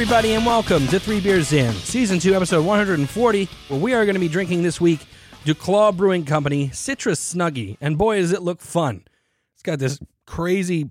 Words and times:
everybody, 0.00 0.32
and 0.32 0.46
welcome 0.46 0.86
to 0.86 0.98
Three 0.98 1.20
Beers 1.20 1.52
In, 1.52 1.74
Season 1.74 2.18
2, 2.18 2.34
Episode 2.34 2.64
140, 2.64 3.48
where 3.68 3.78
we 3.78 3.92
are 3.92 4.06
going 4.06 4.14
to 4.14 4.18
be 4.20 4.28
drinking 4.28 4.62
this 4.62 4.80
week 4.80 5.00
Duclaw 5.44 5.94
Brewing 5.94 6.24
Company 6.24 6.70
Citrus 6.70 7.34
Snuggie. 7.34 7.76
And 7.82 7.98
boy, 7.98 8.16
does 8.16 8.32
it 8.32 8.40
look 8.40 8.62
fun. 8.62 9.04
It's 9.52 9.62
got 9.62 9.78
this 9.78 10.00
crazy 10.24 10.88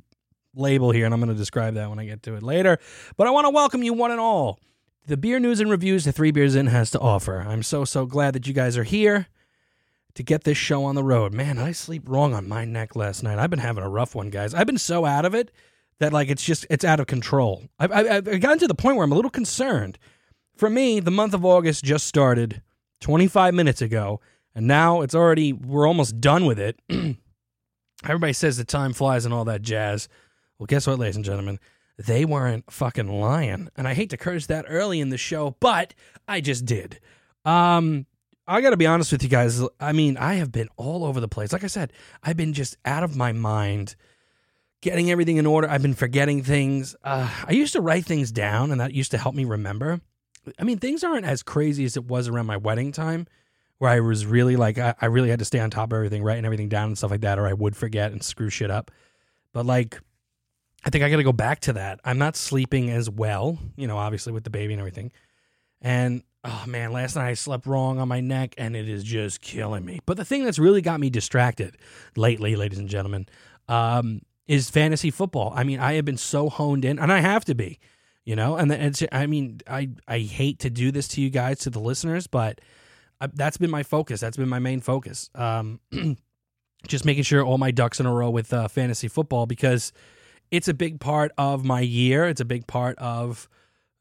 label 0.53 0.91
here, 0.91 1.05
and 1.05 1.13
I'm 1.15 1.19
going 1.19 1.33
to 1.33 1.35
describe 1.35 1.73
that 1.73 1.89
when 1.89 1.97
I 1.97 2.05
get 2.05 2.21
to 2.21 2.35
it 2.35 2.43
later. 2.43 2.77
But 3.17 3.25
I 3.25 3.31
want 3.31 3.45
to 3.45 3.49
welcome 3.49 3.81
you, 3.81 3.93
one 3.93 4.11
and 4.11 4.19
all, 4.19 4.59
the 5.07 5.17
beer 5.17 5.39
news 5.39 5.59
and 5.59 5.71
reviews 5.71 6.05
that 6.05 6.13
Three 6.13 6.29
Beers 6.29 6.53
In 6.53 6.67
has 6.67 6.91
to 6.91 6.99
offer. 6.99 7.39
I'm 7.39 7.63
so, 7.63 7.85
so 7.85 8.05
glad 8.05 8.35
that 8.35 8.45
you 8.45 8.53
guys 8.53 8.77
are 8.77 8.83
here 8.83 9.25
to 10.13 10.21
get 10.21 10.43
this 10.43 10.55
show 10.59 10.83
on 10.83 10.93
the 10.93 11.03
road. 11.03 11.33
Man, 11.33 11.57
I 11.57 11.71
sleep 11.71 12.03
wrong 12.05 12.35
on 12.35 12.47
my 12.47 12.63
neck 12.63 12.95
last 12.95 13.23
night. 13.23 13.39
I've 13.39 13.49
been 13.49 13.57
having 13.57 13.83
a 13.83 13.89
rough 13.89 14.13
one, 14.13 14.29
guys. 14.29 14.53
I've 14.53 14.67
been 14.67 14.77
so 14.77 15.05
out 15.05 15.25
of 15.25 15.33
it 15.33 15.49
that 15.99 16.13
like 16.13 16.29
it's 16.29 16.43
just 16.43 16.65
it's 16.69 16.85
out 16.85 16.99
of 16.99 17.07
control. 17.07 17.63
I've, 17.77 17.91
I've, 17.91 18.39
gotten 18.39 18.59
to 18.59 18.67
the 18.67 18.75
point 18.75 18.95
where 18.95 19.03
I'm 19.03 19.11
a 19.11 19.15
little 19.15 19.31
concerned. 19.31 19.97
For 20.55 20.69
me, 20.69 20.99
the 20.99 21.11
month 21.11 21.33
of 21.33 21.45
August 21.45 21.83
just 21.83 22.07
started 22.07 22.61
25 23.01 23.53
minutes 23.53 23.81
ago, 23.81 24.19
and 24.55 24.67
now 24.67 25.01
it's 25.01 25.15
already 25.15 25.53
we're 25.53 25.87
almost 25.87 26.19
done 26.19 26.45
with 26.45 26.59
it. 26.59 26.79
Everybody 28.03 28.33
says 28.33 28.57
the 28.57 28.63
time 28.63 28.93
flies 28.93 29.25
and 29.25 29.33
all 29.33 29.45
that 29.45 29.61
jazz. 29.61 30.07
Well, 30.57 30.67
guess 30.67 30.87
what, 30.87 30.99
ladies 30.99 31.15
and 31.15 31.25
gentlemen? 31.25 31.59
They 31.97 32.23
weren't 32.23 32.71
fucking 32.71 33.09
lying. 33.09 33.69
And 33.75 33.87
I 33.87 33.93
hate 33.93 34.09
to 34.11 34.17
curse 34.17 34.45
that 34.47 34.65
early 34.69 35.01
in 35.01 35.09
the 35.09 35.17
show, 35.17 35.57
but 35.59 35.93
I 36.29 36.39
just 36.39 36.65
did. 36.65 37.01
Um, 37.43 38.05
I 38.47 38.61
got 38.61 38.69
to 38.69 38.77
be 38.77 38.87
honest 38.87 39.11
with 39.11 39.21
you 39.21 39.27
guys. 39.27 39.61
I 39.81 39.91
mean, 39.91 40.15
I 40.15 40.35
have 40.35 40.51
been 40.51 40.69
all 40.77 41.03
over 41.03 41.19
the 41.19 41.27
place. 41.27 41.51
Like 41.51 41.65
I 41.65 41.67
said, 41.67 41.91
I've 42.23 42.37
been 42.37 42.53
just 42.53 42.77
out 42.85 43.03
of 43.03 43.17
my 43.17 43.33
mind 43.33 43.95
getting 44.81 45.11
everything 45.11 45.37
in 45.37 45.45
order. 45.45 45.69
I've 45.69 45.81
been 45.81 45.93
forgetting 45.93 46.43
things. 46.43 46.95
Uh, 47.03 47.29
I 47.47 47.51
used 47.51 47.73
to 47.73 47.81
write 47.81 48.05
things 48.05 48.31
down, 48.31 48.71
and 48.71 48.79
that 48.79 48.93
used 48.93 49.11
to 49.11 49.17
help 49.17 49.35
me 49.35 49.45
remember. 49.45 50.01
I 50.57 50.63
mean, 50.63 50.79
things 50.79 51.03
aren't 51.03 51.25
as 51.25 51.43
crazy 51.43 51.85
as 51.85 51.97
it 51.97 52.05
was 52.05 52.27
around 52.27 52.45
my 52.45 52.57
wedding 52.57 52.91
time, 52.91 53.27
where 53.77 53.91
I 53.91 53.99
was 53.99 54.25
really 54.25 54.55
like, 54.55 54.77
I, 54.77 54.95
I 55.01 55.07
really 55.07 55.29
had 55.29 55.39
to 55.39 55.45
stay 55.45 55.59
on 55.59 55.69
top 55.69 55.91
of 55.91 55.97
everything, 55.97 56.23
writing 56.23 56.45
everything 56.45 56.69
down 56.69 56.87
and 56.87 56.97
stuff 56.97 57.11
like 57.11 57.21
that, 57.21 57.39
or 57.39 57.47
I 57.47 57.53
would 57.53 57.75
forget 57.75 58.11
and 58.11 58.23
screw 58.23 58.49
shit 58.49 58.71
up. 58.71 58.91
But 59.53 59.65
like, 59.65 59.99
I 60.85 60.89
think 60.89 61.03
I 61.03 61.09
got 61.09 61.17
to 61.17 61.23
go 61.23 61.33
back 61.33 61.59
to 61.61 61.73
that. 61.73 61.99
I'm 62.05 62.17
not 62.17 62.35
sleeping 62.35 62.89
as 62.89 63.09
well, 63.09 63.57
you 63.75 63.87
know, 63.87 63.97
obviously 63.97 64.31
with 64.31 64.43
the 64.43 64.49
baby 64.49 64.73
and 64.73 64.79
everything. 64.79 65.11
And 65.81 66.23
oh 66.43 66.63
man, 66.67 66.91
last 66.93 67.15
night 67.15 67.27
I 67.27 67.33
slept 67.33 67.65
wrong 67.65 67.99
on 67.99 68.07
my 68.07 68.21
neck 68.21 68.55
and 68.57 68.75
it 68.75 68.87
is 68.87 69.03
just 69.03 69.41
killing 69.41 69.85
me. 69.85 69.99
But 70.05 70.17
the 70.17 70.25
thing 70.25 70.45
that's 70.45 70.59
really 70.59 70.81
got 70.81 70.99
me 70.99 71.09
distracted 71.09 71.77
lately, 72.15 72.55
ladies 72.55 72.79
and 72.79 72.87
gentlemen, 72.87 73.27
um, 73.67 74.21
is 74.49 74.67
fantasy 74.67 75.11
football. 75.11 75.53
I 75.55 75.63
mean, 75.63 75.79
I 75.79 75.93
have 75.93 76.05
been 76.05 76.17
so 76.17 76.49
honed 76.49 76.83
in, 76.83 76.97
and 76.97 77.13
I 77.13 77.19
have 77.19 77.45
to 77.45 77.53
be, 77.53 77.79
you 78.25 78.35
know. 78.35 78.55
And 78.55 78.71
it's, 78.71 79.03
I 79.11 79.27
mean, 79.27 79.61
I 79.69 79.91
I 80.07 80.19
hate 80.19 80.57
to 80.59 80.71
do 80.71 80.91
this 80.91 81.07
to 81.09 81.21
you 81.21 81.29
guys, 81.29 81.59
to 81.59 81.69
the 81.69 81.79
listeners, 81.79 82.25
but 82.25 82.59
I, 83.21 83.27
that's 83.27 83.57
been 83.57 83.69
my 83.69 83.83
focus. 83.83 84.19
That's 84.19 84.37
been 84.37 84.49
my 84.49 84.57
main 84.57 84.81
focus. 84.81 85.29
Um, 85.35 85.79
just 86.87 87.05
making 87.05 87.23
sure 87.23 87.45
all 87.45 87.59
my 87.59 87.69
ducks 87.69 87.99
in 87.99 88.07
a 88.07 88.13
row 88.13 88.31
with 88.31 88.51
uh, 88.51 88.67
fantasy 88.67 89.07
football 89.07 89.45
because 89.45 89.93
it's 90.49 90.67
a 90.67 90.73
big 90.73 90.99
part 90.99 91.31
of 91.37 91.63
my 91.63 91.81
year. 91.81 92.25
It's 92.25 92.41
a 92.41 92.45
big 92.45 92.65
part 92.65 92.97
of 92.97 93.47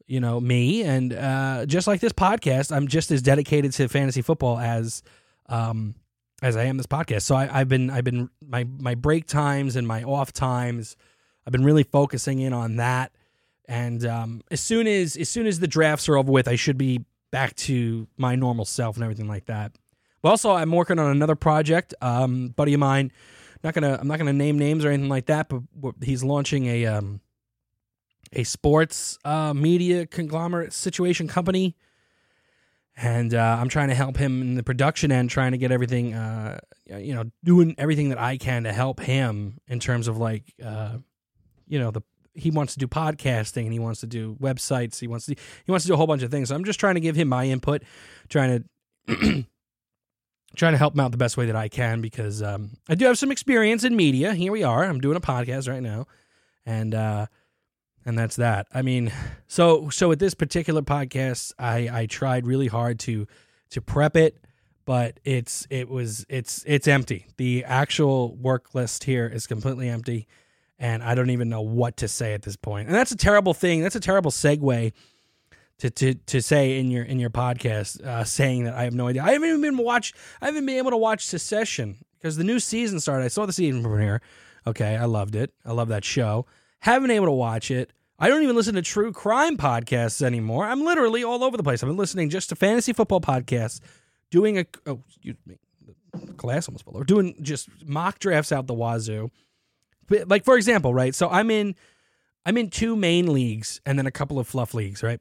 you 0.07 0.19
know 0.19 0.41
me, 0.41 0.83
and 0.83 1.13
uh, 1.13 1.67
just 1.67 1.87
like 1.87 2.01
this 2.01 2.15
podcast, 2.15 2.75
I'm 2.75 2.89
just 2.89 3.11
as 3.11 3.21
dedicated 3.21 3.73
to 3.73 3.87
fantasy 3.87 4.23
football 4.23 4.59
as 4.59 5.03
um, 5.51 5.95
as 6.43 6.57
I 6.57 6.65
am 6.65 6.77
this 6.77 6.87
podcast. 6.87 7.23
So 7.23 7.35
I, 7.35 7.47
have 7.47 7.69
been 7.69 7.91
I've 7.91 8.05
been 8.05 8.31
my 8.47 8.65
my 8.79 8.95
break 8.95 9.27
times 9.27 9.77
and 9.77 9.87
my 9.87 10.03
off 10.05 10.33
times. 10.33 10.97
I've 11.47 11.53
been 11.53 11.65
really 11.65 11.83
focusing 11.83 12.41
in 12.41 12.53
on 12.53 12.77
that. 12.77 13.13
And 13.67 14.05
um, 14.07 14.43
as 14.51 14.61
soon 14.61 14.87
as 14.87 15.17
as 15.17 15.29
soon 15.29 15.47
as 15.47 15.61
the 15.61 15.69
drafts 15.69 16.09
are 16.09 16.17
over 16.17 16.31
with, 16.31 16.49
I 16.49 16.57
should 16.57 16.79
be 16.79 17.05
back 17.31 17.55
to 17.57 18.07
my 18.17 18.35
normal 18.35 18.65
self 18.65 18.97
and 18.97 19.05
everything 19.05 19.29
like 19.29 19.47
that. 19.47 19.73
But 20.23 20.31
also, 20.31 20.53
I'm 20.53 20.73
working 20.73 20.99
on 20.99 21.11
another 21.11 21.37
project. 21.37 21.95
Um, 22.01 22.49
buddy 22.49 22.75
of 22.75 22.81
mine, 22.81 23.13
not 23.63 23.75
gonna 23.75 23.99
I'm 24.01 24.09
not 24.09 24.19
gonna 24.19 24.33
name 24.33 24.59
names 24.59 24.85
or 24.85 24.89
anything 24.89 25.11
like 25.11 25.27
that, 25.27 25.49
but 25.49 25.95
he's 26.03 26.25
launching 26.25 26.67
a 26.67 26.87
um, 26.87 27.21
a 28.33 28.45
sports 28.45 29.19
uh, 29.25 29.53
media 29.55 30.07
conglomerate 30.07 30.73
situation 30.73 31.29
company 31.29 31.77
and 33.01 33.33
uh, 33.33 33.57
I'm 33.61 33.69
trying 33.69 33.89
to 33.89 33.95
help 33.95 34.17
him 34.17 34.43
in 34.43 34.55
the 34.57 34.65
production 34.65 35.13
end, 35.13 35.31
trying 35.31 35.53
to 35.53 35.59
get 35.59 35.71
everything, 35.71 36.15
uh, 36.15 36.59
you 36.87 37.15
know, 37.15 37.31
doing 37.45 37.77
everything 37.79 38.09
that 38.09 38.19
I 38.19 38.37
can 38.37 38.65
to 38.65 38.73
help 38.73 38.99
him 38.99 39.61
in 39.69 39.79
terms 39.79 40.09
of 40.09 40.19
like, 40.19 40.53
uh, 40.65 40.97
you 41.69 41.79
know, 41.79 41.93
the 41.93 42.03
he 42.35 42.51
wants 42.51 42.73
to 42.75 42.79
do 42.79 42.87
podcasting 42.87 43.65
and 43.65 43.73
he 43.73 43.79
wants 43.79 44.01
to 44.01 44.07
do 44.07 44.37
websites. 44.41 44.99
He 44.99 45.07
wants 45.07 45.27
to 45.27 45.37
he 45.65 45.71
wants 45.71 45.85
to 45.85 45.89
do 45.89 45.95
a 45.95 45.97
whole 45.97 46.09
bunch 46.09 46.23
of 46.23 46.31
things. 46.33 46.49
So 46.49 46.57
I'm 46.57 46.65
just 46.65 46.81
trying 46.81 46.97
to 46.97 47.01
give 47.01 47.15
him 47.15 47.29
my 47.29 47.45
input, 47.47 47.83
trying 48.29 48.65
to 49.07 49.45
trying 50.57 50.73
to 50.73 50.79
help 50.79 50.95
him 50.95 51.01
out 51.01 51.13
the 51.13 51.19
best 51.19 51.37
way 51.37 51.47
that 51.47 51.57
I 51.57 51.69
can 51.69 52.01
because 52.01 52.43
um, 52.43 52.71
I 52.89 52.97
do 52.97 53.05
have 53.07 53.19
some 53.19 53.31
experience 53.31 53.85
in 53.85 53.95
media. 53.95 54.35
Here 54.35 54.51
we 54.51 54.65
are. 54.65 54.85
I'm 54.85 55.01
doing 55.01 55.17
a 55.17 55.21
podcast 55.21 55.69
right 55.69 55.83
now, 55.83 56.07
and 56.67 56.95
uh, 56.97 57.27
and 58.09 58.19
that's 58.19 58.37
that. 58.37 58.67
I 58.73 58.81
mean, 58.81 59.13
so 59.49 59.91
so 59.91 60.09
with 60.09 60.19
this 60.19 60.33
particular 60.33 60.81
podcast, 60.81 61.53
I 61.59 61.91
I 61.93 62.07
tried 62.07 62.47
really 62.47 62.67
hard 62.67 62.99
to 63.01 63.27
to 63.71 63.83
prep 63.83 64.17
it, 64.17 64.43
but 64.87 65.21
it's 65.25 65.67
it 65.69 65.91
was 65.91 66.25
it's 66.31 66.65
it's 66.67 66.89
empty. 66.89 67.27
The 67.37 67.65
actual 67.67 68.35
work 68.37 68.75
list 68.75 69.05
here 69.05 69.27
is 69.27 69.47
completely 69.47 69.91
empty, 69.91 70.27
and 70.79 71.03
I 71.03 71.15
don't 71.15 71.29
even 71.29 71.51
know 71.51 71.61
what 71.61 71.99
to 71.99 72.09
say 72.09 72.33
at 72.33 72.43
this 72.43 72.57
point. 72.57 72.87
And 72.89 72.97
that's 72.97 73.13
a 73.13 73.17
terrible 73.17 73.53
thing. 73.53 73.83
That's 73.83 73.97
a 73.97 74.01
terrible 74.01 74.31
segue 74.31 74.93
to 75.81 75.91
to 75.91 76.15
to 76.15 76.41
say 76.41 76.79
in 76.79 76.91
your 76.91 77.05
in 77.05 77.19
your 77.21 77.31
podcast, 77.31 78.03
uh, 78.03 78.25
saying 78.25 78.65
that 78.65 78.73
I 78.73 78.85
have 78.85 78.95
no 78.95 79.09
idea. 79.09 79.23
I 79.23 79.33
haven't 79.33 79.51
even 79.51 79.61
been 79.61 79.77
watch. 79.77 80.15
I 80.41 80.47
haven't 80.47 80.65
been 80.65 80.79
able 80.79 80.93
to 80.93 80.97
watch 80.97 81.27
Succession 81.27 81.99
because 82.19 82.39
the 82.39 82.45
new 82.45 82.59
season 82.59 83.01
started. 83.01 83.27
I 83.27 83.29
saw 83.29 83.45
the 83.45 83.53
season 83.53 83.83
premiere. 83.83 84.23
Okay, 84.67 84.97
I 84.97 85.05
loved 85.05 85.37
it. 85.37 85.53
I 85.67 85.73
love 85.73 85.89
that 85.89 86.07
show. 86.07 86.47
Haven't 86.81 87.09
been 87.09 87.17
able 87.17 87.27
to 87.27 87.33
watch 87.33 87.71
it. 87.71 87.93
I 88.19 88.29
don't 88.29 88.43
even 88.43 88.57
listen 88.57 88.75
to 88.75 88.83
true 88.83 89.13
crime 89.13 89.57
podcasts 89.57 90.23
anymore. 90.23 90.65
I'm 90.65 90.85
literally 90.85 91.23
all 91.23 91.45
over 91.45 91.57
the 91.57 91.63
place. 91.63 91.83
I've 91.83 91.89
been 91.89 91.97
listening 91.97 92.31
just 92.31 92.49
to 92.49 92.57
fantasy 92.57 92.93
football 92.93 93.21
podcasts, 93.21 93.81
doing 94.31 94.59
a 94.59 94.67
oh 94.87 95.01
excuse 95.07 95.37
me, 95.47 95.57
class 96.37 96.69
almost. 96.69 96.85
Or 96.87 97.05
doing 97.05 97.37
just 97.43 97.69
mock 97.87 98.19
drafts 98.19 98.51
out 98.51 98.67
the 98.67 98.75
wazoo. 98.75 99.31
But 100.09 100.29
like 100.29 100.45
for 100.45 100.57
example, 100.57 100.93
right? 100.93 101.15
So 101.15 101.29
I'm 101.29 101.51
in 101.51 101.77
I'm 102.45 102.57
in 102.57 102.71
two 102.71 102.97
main 102.97 103.33
leagues 103.33 103.81
and 103.87 103.99
then 103.99 104.07
a 104.07 104.11
couple 104.11 104.39
of 104.39 104.49
fluff 104.49 104.75
leagues, 104.75 105.03
right? 105.03 105.21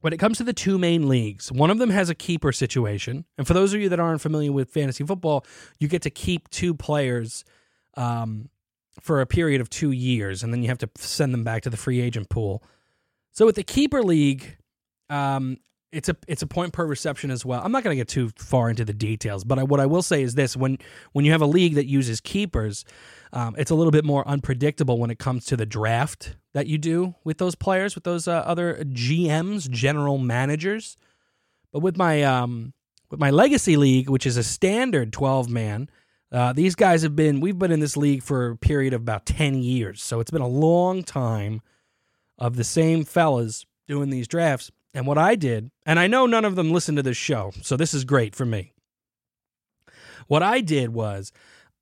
When 0.00 0.14
it 0.14 0.16
comes 0.16 0.38
to 0.38 0.44
the 0.44 0.54
two 0.54 0.78
main 0.78 1.08
leagues, 1.08 1.52
one 1.52 1.70
of 1.70 1.78
them 1.78 1.90
has 1.90 2.08
a 2.08 2.14
keeper 2.14 2.52
situation. 2.52 3.26
And 3.36 3.46
for 3.46 3.52
those 3.52 3.74
of 3.74 3.80
you 3.80 3.90
that 3.90 4.00
aren't 4.00 4.22
familiar 4.22 4.50
with 4.50 4.70
fantasy 4.70 5.04
football, 5.04 5.44
you 5.78 5.88
get 5.88 6.02
to 6.02 6.10
keep 6.10 6.48
two 6.48 6.72
players 6.74 7.44
um, 7.98 8.48
for 9.00 9.20
a 9.20 9.26
period 9.26 9.60
of 9.60 9.70
two 9.70 9.92
years, 9.92 10.42
and 10.42 10.52
then 10.52 10.62
you 10.62 10.68
have 10.68 10.78
to 10.78 10.90
send 10.96 11.34
them 11.34 11.44
back 11.44 11.62
to 11.62 11.70
the 11.70 11.76
free 11.76 12.00
agent 12.00 12.28
pool. 12.28 12.62
So 13.32 13.46
with 13.46 13.56
the 13.56 13.62
keeper 13.62 14.02
league, 14.02 14.56
um, 15.08 15.58
it's 15.92 16.08
a 16.08 16.16
it's 16.28 16.42
a 16.42 16.46
point 16.46 16.72
per 16.72 16.86
reception 16.86 17.30
as 17.30 17.44
well. 17.44 17.60
I'm 17.64 17.72
not 17.72 17.82
going 17.82 17.96
to 17.96 18.00
get 18.00 18.08
too 18.08 18.30
far 18.36 18.70
into 18.70 18.84
the 18.84 18.92
details, 18.92 19.44
but 19.44 19.58
I, 19.58 19.64
what 19.64 19.80
I 19.80 19.86
will 19.86 20.02
say 20.02 20.22
is 20.22 20.34
this: 20.34 20.56
when 20.56 20.78
when 21.12 21.24
you 21.24 21.32
have 21.32 21.42
a 21.42 21.46
league 21.46 21.74
that 21.74 21.86
uses 21.86 22.20
keepers, 22.20 22.84
um, 23.32 23.54
it's 23.58 23.70
a 23.70 23.74
little 23.74 23.90
bit 23.90 24.04
more 24.04 24.26
unpredictable 24.26 24.98
when 24.98 25.10
it 25.10 25.18
comes 25.18 25.44
to 25.46 25.56
the 25.56 25.66
draft 25.66 26.36
that 26.52 26.66
you 26.66 26.78
do 26.78 27.14
with 27.24 27.38
those 27.38 27.54
players, 27.54 27.94
with 27.94 28.04
those 28.04 28.28
uh, 28.28 28.42
other 28.46 28.84
GMs, 28.84 29.68
general 29.68 30.18
managers. 30.18 30.96
But 31.72 31.80
with 31.80 31.96
my 31.96 32.22
um, 32.22 32.72
with 33.10 33.18
my 33.18 33.30
legacy 33.30 33.76
league, 33.76 34.08
which 34.08 34.26
is 34.26 34.36
a 34.36 34.44
standard 34.44 35.12
12 35.12 35.48
man, 35.48 35.90
uh, 36.32 36.52
these 36.52 36.74
guys 36.74 37.02
have 37.02 37.16
been, 37.16 37.40
we've 37.40 37.58
been 37.58 37.72
in 37.72 37.80
this 37.80 37.96
league 37.96 38.22
for 38.22 38.50
a 38.50 38.56
period 38.56 38.94
of 38.94 39.00
about 39.00 39.26
10 39.26 39.62
years. 39.62 40.02
So 40.02 40.20
it's 40.20 40.30
been 40.30 40.40
a 40.40 40.48
long 40.48 41.02
time 41.02 41.60
of 42.38 42.56
the 42.56 42.64
same 42.64 43.04
fellas 43.04 43.66
doing 43.88 44.10
these 44.10 44.28
drafts. 44.28 44.70
And 44.94 45.06
what 45.06 45.18
I 45.18 45.34
did, 45.34 45.70
and 45.86 45.98
I 45.98 46.06
know 46.06 46.26
none 46.26 46.44
of 46.44 46.56
them 46.56 46.72
listen 46.72 46.96
to 46.96 47.02
this 47.02 47.16
show, 47.16 47.52
so 47.62 47.76
this 47.76 47.94
is 47.94 48.04
great 48.04 48.34
for 48.34 48.44
me. 48.44 48.72
What 50.26 50.42
I 50.42 50.60
did 50.60 50.90
was 50.90 51.32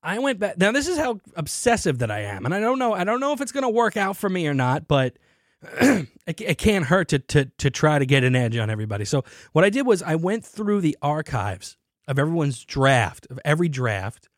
I 0.03 0.19
went 0.19 0.39
back. 0.39 0.59
Now, 0.59 0.73
this 0.73 0.89
is 0.89 0.97
how 0.97 1.21
obsessive 1.37 1.99
that 1.99 2.11
I 2.11 2.21
am. 2.21 2.45
And 2.45 2.55
I 2.55 2.61
don't 2.61 2.79
know, 2.79 2.95
I 2.95 3.05
don't 3.05 3.21
know 3.21 3.33
if 3.33 3.41
it's 3.41 3.53
going 3.53 3.63
to 3.63 3.69
work 3.69 3.97
out 3.97 4.17
for 4.17 4.29
me 4.29 4.47
or 4.47 4.55
not, 4.55 4.89
but 4.89 5.19
it, 5.81 6.09
it 6.27 6.59
can't 6.59 6.87
hurt 6.87 7.09
to, 7.09 7.19
to, 7.19 7.47
to 7.59 7.71
try 7.71 7.99
to 7.99 8.07
get 8.07 8.25
an 8.25 8.37
edge 8.37 8.57
on 8.57 8.71
everybody. 8.71 9.05
So 9.05 9.25
what 9.53 9.65
I 9.65 9.71
did 9.71 9.87
was 9.87 10.03
I 10.03 10.15
went 10.15 10.45
through 10.45 10.81
the 10.81 10.97
archives 11.03 11.77
of 12.07 12.19
everyone's 12.19 12.65
draft, 12.65 13.27
of 13.31 13.39
every 13.45 13.69
draft, 13.69 14.29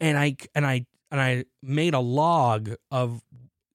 and 0.00 0.18
I 0.18 0.36
and 0.54 0.66
I 0.66 0.86
and 1.10 1.20
I 1.20 1.44
made 1.62 1.94
a 1.94 2.00
log 2.00 2.74
of 2.90 3.22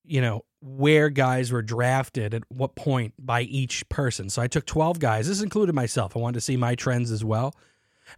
you 0.04 0.22
know 0.22 0.44
where 0.62 1.10
guys 1.10 1.52
were 1.52 1.62
drafted 1.62 2.34
at 2.34 2.44
what 2.50 2.76
point 2.76 3.14
by 3.18 3.42
each 3.42 3.88
person. 3.90 4.30
So 4.30 4.42
I 4.42 4.48
took 4.48 4.66
12 4.66 5.00
guys. 5.00 5.28
This 5.28 5.42
included 5.42 5.74
myself. 5.74 6.16
I 6.16 6.20
wanted 6.20 6.36
to 6.36 6.42
see 6.42 6.56
my 6.56 6.76
trends 6.76 7.12
as 7.12 7.26
well. 7.26 7.56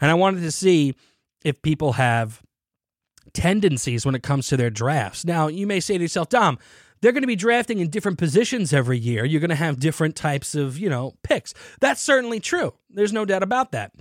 And 0.02 0.12
I 0.12 0.14
wanted 0.14 0.42
to 0.42 0.52
see 0.52 0.96
if 1.46 1.62
people 1.62 1.94
have 1.94 2.42
tendencies 3.34 4.06
when 4.06 4.16
it 4.16 4.24
comes 4.24 4.48
to 4.48 4.58
their 4.58 4.70
drafts. 4.70 5.24
Now, 5.24 5.48
you 5.48 5.66
may 5.66 5.80
say 5.80 5.98
to 5.98 6.04
yourself, 6.04 6.30
Dom, 6.30 6.60
they're 7.02 7.12
going 7.12 7.24
to 7.24 7.28
be 7.28 7.36
drafting 7.36 7.80
in 7.80 7.90
different 7.90 8.18
positions 8.18 8.74
every 8.74 8.98
year. 8.98 9.26
You're 9.26 9.42
going 9.42 9.50
to 9.50 9.56
have 9.56 9.80
different 9.80 10.16
types 10.16 10.56
of, 10.56 10.78
you 10.78 10.90
know, 10.90 11.14
picks. 11.24 11.54
That's 11.80 12.02
certainly 12.02 12.40
true. 12.40 12.74
There's 12.90 13.14
no 13.14 13.26
doubt 13.26 13.44
about 13.44 13.72
that. 13.72 13.92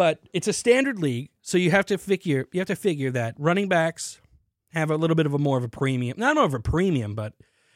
But 0.00 0.18
it's 0.32 0.48
a 0.48 0.54
standard 0.54 0.98
league, 0.98 1.28
so 1.42 1.58
you 1.58 1.70
have 1.72 1.84
to 1.84 1.98
figure 1.98 2.48
you 2.52 2.60
have 2.60 2.68
to 2.68 2.74
figure 2.74 3.10
that 3.10 3.34
running 3.36 3.68
backs 3.68 4.18
have 4.72 4.90
a 4.90 4.96
little 4.96 5.14
bit 5.14 5.26
of 5.26 5.34
a 5.34 5.38
more 5.38 5.58
of 5.58 5.62
a 5.62 5.68
premium. 5.68 6.14
Not 6.18 6.36
more 6.36 6.46
of 6.46 6.54
a 6.54 6.58
premium, 6.58 7.14
but 7.14 7.34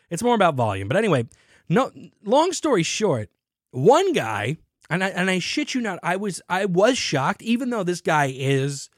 it's 0.09 0.23
more 0.23 0.35
about 0.35 0.55
volume. 0.55 0.89
But 0.89 0.97
anyway, 0.97 1.27
no 1.69 1.93
long 2.25 2.53
story 2.53 2.83
short, 2.83 3.29
one 3.73 4.15
guy, 4.15 4.57
and 4.89 5.05
I 5.05 5.09
and 5.09 5.29
I 5.29 5.39
shit 5.39 5.75
you 5.75 5.83
not, 5.83 5.99
I 6.03 6.17
was 6.17 6.41
I 6.49 6.65
was 6.65 6.97
shocked, 6.97 7.43
even 7.43 7.69
though 7.69 7.83
this 7.83 8.01
guy 8.01 8.33
is 8.35 8.89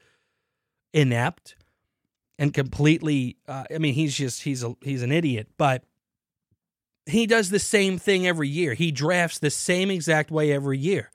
inept 0.93 1.57
and 2.39 2.53
completely 2.53 3.35
uh, 3.45 3.65
I 3.69 3.77
mean 3.77 3.93
he's 3.93 4.15
just 4.15 4.43
he's 4.43 4.63
a 4.63 4.77
he's 4.81 5.03
an 5.03 5.11
idiot, 5.11 5.49
but 5.57 5.83
he 7.05 7.27
does 7.27 7.49
the 7.49 7.59
same 7.59 7.97
thing 7.97 8.25
every 8.25 8.47
year. 8.47 8.73
He 8.73 8.89
drafts 8.89 9.39
the 9.39 9.49
same 9.49 9.91
exact 9.91 10.31
way 10.31 10.53
every 10.53 10.77
year 10.77 11.11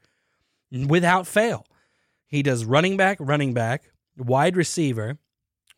without 0.71 1.27
fail. 1.27 1.65
He 2.33 2.43
does 2.43 2.65
running 2.65 2.97
back, 2.97 3.19
running 3.21 3.53
back, 3.53 3.91
wide 4.17 4.57
receiver, 4.57 5.19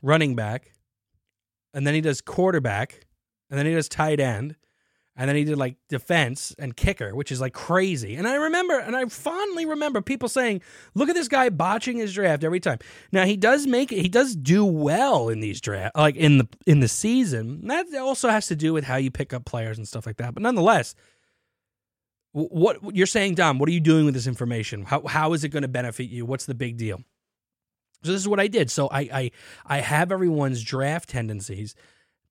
running 0.03 0.37
back, 0.37 0.71
and 1.75 1.85
then 1.85 1.95
he 1.95 2.01
does 2.01 2.21
quarterback, 2.21 3.09
and 3.51 3.59
then 3.59 3.67
he 3.67 3.75
does 3.75 3.89
tight 3.89 4.21
end, 4.21 4.55
and 5.17 5.29
then 5.29 5.35
he 5.35 5.43
did 5.43 5.59
like 5.59 5.75
defense 5.89 6.55
and 6.57 6.77
kicker, 6.77 7.13
which 7.13 7.33
is 7.33 7.41
like 7.41 7.55
crazy. 7.55 8.15
And 8.15 8.29
I 8.29 8.37
remember, 8.37 8.79
and 8.79 8.95
I 8.95 9.05
fondly 9.07 9.67
remember 9.67 10.01
people 10.01 10.29
saying, 10.29 10.61
"Look 10.95 11.09
at 11.09 11.17
this 11.17 11.27
guy 11.27 11.49
botching 11.49 11.97
his 11.97 12.15
draft 12.15 12.45
every 12.45 12.61
time." 12.61 12.79
Now 13.11 13.25
he 13.25 13.37
does 13.37 13.67
make 13.67 13.91
it; 13.91 14.01
he 14.01 14.09
does 14.09 14.37
do 14.37 14.65
well 14.65 15.29
in 15.31 15.41
these 15.41 15.61
draft, 15.61 15.97
like 15.97 16.15
in 16.15 16.39
the 16.39 16.49
in 16.69 16.79
the 16.79 16.89
season. 16.89 17.67
That 17.67 17.93
also 17.97 18.29
has 18.29 18.47
to 18.47 18.55
do 18.55 18.73
with 18.73 18.85
how 18.85 18.95
you 18.95 19.11
pick 19.11 19.33
up 19.33 19.45
players 19.45 19.77
and 19.77 19.89
stuff 19.89 20.07
like 20.07 20.19
that. 20.19 20.35
But 20.35 20.45
nonetheless, 20.45 20.95
what 22.35 22.95
you're 22.95 23.07
saying, 23.07 23.37
Dom? 23.37 23.59
What 23.59 23.69
are 23.69 23.73
you 23.73 23.81
doing 23.81 24.05
with 24.05 24.15
this 24.15 24.27
information? 24.27 24.85
How 24.85 25.07
how 25.07 25.33
is 25.33 25.45
it 25.45 25.51
going 25.51 25.63
to 25.63 25.69
benefit 25.69 26.11
you? 26.11 26.27
What's 26.27 26.47
the 26.47 26.55
big 26.55 26.77
deal? 26.77 27.03
So 28.03 28.13
this 28.13 28.21
is 28.21 28.29
what 28.29 28.41
I 28.41 28.49
did. 28.49 28.71
So 28.71 28.89
I 28.91 29.01
I 29.01 29.31
I 29.67 29.81
have 29.81 30.13
everyone's 30.13 30.63
draft 30.63 31.09
tendencies. 31.09 31.75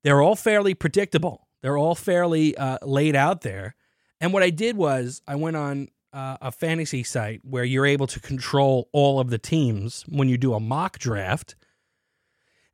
They're 0.04 0.22
all 0.22 0.36
fairly 0.36 0.74
predictable 0.74 1.48
they're 1.64 1.78
all 1.78 1.96
fairly 1.96 2.56
uh, 2.58 2.78
laid 2.84 3.16
out 3.16 3.42
there. 3.42 3.76
And 4.22 4.32
what 4.34 4.44
I 4.44 4.52
did 4.52 4.78
was 4.78 5.22
I 5.28 5.36
went 5.36 5.56
on 5.56 5.88
uh, 6.12 6.38
a 6.42 6.52
fantasy 6.52 7.04
site 7.04 7.40
where 7.44 7.64
you're 7.64 7.86
able 7.86 8.06
to 8.08 8.20
control 8.20 8.90
all 8.92 9.20
of 9.20 9.30
the 9.30 9.40
teams 9.40 10.04
when 10.10 10.28
you 10.30 10.38
do 10.38 10.54
a 10.54 10.60
mock 10.60 11.00
draft. 11.00 11.56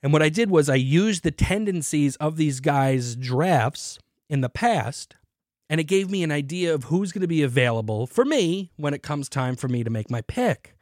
And 0.01 0.11
what 0.11 0.23
I 0.23 0.29
did 0.29 0.49
was 0.49 0.69
I 0.69 0.75
used 0.75 1.23
the 1.23 1.31
tendencies 1.31 2.15
of 2.17 2.35
these 2.35 2.59
guys' 2.59 3.15
drafts 3.15 3.99
in 4.27 4.41
the 4.41 4.49
past, 4.49 5.15
and 5.69 5.79
it 5.79 5.85
gave 5.85 6.09
me 6.09 6.23
an 6.23 6.31
idea 6.31 6.73
of 6.73 6.85
who's 6.85 7.11
going 7.11 7.21
to 7.21 7.27
be 7.27 7.43
available 7.43 8.07
for 8.07 8.25
me 8.25 8.71
when 8.77 8.93
it 8.93 9.03
comes 9.03 9.29
time 9.29 9.55
for 9.55 9.67
me 9.67 9.83
to 9.83 9.89
make 9.89 10.09
my 10.09 10.21
pick. 10.21 10.75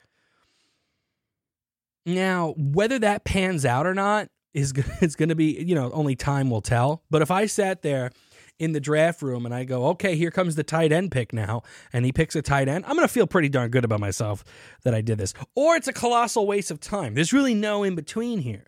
Now, 2.05 2.53
whether 2.57 2.97
that 2.99 3.25
pans 3.25 3.65
out 3.65 3.85
or 3.85 3.93
not, 3.93 4.29
is 4.53 4.73
it's 5.01 5.15
going 5.15 5.29
to 5.29 5.35
be 5.35 5.63
you 5.63 5.75
know 5.75 5.91
only 5.91 6.15
time 6.15 6.49
will 6.49 6.61
tell. 6.61 7.03
But 7.09 7.21
if 7.21 7.31
I 7.31 7.45
sat 7.45 7.81
there 7.81 8.11
in 8.59 8.71
the 8.71 8.79
draft 8.79 9.21
room 9.21 9.45
and 9.45 9.53
I 9.53 9.65
go, 9.65 9.87
okay, 9.87 10.15
here 10.15 10.31
comes 10.31 10.55
the 10.55 10.63
tight 10.63 10.91
end 10.91 11.11
pick 11.11 11.31
now, 11.31 11.61
and 11.93 12.05
he 12.05 12.11
picks 12.11 12.35
a 12.35 12.41
tight 12.41 12.67
end, 12.67 12.85
I'm 12.85 12.95
going 12.95 13.07
to 13.07 13.13
feel 13.13 13.27
pretty 13.27 13.49
darn 13.49 13.69
good 13.69 13.85
about 13.85 13.99
myself 13.99 14.43
that 14.83 14.95
I 14.95 15.01
did 15.01 15.19
this. 15.19 15.33
Or 15.55 15.75
it's 15.75 15.87
a 15.87 15.93
colossal 15.93 16.47
waste 16.47 16.71
of 16.71 16.79
time. 16.79 17.13
There's 17.13 17.33
really 17.33 17.53
no 17.53 17.83
in 17.83 17.93
between 17.95 18.39
here. 18.39 18.65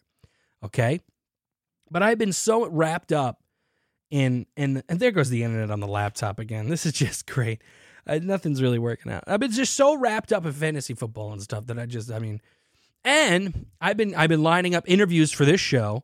Okay. 0.64 1.00
But 1.90 2.04
I've 2.04 2.20
been 2.20 2.34
so 2.34 2.68
wrapped 2.68 3.12
up 3.12 3.42
in, 4.10 4.46
and 4.58 4.84
and 4.90 5.00
there 5.00 5.12
goes 5.12 5.30
the 5.30 5.44
internet 5.44 5.72
on 5.72 5.80
the 5.80 5.88
laptop 5.88 6.40
again. 6.40 6.70
This 6.70 6.86
is 6.86 6.94
just 6.94 7.28
great. 7.28 7.62
Uh, 8.08 8.20
nothing's 8.22 8.62
really 8.62 8.80
working 8.80 9.12
out. 9.12 9.24
I've 9.28 9.40
been 9.40 9.52
just 9.52 9.76
so 9.76 9.96
wrapped 9.96 10.34
up 10.34 10.46
in 10.46 10.52
fantasy 10.52 10.94
football 10.94 11.32
and 11.32 11.42
stuff 11.42 11.68
that 11.68 11.78
I 11.78 11.86
just, 11.86 12.12
I 12.12 12.18
mean, 12.18 12.42
and 13.04 13.68
I've 13.80 13.98
been 13.98 14.16
I've 14.16 14.30
been 14.30 14.44
lining 14.44 14.76
up 14.76 14.84
interviews 14.88 15.32
for 15.32 15.46
this 15.46 15.62
show. 15.62 16.04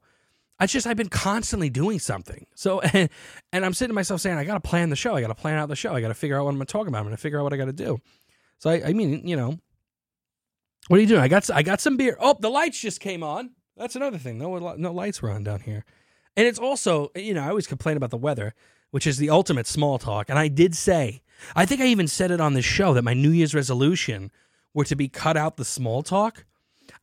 I 0.60 0.68
just 0.68 0.88
I've 0.88 0.98
been 0.98 1.10
constantly 1.10 1.69
doing 1.69 2.00
something. 2.00 2.46
So 2.56 2.80
and, 2.81 3.10
and 3.54 3.66
I'm 3.66 3.74
sitting 3.74 3.90
to 3.90 3.96
myself 3.96 4.22
saying, 4.22 4.38
I 4.38 4.44
gotta 4.44 4.60
plan 4.60 4.90
the 4.90 4.96
show. 4.96 5.16
I 5.16 5.22
gotta 5.22 5.36
plan 5.36 5.58
out 5.58 5.69
the 5.69 5.75
show. 5.75 5.94
I 5.94 6.01
gotta 6.01 6.13
figure 6.13 6.38
out 6.38 6.46
what 6.46 6.51
I'm 6.51 6.58
gonna 6.58 6.66
talk 6.66 6.88
about. 6.88 7.00
I'm 7.00 7.06
gonna 7.06 7.18
figure 7.18 7.40
out 7.40 7.44
what 7.44 7.54
I 7.54 7.58
gotta 7.58 7.74
do. 7.74 8.00
So 8.60 8.69
I, 8.69 8.90
I 8.90 8.94
mean, 8.94 9.28
you 9.28 9.36
know, 9.36 9.60
what 10.88 10.98
are 10.98 11.01
you 11.01 11.08
doing? 11.08 11.22
I 11.22 11.28
got 11.28 11.50
I 11.50 11.63
got 11.63 11.81
some 11.81 11.98
beer. 11.98 12.18
Oh, 12.19 12.38
the 12.40 12.50
lights 12.50 12.80
just 12.80 13.00
came 13.00 13.24
on. 13.24 13.51
That's 13.75 13.96
another 13.96 14.18
thing. 14.18 14.38
No 14.38 14.58
no 14.75 14.92
lights 14.94 15.22
were 15.22 15.31
on 15.31 15.44
down 15.44 15.60
here. 15.62 15.84
And 16.38 16.48
it's 16.48 16.60
also, 16.60 17.12
you 17.16 17.34
know, 17.34 17.44
I 17.44 17.50
always 17.50 17.68
complain 17.68 17.98
about 17.98 18.10
the 18.10 18.18
weather, 18.18 18.54
which 18.92 19.08
is 19.08 19.18
the 19.18 19.30
ultimate 19.30 19.68
small 19.68 19.98
talk. 19.98 20.30
And 20.30 20.38
I 20.38 20.48
did 20.48 20.76
say, 20.76 21.22
I 21.56 21.66
think 21.66 21.82
I 21.82 21.86
even 21.88 22.08
said 22.08 22.32
it 22.32 22.42
on 22.42 22.54
this 22.54 22.66
show 22.66 22.94
that 22.94 23.04
my 23.04 23.14
New 23.14 23.30
Year's 23.32 23.56
resolution 23.56 24.32
were 24.74 24.86
to 24.86 24.96
be 24.96 25.08
cut 25.08 25.38
out 25.38 25.58
the 25.58 25.66
small 25.66 26.04
talk 26.04 26.46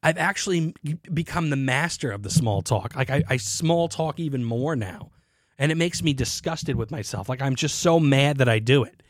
I've 0.02 0.18
actually 0.18 0.74
become 1.12 1.50
the 1.50 1.56
master 1.56 2.10
of 2.10 2.22
the 2.22 2.30
small 2.30 2.62
talk. 2.62 2.96
Like 2.96 3.10
I, 3.10 3.22
I 3.28 3.36
small 3.36 3.88
talk 3.88 4.18
even 4.18 4.44
more 4.44 4.74
now, 4.76 5.10
and 5.58 5.70
it 5.70 5.76
makes 5.76 6.02
me 6.02 6.12
disgusted 6.12 6.76
with 6.76 6.90
myself. 6.90 7.28
Like 7.28 7.42
I'm 7.42 7.54
just 7.54 7.80
so 7.80 8.00
mad 8.00 8.38
that 8.38 8.48
I 8.48 8.58
do 8.58 8.84
it. 8.84 9.01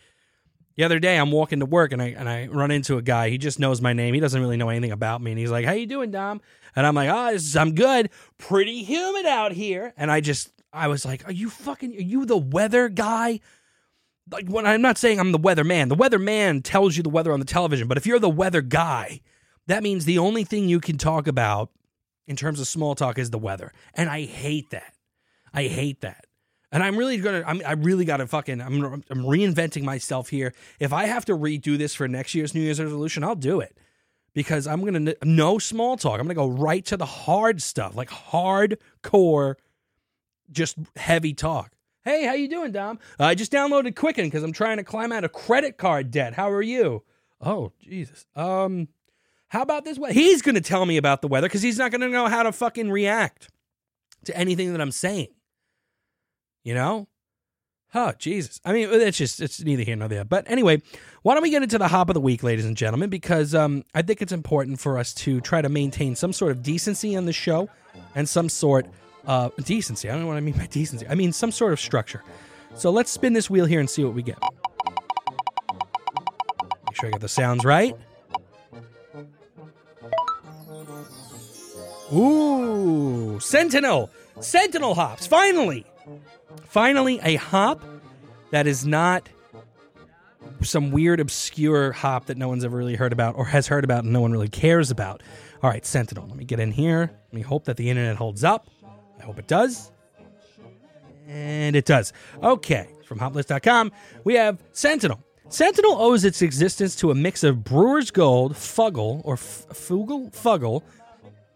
The 0.77 0.85
other 0.85 0.99
day, 0.99 1.19
I'm 1.19 1.31
walking 1.31 1.61
to 1.61 1.67
work 1.67 1.93
and 1.93 2.01
I 2.01 2.09
and 2.09 2.29
I 2.29 2.47
run 2.47 2.71
into 2.71 2.97
a 2.97 3.03
guy. 3.03 3.29
He 3.29 3.39
just 3.39 3.59
knows 3.59 3.81
my 3.81 3.93
name. 3.93 4.15
He 4.15 4.21
doesn't 4.21 4.41
really 4.41 4.57
know 4.57 4.69
anything 4.69 4.93
about 4.93 5.21
me, 5.21 5.33
and 5.33 5.39
he's 5.39 5.51
like, 5.51 5.67
"How 5.67 5.73
you 5.73 5.87
doing, 5.87 6.11
Dom?" 6.11 6.41
And 6.75 6.87
I'm 6.87 6.95
like, 6.95 7.11
"Ah, 7.11 7.33
oh, 7.35 7.61
I'm 7.61 7.75
good. 7.75 8.11
Pretty 8.39 8.83
humid 8.83 9.27
out 9.27 9.53
here." 9.53 9.93
And 9.97 10.11
I 10.11 10.21
just, 10.21 10.51
I 10.73 10.89
was 10.89 11.05
like, 11.05 11.27
"Are 11.29 11.33
you 11.33 11.51
fucking? 11.51 11.97
Are 11.97 12.01
you 12.01 12.25
the 12.25 12.37
weather 12.37 12.89
guy?" 12.89 13.41
Like 14.31 14.49
when 14.49 14.67
I'm 14.67 14.83
not 14.83 14.99
saying 14.99 15.21
I'm 15.21 15.33
the 15.33 15.39
weather 15.39 15.65
man. 15.65 15.89
The 15.89 15.95
weather 15.95 16.19
man 16.19 16.63
tells 16.63 16.97
you 16.97 17.03
the 17.03 17.11
weather 17.11 17.33
on 17.33 17.41
the 17.41 17.47
television, 17.47 17.89
but 17.89 17.99
if 17.99 18.07
you're 18.07 18.19
the 18.19 18.31
weather 18.31 18.63
guy, 18.63 19.21
that 19.67 19.83
means 19.83 20.05
the 20.05 20.19
only 20.19 20.45
thing 20.45 20.69
you 20.69 20.81
can 20.81 20.97
talk 20.97 21.27
about 21.27 21.71
in 22.27 22.37
terms 22.37 22.61
of 22.61 22.69
small 22.69 22.95
talk 22.95 23.19
is 23.19 23.31
the 23.31 23.39
weather. 23.39 23.73
And 23.95 24.09
I 24.09 24.23
hate 24.25 24.71
that. 24.71 24.95
I 25.53 25.65
hate 25.65 26.01
that. 26.01 26.27
And 26.73 26.83
I'm 26.83 26.97
really 26.97 27.19
gonna. 27.19 27.45
I'm, 27.47 27.61
I 27.67 27.73
really 27.73 28.07
gotta 28.07 28.27
fucking. 28.27 28.61
I'm. 28.61 28.83
I'm 28.83 29.23
reinventing 29.25 29.83
myself 29.83 30.31
here. 30.31 30.55
If 30.81 30.93
I 30.93 31.05
have 31.05 31.27
to 31.27 31.37
redo 31.37 31.77
this 31.77 31.95
for 31.95 32.09
next 32.09 32.35
year's 32.35 32.55
New 32.55 32.63
Year's 32.63 32.81
resolution, 32.81 33.23
I'll 33.23 33.37
do 33.37 33.61
it 33.61 33.77
because 34.33 34.67
I'm 34.67 34.83
gonna 34.85 35.15
no 35.23 35.59
small 35.59 35.97
talk. 35.97 36.19
I'm 36.19 36.27
gonna 36.27 36.35
go 36.35 36.49
right 36.49 36.85
to 36.87 36.97
the 36.97 37.07
hard 37.07 37.61
stuff, 37.61 37.95
like 37.95 38.09
hardcore, 38.09 39.57
just 40.51 40.79
heavy 40.97 41.35
talk. 41.35 41.73
Hey, 42.05 42.25
how 42.25 42.33
you 42.33 42.49
doing, 42.49 42.73
Dom? 42.73 42.99
I 43.19 43.35
just 43.35 43.53
downloaded 43.53 43.95
Quicken 43.95 44.25
because 44.25 44.43
I'm 44.43 44.53
trying 44.53 44.79
to 44.79 44.85
climb 44.85 45.13
out 45.13 45.25
of 45.25 45.33
credit 45.33 45.77
card 45.77 46.11
debt. 46.11 46.35
How 46.35 46.51
are 46.51 46.63
you? 46.63 47.05
Oh, 47.41 47.73
Jesus. 47.81 48.27
Um, 48.35 48.89
how 49.49 49.63
about 49.63 49.85
this 49.85 49.99
weather? 49.99 50.15
He's 50.15 50.43
to 50.57 50.61
tell 50.61 50.85
me 50.85 50.97
about 50.97 51.23
the 51.23 51.29
weather 51.29 51.47
because 51.47 51.63
he's 51.63 51.79
not 51.79 51.91
to 52.01 52.09
know 52.09 52.27
how 52.27 52.43
to 52.43 52.51
fucking 52.51 52.91
react 52.91 53.51
to 54.25 54.37
anything 54.37 54.73
that 54.73 54.81
I'm 54.81 54.91
saying. 54.91 55.29
You 56.65 56.75
know? 56.75 57.09
Oh, 57.95 58.13
Jesus. 58.19 58.59
I 58.65 58.73
mean, 58.73 58.89
it's 58.91 59.19
just, 59.19 59.41
it's 59.41 59.61
neither 59.61 59.83
here 59.83 59.97
nor 59.97 60.09
there. 60.09 60.25
But 60.25 60.51
anyway, 60.51 60.81
why 61.23 61.35
don't 61.35 61.43
we 61.43 61.51
get 61.51 61.63
into 61.63 61.77
the 61.77 61.89
hop 61.89 62.09
of 62.09 62.15
the 62.15 62.21
week, 62.21 62.43
ladies 62.43 62.65
and 62.65 62.77
gentlemen? 62.77 63.11
Because 63.11 63.55
um, 63.55 63.85
I 63.95 64.01
think 64.01 64.23
it's 64.23 64.33
important 64.33 64.81
for 64.81 64.99
us 64.99 65.13
to 65.15 65.41
try 65.43 65.61
to 65.61 65.69
maintain 65.69 66.17
some 66.17 66.33
sort 66.33 66.53
of 66.53 66.63
decency 66.63 67.17
on 67.17 67.27
the 67.27 67.35
show 67.35 67.69
and 68.15 68.27
some 68.27 68.49
sort 68.49 68.87
of 69.27 69.55
decency. 69.57 70.09
I 70.09 70.13
don't 70.13 70.23
know 70.23 70.29
what 70.29 70.39
I 70.39 70.41
mean 70.41 70.57
by 70.57 70.67
decency. 70.67 71.07
I 71.07 71.15
mean 71.15 71.33
some 71.33 71.53
sort 71.53 71.75
of 71.75 71.81
structure. 71.81 72.23
So 72.75 72.91
let's 72.91 73.11
spin 73.11 73.35
this 73.35 73.51
wheel 73.51 73.67
here 73.67 73.81
and 73.81 73.91
see 73.91 74.05
what 74.05 74.15
we 74.15 74.23
get. 74.23 74.39
Make 76.87 76.97
sure 76.97 77.09
I 77.09 77.13
got 77.13 77.21
the 77.21 77.29
sounds 77.29 77.65
right. 77.65 77.95
Ooh, 82.11 83.39
Sentinel. 83.41 84.11
Sentinel 84.41 84.95
hops. 84.95 85.27
Finally. 85.27 85.85
Finally, 86.65 87.21
a 87.23 87.37
hop 87.37 87.83
that 88.51 88.67
is 88.67 88.87
not 88.87 89.29
some 90.63 90.91
weird, 90.91 91.21
obscure 91.21 91.93
hop 91.93 92.27
that 92.27 92.37
no 92.37 92.49
one's 92.49 92.65
ever 92.65 92.77
really 92.77 92.97
heard 92.97 93.13
about 93.13 93.37
or 93.37 93.45
has 93.47 93.67
heard 93.67 93.85
about 93.85 94.05
and 94.05 94.13
no 94.13 94.21
one 94.21 94.33
really 94.33 94.49
cares 94.49 94.91
about. 94.91 95.23
All 95.63 95.71
right, 95.71 95.85
Sentinel. 95.85 96.27
Let 96.27 96.37
me 96.37 96.45
get 96.45 96.61
in 96.61 96.73
here. 96.73 97.11
Let 97.27 97.33
me 97.33 97.43
hope 97.43 97.65
that 97.65 97.77
the 97.77 97.89
internet 97.89 98.17
holds 98.17 98.45
up. 98.45 98.69
I 99.21 99.25
hope 99.25 99.39
it 99.39 99.47
does. 99.47 99.93
And 101.29 101.77
it 101.77 101.85
does. 101.85 102.13
Okay, 102.43 102.89
from 103.05 103.19
hoplist.com, 103.19 103.93
we 104.25 104.35
have 104.35 104.63
Sentinel. 104.73 105.23
Sentinel 105.49 106.01
owes 106.01 106.25
its 106.25 106.43
existence 106.43 106.97
to 106.97 107.11
a 107.11 107.15
mix 107.15 107.45
of 107.45 107.63
Brewer's 107.63 108.11
Gold, 108.11 108.55
Fuggle, 108.55 109.21
or 109.25 109.35
F- 109.35 109.67
Fuggle, 109.71 110.33
Fuggle, 110.33 110.83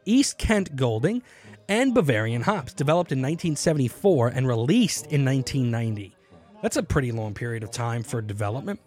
East 0.05 0.39
Kent 0.39 0.77
Golding, 0.77 1.23
and 1.69 1.95
Bavarian 1.95 2.43
hops, 2.43 2.73
developed 2.73 3.13
in 3.13 3.19
1974 3.19 4.29
and 4.29 4.49
released 4.49 5.07
in 5.07 5.25
1990. 5.25 6.15
That's 6.63 6.77
a 6.77 6.83
pretty 6.83 7.13
long 7.13 7.35
period 7.35 7.63
of 7.63 7.71
time 7.71 8.03
for 8.03 8.21
development. 8.21 8.81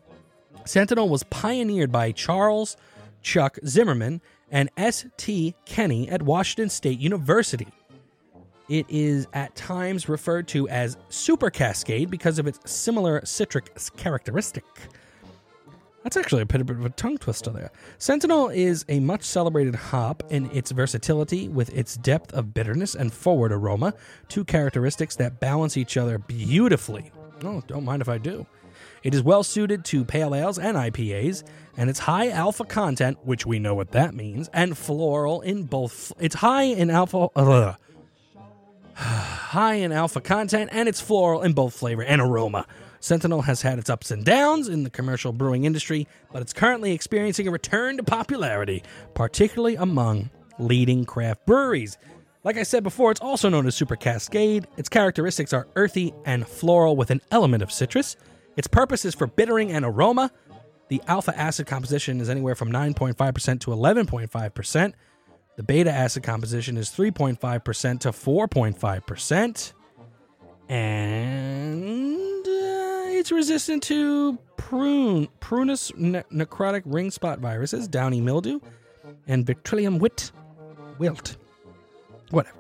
Sentinel 0.66 1.10
was 1.10 1.24
pioneered 1.24 1.92
by 1.92 2.12
Charles 2.12 2.78
Chuck 3.22 3.58
Zimmerman 3.66 4.22
and 4.52 4.70
S.T. 4.78 5.56
Kenny 5.66 6.10
at 6.10 6.22
Washington 6.22 6.70
State 6.70 7.00
University. 7.00 7.68
It 8.68 8.86
is 8.88 9.28
at 9.34 9.56
times 9.56 10.08
referred 10.08 10.48
to 10.50 10.70
as 10.70 10.98
Super 11.10 11.50
Cascade 11.50 12.10
because 12.10 12.38
of 12.38 12.48
its 12.48 12.60
similar 12.72 13.26
citric 13.26 13.76
characteristic. 13.98 14.66
That's 16.10 16.26
actually 16.26 16.42
a 16.42 16.46
bit, 16.48 16.62
of 16.62 16.84
a 16.84 16.90
tongue 16.90 17.20
twister 17.20 17.52
there. 17.52 17.70
Sentinel 18.00 18.50
is 18.50 18.84
a 18.90 19.00
much 19.00 19.22
celebrated 19.22 19.76
hop 19.76 20.24
in 20.32 20.50
its 20.50 20.72
versatility 20.72 21.48
with 21.48 21.72
its 21.72 21.98
depth 21.98 22.34
of 22.34 22.52
bitterness 22.52 22.96
and 22.96 23.14
forward 23.14 23.52
aroma, 23.52 23.94
two 24.28 24.44
characteristics 24.44 25.16
that 25.18 25.40
balance 25.40 25.78
each 25.78 25.98
other 25.98 26.18
beautifully. 26.18 27.12
Oh, 27.44 27.62
don't 27.68 27.86
mind 27.86 28.02
if 28.02 28.10
I 28.10 28.18
do. 28.18 28.48
It 29.04 29.14
is 29.14 29.22
well 29.22 29.44
suited 29.44 29.86
to 29.86 30.04
pale 30.04 30.34
ales 30.34 30.58
and 30.58 30.76
IPAs, 30.76 31.44
and 31.78 31.92
its 31.92 32.00
high 32.00 32.30
alpha 32.30 32.66
content, 32.66 33.20
which 33.22 33.46
we 33.46 33.60
know 33.60 33.76
what 33.76 33.92
that 33.92 34.16
means, 34.16 34.50
and 34.52 34.76
floral 34.76 35.42
in 35.42 35.66
both. 35.66 36.12
It's 36.20 36.34
high 36.34 36.64
in 36.64 36.90
alpha. 36.90 37.28
High 38.96 39.76
in 39.76 39.92
alpha 39.92 40.22
content, 40.22 40.72
and 40.74 40.90
it's 40.90 41.02
floral 41.02 41.44
in 41.44 41.54
both 41.54 41.76
flavor 41.76 42.04
and 42.04 42.20
aroma. 42.20 42.66
Sentinel 43.00 43.44
has 43.44 43.62
had 43.62 43.80
its 43.80 43.90
ups 43.90 44.12
and 44.12 44.26
downs 44.26 44.68
in 44.68 44.84
the 44.84 44.90
commercial 44.90 45.32
brewing 45.32 45.66
industry, 45.66 46.08
but 46.32 46.42
it's 46.42 46.54
currently 46.54 46.92
experiencing 46.92 47.48
a 47.48 47.52
return 47.52 47.98
to 47.98 48.04
popularity, 48.04 48.84
particularly 49.14 49.76
among 49.76 50.30
leading 50.60 51.06
craft 51.06 51.46
breweries. 51.46 51.98
Like 52.44 52.58
I 52.58 52.64
said 52.64 52.84
before, 52.84 53.12
it's 53.12 53.22
also 53.22 53.50
known 53.50 53.68
as 53.68 53.76
Super 53.76 53.96
Cascade. 53.96 54.68
Its 54.78 54.90
characteristics 54.90 55.54
are 55.54 55.68
earthy 55.76 56.14
and 56.26 56.48
floral 56.48 56.96
with 56.96 57.12
an 57.12 57.22
element 57.32 57.64
of 57.64 57.72
citrus. 57.72 58.16
Its 58.56 58.68
purpose 58.68 59.06
is 59.06 59.16
for 59.16 59.28
bittering 59.28 59.72
and 59.72 59.86
aroma. 59.86 60.32
The 60.90 61.02
alpha 61.08 61.38
acid 61.38 61.68
composition 61.68 62.20
is 62.20 62.30
anywhere 62.30 62.56
from 62.56 62.72
9.5% 62.72 63.60
to 63.62 63.72
11.5%. 63.72 64.94
The 65.58 65.64
beta 65.64 65.92
acid 65.92 66.24
composition 66.24 66.78
is 66.78 66.90
3.5% 66.90 68.00
to 68.00 68.10
4.5%. 68.10 69.74
And 70.70 72.48
uh, 72.48 73.10
it's 73.18 73.32
resistant 73.32 73.84
to 73.84 74.38
prune, 74.56 75.28
prunus 75.42 75.96
ne- 75.98 76.24
necrotic 76.32 76.84
ring 76.86 77.10
spot 77.10 77.40
viruses, 77.40 77.88
downy 77.88 78.22
mildew, 78.22 78.60
and 79.28 79.46
Victrillium 79.46 79.98
wit, 80.00 80.32
wilt. 81.00 81.38
Whatever. 82.30 82.56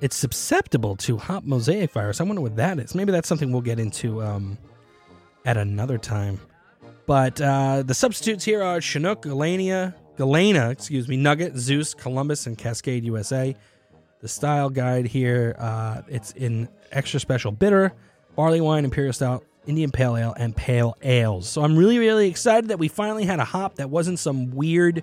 It's 0.00 0.16
susceptible 0.16 0.96
to 0.96 1.18
hop 1.18 1.44
mosaic 1.44 1.92
virus. 1.92 2.22
I 2.22 2.24
wonder 2.24 2.40
what 2.40 2.56
that 2.56 2.78
is. 2.78 2.94
Maybe 2.94 3.12
that's 3.12 3.28
something 3.28 3.52
we'll 3.52 3.60
get 3.60 3.78
into 3.78 4.22
um, 4.22 4.56
at 5.44 5.58
another 5.58 5.98
time. 5.98 6.40
But 7.04 7.38
uh, 7.40 7.82
the 7.82 7.92
substitutes 7.92 8.44
here 8.44 8.62
are 8.62 8.80
Chinook, 8.80 9.22
Galania, 9.22 9.94
Galena, 10.16 10.70
excuse 10.70 11.06
me, 11.06 11.18
Nugget, 11.18 11.56
Zeus, 11.56 11.92
Columbus, 11.92 12.46
and 12.46 12.56
Cascade 12.56 13.04
USA. 13.04 13.54
The 14.20 14.28
style 14.28 14.68
guide 14.68 15.06
here, 15.06 15.56
uh, 15.58 16.02
it's 16.08 16.32
in 16.32 16.68
extra 16.92 17.18
special 17.20 17.52
bitter, 17.52 17.92
barley 18.36 18.60
wine, 18.60 18.84
imperial 18.84 19.14
stout, 19.14 19.44
Indian 19.66 19.90
pale 19.90 20.16
ale, 20.16 20.34
and 20.36 20.54
pale 20.54 20.96
ales. 21.02 21.48
So 21.48 21.62
I'm 21.62 21.76
really, 21.76 21.98
really 21.98 22.28
excited 22.28 22.68
that 22.68 22.78
we 22.78 22.88
finally 22.88 23.24
had 23.24 23.40
a 23.40 23.44
hop 23.44 23.76
that 23.76 23.88
wasn't 23.88 24.18
some 24.18 24.50
weird, 24.50 25.02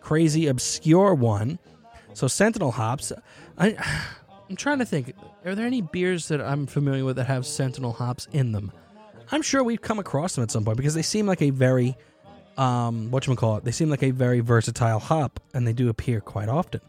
crazy, 0.00 0.46
obscure 0.46 1.14
one. 1.14 1.58
So 2.14 2.26
Sentinel 2.26 2.70
hops. 2.70 3.12
I, 3.58 3.76
I'm 4.48 4.56
trying 4.56 4.78
to 4.78 4.86
think. 4.86 5.14
Are 5.44 5.54
there 5.54 5.66
any 5.66 5.82
beers 5.82 6.28
that 6.28 6.40
I'm 6.40 6.66
familiar 6.66 7.04
with 7.04 7.16
that 7.16 7.26
have 7.26 7.46
Sentinel 7.46 7.92
hops 7.92 8.28
in 8.32 8.52
them? 8.52 8.72
I'm 9.30 9.42
sure 9.42 9.62
we've 9.62 9.82
come 9.82 9.98
across 9.98 10.34
them 10.36 10.42
at 10.42 10.50
some 10.50 10.64
point 10.64 10.76
because 10.76 10.94
they 10.94 11.02
seem 11.02 11.26
like 11.26 11.42
a 11.42 11.50
very, 11.50 11.96
um, 12.56 13.10
what 13.10 13.26
you 13.26 13.36
call 13.36 13.56
it? 13.56 13.64
They 13.64 13.72
seem 13.72 13.90
like 13.90 14.02
a 14.02 14.10
very 14.10 14.40
versatile 14.40 15.00
hop, 15.00 15.40
and 15.52 15.66
they 15.66 15.72
do 15.72 15.88
appear 15.88 16.20
quite 16.20 16.48
often. 16.48 16.80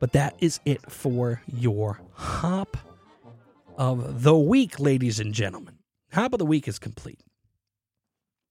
But 0.00 0.12
that 0.12 0.34
is 0.40 0.60
it 0.64 0.90
for 0.90 1.42
your 1.46 2.00
hop 2.14 2.76
of 3.76 4.22
the 4.22 4.36
week, 4.36 4.80
ladies 4.80 5.20
and 5.20 5.32
gentlemen. 5.32 5.78
Hop 6.12 6.32
of 6.32 6.38
the 6.38 6.46
week 6.46 6.66
is 6.66 6.78
complete. 6.78 7.20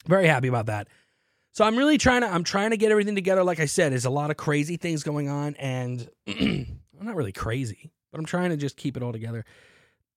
Very 0.08 0.28
happy 0.28 0.48
about 0.48 0.68
that. 0.68 0.88
So 1.52 1.66
I'm 1.66 1.76
really 1.76 1.98
trying 1.98 2.22
to 2.22 2.28
I'm 2.28 2.44
trying 2.44 2.70
to 2.70 2.78
get 2.78 2.92
everything 2.92 3.16
together. 3.16 3.44
Like 3.44 3.60
I 3.60 3.66
said, 3.66 3.92
there's 3.92 4.06
a 4.06 4.10
lot 4.12 4.32
of 4.32 4.38
crazy 4.38 4.78
things 4.78 5.04
going 5.04 5.28
on, 5.28 5.56
and 5.56 6.08
I'm 6.28 6.80
not 7.02 7.16
really 7.16 7.32
crazy, 7.32 7.92
but 8.12 8.20
I'm 8.20 8.26
trying 8.26 8.52
to 8.52 8.58
just 8.58 8.78
keep 8.78 8.96
it 8.96 9.04
all 9.04 9.12
together. 9.12 9.44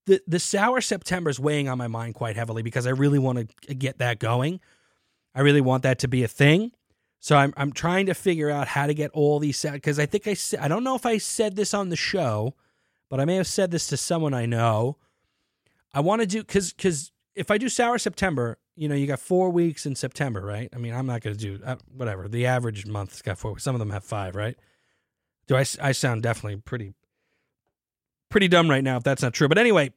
The 0.06 0.20
the 0.26 0.38
sour 0.38 0.80
September 0.80 1.30
is 1.30 1.40
weighing 1.40 1.68
on 1.68 1.78
my 1.78 1.88
mind 1.88 2.14
quite 2.14 2.36
heavily 2.36 2.62
because 2.62 2.86
I 2.86 2.90
really 2.90 3.18
want 3.18 3.50
to 3.66 3.74
get 3.74 3.98
that 3.98 4.18
going. 4.18 4.60
I 5.34 5.40
really 5.40 5.62
want 5.62 5.82
that 5.84 5.98
to 6.00 6.08
be 6.08 6.22
a 6.22 6.28
thing. 6.28 6.72
So 7.22 7.36
I'm 7.36 7.54
I'm 7.56 7.72
trying 7.72 8.06
to 8.06 8.14
figure 8.14 8.50
out 8.50 8.66
how 8.66 8.88
to 8.88 8.94
get 8.94 9.12
all 9.12 9.38
these 9.38 9.62
because 9.62 10.00
I 10.00 10.06
think 10.06 10.26
I 10.26 10.34
I 10.60 10.66
don't 10.66 10.82
know 10.82 10.96
if 10.96 11.06
I 11.06 11.18
said 11.18 11.54
this 11.54 11.72
on 11.72 11.88
the 11.88 11.94
show, 11.94 12.56
but 13.08 13.20
I 13.20 13.24
may 13.24 13.36
have 13.36 13.46
said 13.46 13.70
this 13.70 13.86
to 13.86 13.96
someone 13.96 14.34
I 14.34 14.44
know. 14.44 14.96
I 15.94 16.00
want 16.00 16.20
to 16.22 16.26
do 16.26 16.40
because 16.40 16.72
because 16.72 17.12
if 17.36 17.48
I 17.48 17.58
do 17.58 17.68
sour 17.68 17.96
September, 17.98 18.58
you 18.74 18.88
know, 18.88 18.96
you 18.96 19.06
got 19.06 19.20
four 19.20 19.50
weeks 19.50 19.86
in 19.86 19.94
September, 19.94 20.40
right? 20.40 20.68
I 20.74 20.78
mean, 20.78 20.92
I'm 20.92 21.06
not 21.06 21.20
going 21.20 21.36
to 21.36 21.40
do 21.40 21.62
uh, 21.64 21.76
whatever. 21.96 22.26
The 22.26 22.46
average 22.46 22.86
month's 22.86 23.22
got 23.22 23.38
four. 23.38 23.56
Some 23.60 23.76
of 23.76 23.78
them 23.78 23.90
have 23.90 24.02
five, 24.02 24.34
right? 24.34 24.56
Do 25.46 25.54
I? 25.54 25.64
I 25.80 25.92
sound 25.92 26.24
definitely 26.24 26.60
pretty 26.60 26.92
pretty 28.30 28.48
dumb 28.48 28.68
right 28.68 28.82
now 28.82 28.96
if 28.96 29.04
that's 29.04 29.22
not 29.22 29.32
true. 29.32 29.46
But 29.46 29.58
anyway, 29.58 29.92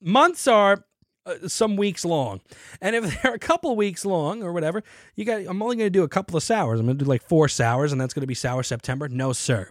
months 0.00 0.48
are 0.48 0.82
uh, 1.26 1.48
some 1.48 1.76
weeks 1.76 2.04
long. 2.04 2.40
And 2.80 2.96
if 2.96 3.22
they're 3.22 3.34
a 3.34 3.38
couple 3.38 3.74
weeks 3.76 4.04
long 4.04 4.42
or 4.42 4.52
whatever, 4.52 4.82
you 5.14 5.24
got 5.24 5.40
I'm 5.46 5.62
only 5.62 5.76
going 5.76 5.86
to 5.86 5.90
do 5.90 6.02
a 6.02 6.08
couple 6.08 6.36
of 6.36 6.42
sours. 6.42 6.80
I'm 6.80 6.86
going 6.86 6.98
to 6.98 7.04
do 7.04 7.08
like 7.08 7.22
four 7.22 7.48
sours 7.48 7.92
and 7.92 8.00
that's 8.00 8.14
going 8.14 8.22
to 8.22 8.26
be 8.26 8.34
sour 8.34 8.62
September. 8.62 9.08
No, 9.08 9.32
sir. 9.32 9.68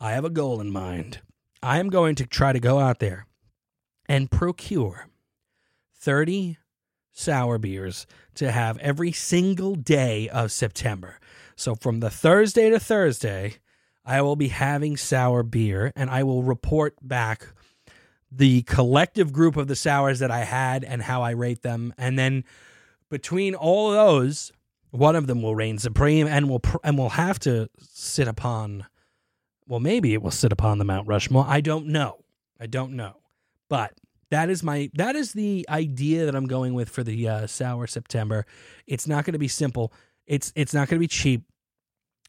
I 0.00 0.12
have 0.12 0.24
a 0.24 0.30
goal 0.30 0.60
in 0.60 0.70
mind. 0.70 1.20
I 1.62 1.78
am 1.78 1.88
going 1.88 2.14
to 2.16 2.26
try 2.26 2.52
to 2.52 2.60
go 2.60 2.78
out 2.78 3.00
there 3.00 3.26
and 4.08 4.30
procure 4.30 5.08
30 5.98 6.56
sour 7.12 7.58
beers 7.58 8.06
to 8.36 8.52
have 8.52 8.78
every 8.78 9.10
single 9.10 9.74
day 9.74 10.28
of 10.28 10.52
September. 10.52 11.18
So 11.56 11.74
from 11.74 11.98
the 11.98 12.10
Thursday 12.10 12.70
to 12.70 12.78
Thursday, 12.78 13.56
I 14.04 14.22
will 14.22 14.36
be 14.36 14.48
having 14.48 14.96
sour 14.96 15.42
beer 15.42 15.92
and 15.96 16.08
I 16.08 16.22
will 16.22 16.44
report 16.44 16.94
back 17.02 17.48
the 18.30 18.62
collective 18.62 19.32
group 19.32 19.56
of 19.56 19.68
the 19.68 19.76
sours 19.76 20.18
that 20.18 20.30
I 20.30 20.40
had 20.40 20.84
and 20.84 21.02
how 21.02 21.22
I 21.22 21.30
rate 21.30 21.62
them. 21.62 21.94
And 21.96 22.18
then 22.18 22.44
between 23.10 23.54
all 23.54 23.90
those, 23.90 24.52
one 24.90 25.16
of 25.16 25.26
them 25.26 25.42
will 25.42 25.54
reign 25.54 25.78
supreme 25.78 26.26
and 26.26 26.48
will 26.48 26.60
pr- 26.60 26.78
and 26.84 26.96
will 26.98 27.10
have 27.10 27.38
to 27.40 27.68
sit 27.80 28.28
upon 28.28 28.86
well 29.66 29.80
maybe 29.80 30.14
it 30.14 30.22
will 30.22 30.30
sit 30.30 30.52
upon 30.52 30.78
the 30.78 30.84
Mount 30.84 31.06
Rushmore. 31.06 31.44
I 31.46 31.60
don't 31.60 31.86
know. 31.88 32.24
I 32.58 32.66
don't 32.66 32.92
know. 32.92 33.16
But 33.68 33.92
that 34.30 34.50
is 34.50 34.62
my 34.62 34.90
that 34.94 35.16
is 35.16 35.32
the 35.32 35.66
idea 35.68 36.24
that 36.26 36.34
I'm 36.34 36.46
going 36.46 36.74
with 36.74 36.88
for 36.88 37.02
the 37.02 37.28
uh, 37.28 37.46
sour 37.46 37.86
September. 37.86 38.46
It's 38.86 39.06
not 39.06 39.24
going 39.24 39.34
to 39.34 39.38
be 39.38 39.48
simple. 39.48 39.92
It's 40.26 40.52
it's 40.54 40.74
not 40.74 40.88
going 40.88 40.96
to 40.96 41.00
be 41.00 41.08
cheap, 41.08 41.44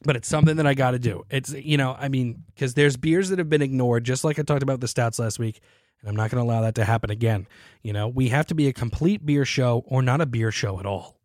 but 0.04 0.16
it's 0.16 0.28
something 0.28 0.58
that 0.58 0.68
I 0.68 0.74
got 0.74 0.92
to 0.92 1.00
do. 1.00 1.24
It's 1.30 1.52
you 1.52 1.78
know 1.78 1.96
I 1.98 2.10
mean 2.10 2.44
because 2.54 2.74
there's 2.74 2.98
beers 2.98 3.30
that 3.30 3.40
have 3.40 3.50
been 3.50 3.62
ignored, 3.62 4.04
just 4.04 4.24
like 4.24 4.40
I 4.40 4.44
talked 4.44 4.64
about 4.64 4.80
the 4.82 4.88
stouts 4.88 5.20
last 5.20 5.40
week, 5.40 5.62
and 6.02 6.10
I'm 6.10 6.16
not 6.16 6.32
going 6.32 6.44
to 6.44 6.50
allow 6.50 6.62
that 6.62 6.76
to 6.76 6.86
happen 6.86 7.10
again. 7.10 7.48
You 7.82 7.94
know 7.94 8.08
we 8.08 8.30
have 8.30 8.48
to 8.48 8.56
be 8.56 8.68
a 8.68 8.74
complete 8.74 9.26
beer 9.26 9.46
show 9.46 9.84
or 9.88 10.02
not 10.02 10.22
a 10.22 10.26
beer 10.26 10.52
show 10.52 10.80
at 10.80 10.86
all. 10.86 11.18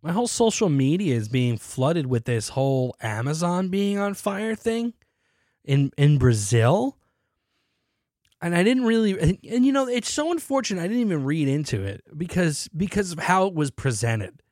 My 0.00 0.12
whole 0.12 0.28
social 0.28 0.68
media 0.68 1.16
is 1.16 1.28
being 1.28 1.58
flooded 1.58 2.06
with 2.06 2.24
this 2.24 2.50
whole 2.50 2.94
Amazon 3.00 3.68
being 3.68 3.98
on 3.98 4.14
fire 4.14 4.54
thing 4.54 4.94
in 5.64 5.92
in 5.96 6.18
Brazil 6.18 6.96
and 8.40 8.54
I 8.54 8.62
didn't 8.62 8.84
really 8.84 9.18
and, 9.18 9.38
and, 9.48 9.66
you 9.66 9.72
know 9.72 9.88
it's 9.88 10.12
so 10.12 10.30
unfortunate 10.30 10.82
I 10.82 10.88
didn't 10.88 11.02
even 11.02 11.24
read 11.24 11.48
into 11.48 11.82
it 11.82 12.02
because 12.16 12.68
because 12.76 13.12
of 13.12 13.18
how 13.18 13.46
it 13.46 13.54
was 13.54 13.70
presented. 13.70 14.42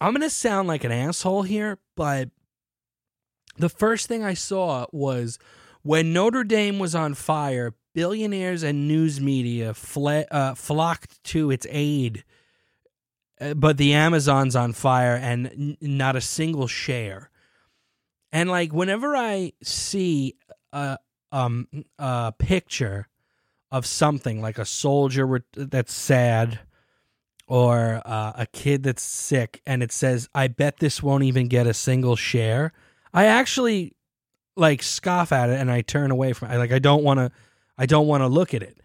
I'm 0.00 0.12
going 0.12 0.22
to 0.22 0.30
sound 0.30 0.68
like 0.68 0.84
an 0.84 0.92
asshole 0.92 1.42
here, 1.42 1.78
but 1.96 2.30
the 3.56 3.68
first 3.68 4.06
thing 4.06 4.22
I 4.22 4.34
saw 4.34 4.86
was 4.92 5.40
when 5.82 6.12
Notre 6.12 6.44
Dame 6.44 6.78
was 6.78 6.94
on 6.94 7.14
fire, 7.14 7.74
billionaires 7.94 8.62
and 8.62 8.86
news 8.86 9.20
media 9.20 9.74
fle- 9.74 10.26
uh, 10.30 10.54
flocked 10.54 11.22
to 11.24 11.50
its 11.50 11.66
aid. 11.70 12.24
Uh, 13.40 13.54
but 13.54 13.76
the 13.76 13.94
Amazon's 13.94 14.56
on 14.56 14.72
fire 14.72 15.14
and 15.14 15.46
n- 15.46 15.76
not 15.80 16.16
a 16.16 16.20
single 16.20 16.66
share. 16.66 17.30
And 18.32 18.50
like 18.50 18.72
whenever 18.72 19.16
I 19.16 19.52
see 19.62 20.36
a, 20.72 20.98
um 21.32 21.68
a 21.98 22.32
picture 22.38 23.08
of 23.70 23.86
something 23.86 24.40
like 24.40 24.58
a 24.58 24.64
soldier 24.64 25.44
that's 25.52 25.92
sad 25.92 26.60
or 27.46 28.02
uh, 28.04 28.32
a 28.36 28.46
kid 28.46 28.82
that's 28.82 29.02
sick 29.02 29.60
and 29.66 29.82
it 29.82 29.92
says 29.92 30.28
i 30.34 30.46
bet 30.48 30.78
this 30.78 31.02
won't 31.02 31.24
even 31.24 31.48
get 31.48 31.66
a 31.66 31.74
single 31.74 32.16
share 32.16 32.72
i 33.12 33.24
actually 33.24 33.94
like 34.58 34.82
scoff 34.82 35.32
at 35.32 35.50
it 35.50 35.58
and 35.60 35.70
i 35.70 35.80
turn 35.80 36.10
away 36.10 36.32
from 36.32 36.50
it 36.50 36.58
like 36.58 36.72
i 36.72 36.78
don't 36.78 37.04
want 37.04 37.18
to 37.18 37.30
i 37.76 37.86
don't 37.86 38.06
want 38.06 38.22
to 38.22 38.28
look 38.28 38.54
at 38.54 38.62
it 38.62 38.78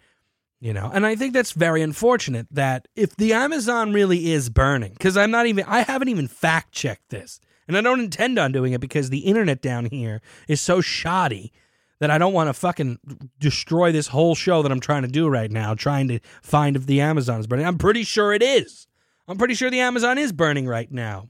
you 0.60 0.74
know 0.74 0.90
and 0.94 1.06
i 1.06 1.16
think 1.16 1.34
that's 1.34 1.52
very 1.52 1.82
unfortunate 1.82 2.48
that 2.52 2.88
if 2.96 3.16
the 3.16 3.34
amazon 3.34 3.92
really 3.94 4.32
is 4.32 4.50
burning 4.50 4.94
because 4.94 5.18
i'm 5.18 5.32
not 5.32 5.46
even 5.46 5.66
i 5.68 5.82
haven't 5.82 6.10
even 6.10 6.28
fact 6.28 6.72
checked 6.72 7.10
this 7.10 7.40
And 7.68 7.78
I 7.78 7.82
don't 7.82 8.00
intend 8.00 8.38
on 8.40 8.52
doing 8.52 8.74
it 8.74 8.82
because 8.82 9.10
the 9.10 9.20
internet 9.20 9.62
down 9.62 9.86
here 9.86 10.22
is 10.48 10.62
so 10.62 10.82
shoddy 10.82 11.52
that 12.00 12.12
I 12.12 12.18
don't 12.18 12.34
want 12.34 12.50
to 12.50 12.54
fucking 12.54 13.00
destroy 13.40 13.92
this 13.92 14.08
whole 14.08 14.36
show 14.36 14.62
that 14.62 14.72
I'm 14.72 14.80
trying 14.80 15.04
to 15.04 15.08
do 15.08 15.28
right 15.30 15.50
now, 15.50 15.74
trying 15.74 16.08
to 16.10 16.20
find 16.42 16.76
if 16.76 16.86
the 16.86 17.00
Amazon 17.00 17.40
is 17.40 17.48
burning. 17.48 17.66
I'm 17.66 17.78
pretty 17.78 18.04
sure 18.04 18.34
it 18.34 18.44
is. 18.44 18.88
I'm 19.28 19.38
pretty 19.38 19.54
sure 19.54 19.70
the 19.70 19.80
Amazon 19.80 20.18
is 20.18 20.34
burning 20.34 20.68
right 20.68 20.92
now. 20.92 21.30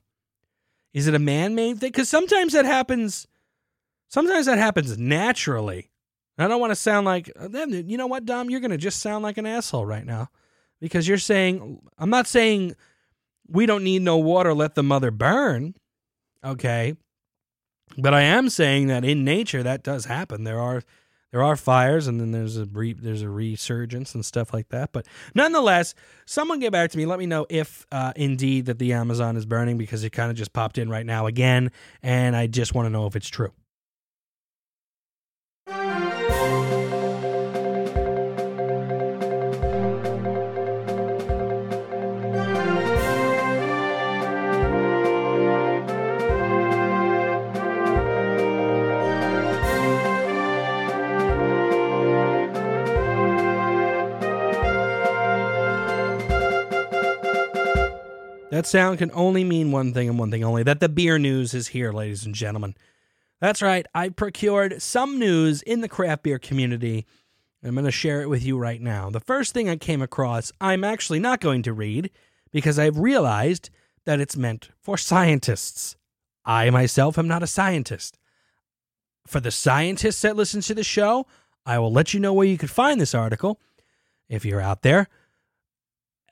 Is 0.94 1.08
it 1.08 1.14
a 1.14 1.20
man 1.20 1.54
made 1.54 1.80
thing? 1.80 1.92
Because 1.92 2.10
sometimes 2.10 2.54
that 2.54 2.66
happens. 2.66 3.28
Sometimes 4.14 4.46
that 4.46 4.60
happens 4.60 4.96
naturally. 4.96 5.90
I 6.38 6.48
don't 6.48 6.62
want 6.62 6.70
to 6.70 6.76
sound 6.76 7.08
like, 7.08 7.32
you 7.52 7.98
know 7.98 8.06
what, 8.06 8.26
Dom? 8.26 8.48
You're 8.48 8.60
going 8.60 8.70
to 8.70 8.78
just 8.78 9.00
sound 9.02 9.24
like 9.24 9.40
an 9.40 9.48
asshole 9.48 9.88
right 9.88 10.06
now 10.06 10.30
because 10.80 11.08
you're 11.08 11.18
saying, 11.18 11.82
I'm 11.98 12.12
not 12.12 12.28
saying 12.28 12.76
we 13.48 13.66
don't 13.66 13.84
need 13.84 14.04
no 14.04 14.18
water, 14.18 14.54
let 14.54 14.76
the 14.76 14.84
mother 14.84 15.10
burn. 15.10 15.74
Okay. 16.44 16.96
But 17.98 18.14
I 18.14 18.22
am 18.22 18.52
saying 18.52 18.86
that 18.86 19.04
in 19.04 19.24
nature 19.24 19.64
that 19.64 19.82
does 19.82 20.06
happen. 20.06 20.44
There 20.44 20.60
are 20.60 20.84
there 21.32 21.42
are 21.42 21.56
fires 21.56 22.06
and 22.06 22.22
then 22.22 22.30
there's 22.30 22.58
a 22.58 22.66
re, 22.66 22.94
there's 22.94 23.24
a 23.24 23.30
resurgence 23.30 24.14
and 24.14 24.24
stuff 24.24 24.54
like 24.54 24.70
that. 24.70 24.92
But 24.92 25.08
nonetheless, 25.34 25.96
someone 26.28 26.60
get 26.60 26.72
back 26.72 26.92
to 26.92 27.00
me. 27.00 27.08
Let 27.08 27.18
me 27.18 27.26
know 27.26 27.48
if 27.50 27.88
uh, 27.92 28.14
indeed 28.16 28.68
that 28.68 28.78
the 28.78 28.94
Amazon 28.94 29.38
is 29.38 29.48
burning 29.48 29.80
because 29.80 30.04
it 30.04 30.12
kind 30.12 30.30
of 30.30 30.38
just 30.38 30.54
popped 30.54 30.78
in 30.78 30.88
right 30.88 31.06
now 31.08 31.26
again, 31.26 31.72
and 32.04 32.36
I 32.36 32.46
just 32.46 32.76
want 32.76 32.86
to 32.86 32.92
know 32.92 33.08
if 33.08 33.16
it's 33.16 33.28
true. 33.28 33.52
That 58.54 58.68
sound 58.68 59.00
can 59.00 59.10
only 59.16 59.44
mean 59.44 59.72
one 59.72 59.96
thing 59.96 60.08
and 60.08 60.20
one 60.20 60.30
thing 60.30 60.44
only 60.44 60.62
that 60.62 60.80
the 60.80 60.88
beer 60.88 61.18
news 61.18 61.56
is 61.56 61.70
here, 61.70 61.92
ladies 61.92 62.24
and 62.24 62.36
gentlemen. 62.36 62.76
That's 63.42 63.64
right, 63.64 63.84
I 63.96 64.10
procured 64.10 64.80
some 64.80 65.18
news 65.18 65.64
in 65.64 65.82
the 65.82 65.90
craft 65.90 66.22
beer 66.22 66.38
community. 66.38 67.08
I'm 67.64 67.74
going 67.74 67.86
to 67.86 67.92
share 67.92 68.22
it 68.22 68.30
with 68.30 68.44
you 68.44 68.60
right 68.60 68.80
now. 68.80 69.10
The 69.10 69.20
first 69.20 69.56
thing 69.56 69.70
I 69.70 69.76
came 69.78 70.04
across, 70.04 70.52
I'm 70.62 70.84
actually 70.84 71.18
not 71.18 71.42
going 71.42 71.64
to 71.64 71.74
read 71.74 72.12
because 72.52 72.78
I've 72.78 73.00
realized 73.00 73.72
that 74.06 74.20
it's 74.20 74.38
meant 74.38 74.70
for 74.80 75.00
scientists. 75.00 75.96
I 76.46 76.70
myself 76.70 77.18
am 77.18 77.28
not 77.28 77.42
a 77.42 77.48
scientist. 77.48 78.20
For 79.26 79.40
the 79.40 79.50
scientists 79.50 80.22
that 80.22 80.36
listen 80.36 80.62
to 80.62 80.76
the 80.76 80.84
show, 80.84 81.26
I 81.66 81.80
will 81.80 81.92
let 81.92 82.14
you 82.14 82.20
know 82.20 82.34
where 82.34 82.46
you 82.46 82.60
can 82.60 82.68
find 82.68 83.02
this 83.02 83.16
article 83.16 83.60
if 84.30 84.46
you're 84.46 84.62
out 84.62 84.84
there. 84.84 85.10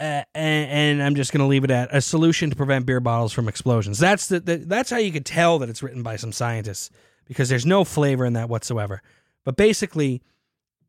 And, 0.01 0.25
and, 0.33 1.03
I'm 1.03 1.13
just 1.13 1.31
going 1.31 1.41
to 1.41 1.45
leave 1.45 1.63
it 1.63 1.69
at 1.69 1.95
a 1.95 2.01
solution 2.01 2.49
to 2.49 2.55
prevent 2.55 2.87
beer 2.87 2.99
bottles 2.99 3.33
from 3.33 3.47
explosions. 3.47 3.99
That's 3.99 4.27
the, 4.27 4.39
the, 4.39 4.57
that's 4.57 4.89
how 4.89 4.97
you 4.97 5.11
could 5.11 5.27
tell 5.27 5.59
that 5.59 5.69
it's 5.69 5.83
written 5.83 6.01
by 6.01 6.15
some 6.15 6.31
scientists 6.31 6.89
because 7.27 7.49
there's 7.49 7.67
no 7.67 7.83
flavor 7.83 8.25
in 8.25 8.33
that 8.33 8.49
whatsoever. 8.49 9.03
But 9.43 9.57
basically, 9.57 10.23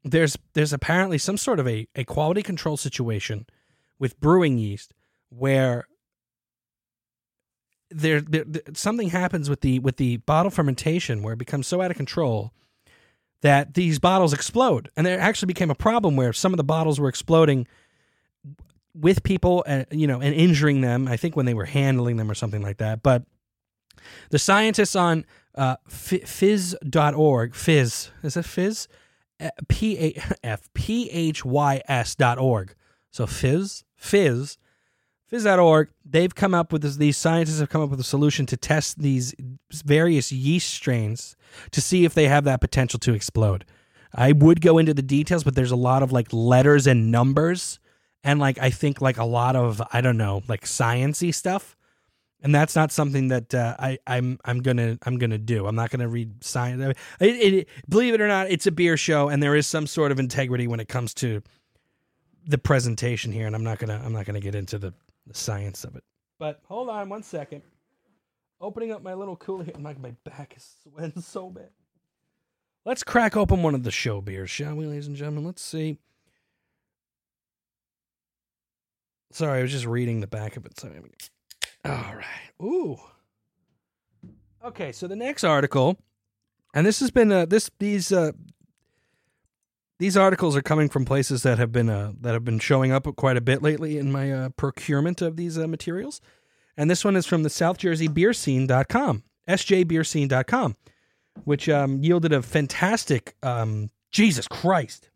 there's 0.02 0.38
there's 0.54 0.72
apparently 0.72 1.18
some 1.18 1.36
sort 1.36 1.60
of 1.60 1.68
a, 1.68 1.86
a 1.94 2.04
quality 2.04 2.42
control 2.42 2.78
situation 2.78 3.46
with 3.98 4.18
brewing 4.18 4.56
yeast 4.56 4.94
where 5.28 5.86
there, 7.90 8.22
there, 8.22 8.44
there 8.44 8.62
something 8.72 9.10
happens 9.10 9.50
with 9.50 9.60
the 9.60 9.78
with 9.78 9.98
the 9.98 10.18
bottle 10.18 10.50
fermentation 10.50 11.22
where 11.22 11.34
it 11.34 11.38
becomes 11.38 11.66
so 11.66 11.82
out 11.82 11.90
of 11.90 11.98
control 11.98 12.52
that 13.42 13.74
these 13.74 13.98
bottles 13.98 14.32
explode, 14.32 14.88
and 14.96 15.06
there 15.06 15.20
actually 15.20 15.48
became 15.48 15.70
a 15.70 15.74
problem 15.74 16.16
where 16.16 16.32
some 16.32 16.52
of 16.52 16.56
the 16.56 16.64
bottles 16.64 16.98
were 16.98 17.08
exploding 17.08 17.66
with 18.94 19.22
people, 19.22 19.64
and 19.66 19.86
you 19.90 20.06
know, 20.06 20.20
and 20.20 20.34
injuring 20.34 20.80
them. 20.80 21.08
I 21.08 21.16
think 21.16 21.36
when 21.36 21.46
they 21.46 21.54
were 21.54 21.64
handling 21.64 22.16
them 22.16 22.30
or 22.30 22.34
something 22.34 22.62
like 22.62 22.78
that. 22.78 23.02
But 23.02 23.24
the 24.30 24.38
scientists 24.38 24.96
on 24.96 25.24
uh, 25.54 25.76
phys.org, 25.88 27.52
phys, 27.52 28.10
is 28.22 28.36
it 28.36 28.44
phys? 28.44 28.88
Uh, 29.40 29.50
P 29.68 30.16
F 30.44 30.68
P 30.74 31.10
H 31.10 31.44
Y 31.44 31.82
S 31.88 32.14
dot 32.14 32.38
org. 32.38 32.74
So 33.10 33.26
phys, 33.26 33.84
phys, 34.00 34.56
phys.org. 35.30 35.90
They've 36.04 36.34
come 36.34 36.54
up 36.54 36.72
with 36.72 36.82
this, 36.82 36.96
these 36.96 37.16
scientists 37.16 37.60
have 37.60 37.68
come 37.68 37.82
up 37.82 37.90
with 37.90 38.00
a 38.00 38.04
solution 38.04 38.46
to 38.46 38.56
test 38.56 38.98
these 38.98 39.34
various 39.84 40.32
yeast 40.32 40.72
strains 40.72 41.36
to 41.72 41.80
see 41.80 42.04
if 42.04 42.14
they 42.14 42.28
have 42.28 42.44
that 42.44 42.60
potential 42.60 42.98
to 43.00 43.12
explode. 43.12 43.64
I 44.14 44.32
would 44.32 44.60
go 44.60 44.78
into 44.78 44.94
the 44.94 45.02
details, 45.02 45.44
but 45.44 45.54
there's 45.54 45.70
a 45.70 45.76
lot 45.76 46.02
of 46.02 46.12
like 46.12 46.28
letters 46.32 46.86
and 46.86 47.10
numbers 47.10 47.78
and 48.24 48.40
like 48.40 48.58
I 48.58 48.70
think 48.70 49.00
like 49.00 49.18
a 49.18 49.24
lot 49.24 49.56
of 49.56 49.82
I 49.92 50.00
don't 50.00 50.16
know 50.16 50.42
like 50.48 50.64
sciency 50.64 51.34
stuff, 51.34 51.76
and 52.40 52.54
that's 52.54 52.76
not 52.76 52.92
something 52.92 53.28
that 53.28 53.54
uh, 53.54 53.76
I 53.78 53.98
I'm 54.06 54.38
I'm 54.44 54.60
gonna 54.60 54.98
I'm 55.02 55.18
gonna 55.18 55.38
do. 55.38 55.66
I'm 55.66 55.74
not 55.74 55.90
gonna 55.90 56.08
read 56.08 56.42
science. 56.44 56.96
It, 57.20 57.26
it, 57.26 57.68
believe 57.88 58.14
it 58.14 58.20
or 58.20 58.28
not, 58.28 58.50
it's 58.50 58.66
a 58.66 58.72
beer 58.72 58.96
show, 58.96 59.28
and 59.28 59.42
there 59.42 59.56
is 59.56 59.66
some 59.66 59.86
sort 59.86 60.12
of 60.12 60.18
integrity 60.18 60.66
when 60.66 60.80
it 60.80 60.88
comes 60.88 61.14
to 61.14 61.42
the 62.46 62.58
presentation 62.58 63.32
here, 63.32 63.46
and 63.46 63.54
I'm 63.54 63.64
not 63.64 63.78
gonna 63.78 64.00
I'm 64.04 64.12
not 64.12 64.26
gonna 64.26 64.40
get 64.40 64.54
into 64.54 64.78
the, 64.78 64.92
the 65.26 65.34
science 65.34 65.84
of 65.84 65.96
it. 65.96 66.04
But 66.38 66.60
hold 66.66 66.88
on 66.88 67.08
one 67.08 67.22
second. 67.22 67.62
Opening 68.60 68.92
up 68.92 69.02
my 69.02 69.14
little 69.14 69.36
cooler 69.36 69.66
my 69.78 69.94
my 69.94 70.12
back 70.24 70.54
is 70.56 70.76
sweating 70.82 71.22
so 71.22 71.50
bad. 71.50 71.70
Let's 72.84 73.04
crack 73.04 73.36
open 73.36 73.62
one 73.62 73.76
of 73.76 73.84
the 73.84 73.92
show 73.92 74.20
beers, 74.20 74.50
shall 74.50 74.74
we, 74.74 74.86
ladies 74.86 75.06
and 75.06 75.14
gentlemen? 75.14 75.44
Let's 75.44 75.62
see. 75.62 75.98
Sorry, 79.32 79.60
I 79.60 79.62
was 79.62 79.72
just 79.72 79.86
reading 79.86 80.20
the 80.20 80.26
back 80.26 80.56
of 80.56 80.66
it. 80.66 80.78
So, 80.78 80.90
all 81.84 81.90
right. 81.90 82.62
Ooh. 82.62 82.98
Okay, 84.64 84.92
so 84.92 85.08
the 85.08 85.16
next 85.16 85.42
article, 85.42 85.98
and 86.74 86.86
this 86.86 87.00
has 87.00 87.10
been 87.10 87.32
uh, 87.32 87.46
this 87.46 87.70
these 87.78 88.12
uh, 88.12 88.32
these 89.98 90.16
articles 90.16 90.56
are 90.56 90.62
coming 90.62 90.88
from 90.88 91.04
places 91.04 91.42
that 91.42 91.58
have 91.58 91.72
been 91.72 91.88
uh, 91.88 92.12
that 92.20 92.32
have 92.34 92.44
been 92.44 92.58
showing 92.58 92.92
up 92.92 93.06
quite 93.16 93.36
a 93.36 93.40
bit 93.40 93.62
lately 93.62 93.98
in 93.98 94.12
my 94.12 94.32
uh, 94.32 94.48
procurement 94.50 95.22
of 95.22 95.36
these 95.36 95.58
uh, 95.58 95.66
materials. 95.66 96.20
And 96.76 96.90
this 96.90 97.04
one 97.04 97.16
is 97.16 97.26
from 97.26 97.42
the 97.42 97.50
South 97.50 97.78
Jersey 97.78 98.08
Beer 98.08 98.32
Scene.com, 98.32 99.24
sjbeerscene.com, 99.48 100.76
which 101.44 101.68
um, 101.68 102.02
yielded 102.02 102.32
a 102.32 102.42
fantastic 102.42 103.34
um, 103.42 103.90
Jesus 104.10 104.48
Christ 104.48 105.10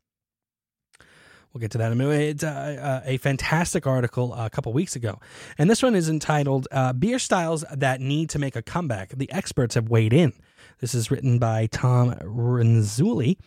We'll 1.57 1.63
get 1.63 1.71
to 1.71 1.79
that 1.79 1.87
in 1.87 1.93
a 1.93 1.97
minute. 1.97 2.21
It's 2.21 2.43
a, 2.43 2.49
uh, 2.49 2.87
uh, 2.87 3.01
a 3.07 3.17
fantastic 3.17 3.87
article 3.87 4.35
a 4.35 4.51
couple 4.51 4.75
weeks 4.75 4.95
ago. 4.95 5.19
And 5.57 5.71
this 5.71 5.83
one 5.83 5.95
is 5.95 6.11
entitled 6.11 6.69
uh, 6.71 6.93
Beer 6.93 7.19
Styles 7.19 7.65
That 7.75 7.99
Need 7.99 8.29
to 8.29 8.39
Make 8.39 8.57
a 8.57 8.61
Comeback. 8.61 9.13
The 9.17 9.33
experts 9.33 9.75
have 9.75 9.89
weighed 9.89 10.13
in. 10.13 10.35
This 10.81 10.95
is 10.95 11.11
written 11.11 11.39
by 11.39 11.69
Tom 11.69 12.11
Renzulli. 12.21 13.39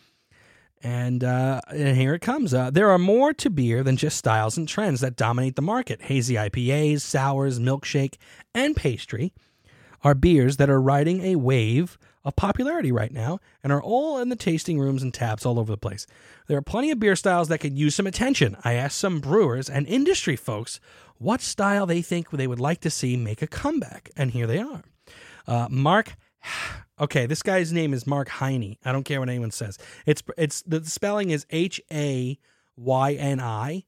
And, 0.82 1.22
uh, 1.22 1.60
and 1.68 1.96
here 1.96 2.12
it 2.14 2.20
comes. 2.20 2.52
Uh, 2.52 2.70
there 2.70 2.90
are 2.90 2.98
more 2.98 3.32
to 3.34 3.48
beer 3.48 3.84
than 3.84 3.96
just 3.96 4.16
styles 4.16 4.56
and 4.56 4.66
trends 4.66 5.00
that 5.02 5.14
dominate 5.14 5.54
the 5.54 5.62
market. 5.62 6.02
Hazy 6.02 6.34
IPAs, 6.34 7.02
sours, 7.02 7.60
milkshake, 7.60 8.16
and 8.52 8.74
pastry 8.74 9.32
are 10.02 10.16
beers 10.16 10.56
that 10.56 10.68
are 10.68 10.82
riding 10.82 11.22
a 11.22 11.36
wave 11.36 11.96
of 12.24 12.36
popularity 12.36 12.92
right 12.92 13.12
now 13.12 13.38
and 13.62 13.72
are 13.72 13.82
all 13.82 14.18
in 14.18 14.28
the 14.28 14.36
tasting 14.36 14.78
rooms 14.78 15.02
and 15.02 15.14
taps 15.14 15.46
all 15.46 15.58
over 15.58 15.72
the 15.72 15.78
place. 15.78 16.06
There 16.46 16.58
are 16.58 16.62
plenty 16.62 16.90
of 16.90 17.00
beer 17.00 17.16
styles 17.16 17.48
that 17.48 17.58
could 17.58 17.78
use 17.78 17.94
some 17.94 18.06
attention. 18.06 18.56
I 18.64 18.74
asked 18.74 18.98
some 18.98 19.20
brewers 19.20 19.70
and 19.70 19.86
industry 19.86 20.36
folks 20.36 20.80
what 21.18 21.40
style 21.40 21.86
they 21.86 22.02
think 22.02 22.30
they 22.30 22.46
would 22.46 22.60
like 22.60 22.80
to 22.80 22.90
see 22.90 23.16
make 23.16 23.42
a 23.42 23.46
comeback, 23.46 24.10
and 24.16 24.30
here 24.30 24.46
they 24.46 24.58
are. 24.58 24.82
Uh, 25.46 25.68
Mark, 25.70 26.16
okay, 27.00 27.26
this 27.26 27.42
guy's 27.42 27.72
name 27.72 27.92
is 27.92 28.06
Mark 28.06 28.28
Heine. 28.28 28.76
I 28.84 28.92
don't 28.92 29.04
care 29.04 29.20
what 29.20 29.28
anyone 29.28 29.50
says. 29.50 29.76
It's 30.06 30.22
it's 30.38 30.62
the 30.62 30.84
spelling 30.84 31.30
is 31.30 31.44
H 31.50 31.80
A 31.92 32.38
Y 32.76 33.12
N 33.14 33.40
I. 33.40 33.84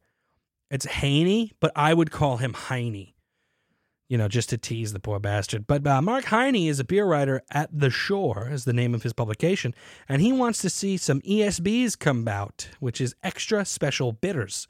It's 0.70 0.86
Haney, 0.86 1.52
but 1.60 1.72
I 1.74 1.94
would 1.94 2.10
call 2.10 2.38
him 2.38 2.52
Heine 2.54 3.11
you 4.12 4.18
know, 4.18 4.28
just 4.28 4.50
to 4.50 4.58
tease 4.58 4.92
the 4.92 5.00
poor 5.00 5.18
bastard. 5.18 5.66
But 5.66 5.86
uh, 5.86 6.02
Mark 6.02 6.26
Heine 6.26 6.68
is 6.68 6.78
a 6.78 6.84
beer 6.84 7.06
writer 7.06 7.40
at 7.50 7.70
The 7.72 7.88
Shore, 7.88 8.50
is 8.52 8.66
the 8.66 8.74
name 8.74 8.94
of 8.94 9.04
his 9.04 9.14
publication, 9.14 9.74
and 10.06 10.20
he 10.20 10.34
wants 10.34 10.60
to 10.60 10.68
see 10.68 10.98
some 10.98 11.22
ESBs 11.22 11.98
come 11.98 12.28
out, 12.28 12.68
which 12.78 13.00
is 13.00 13.14
extra 13.22 13.64
special 13.64 14.12
bitters. 14.12 14.68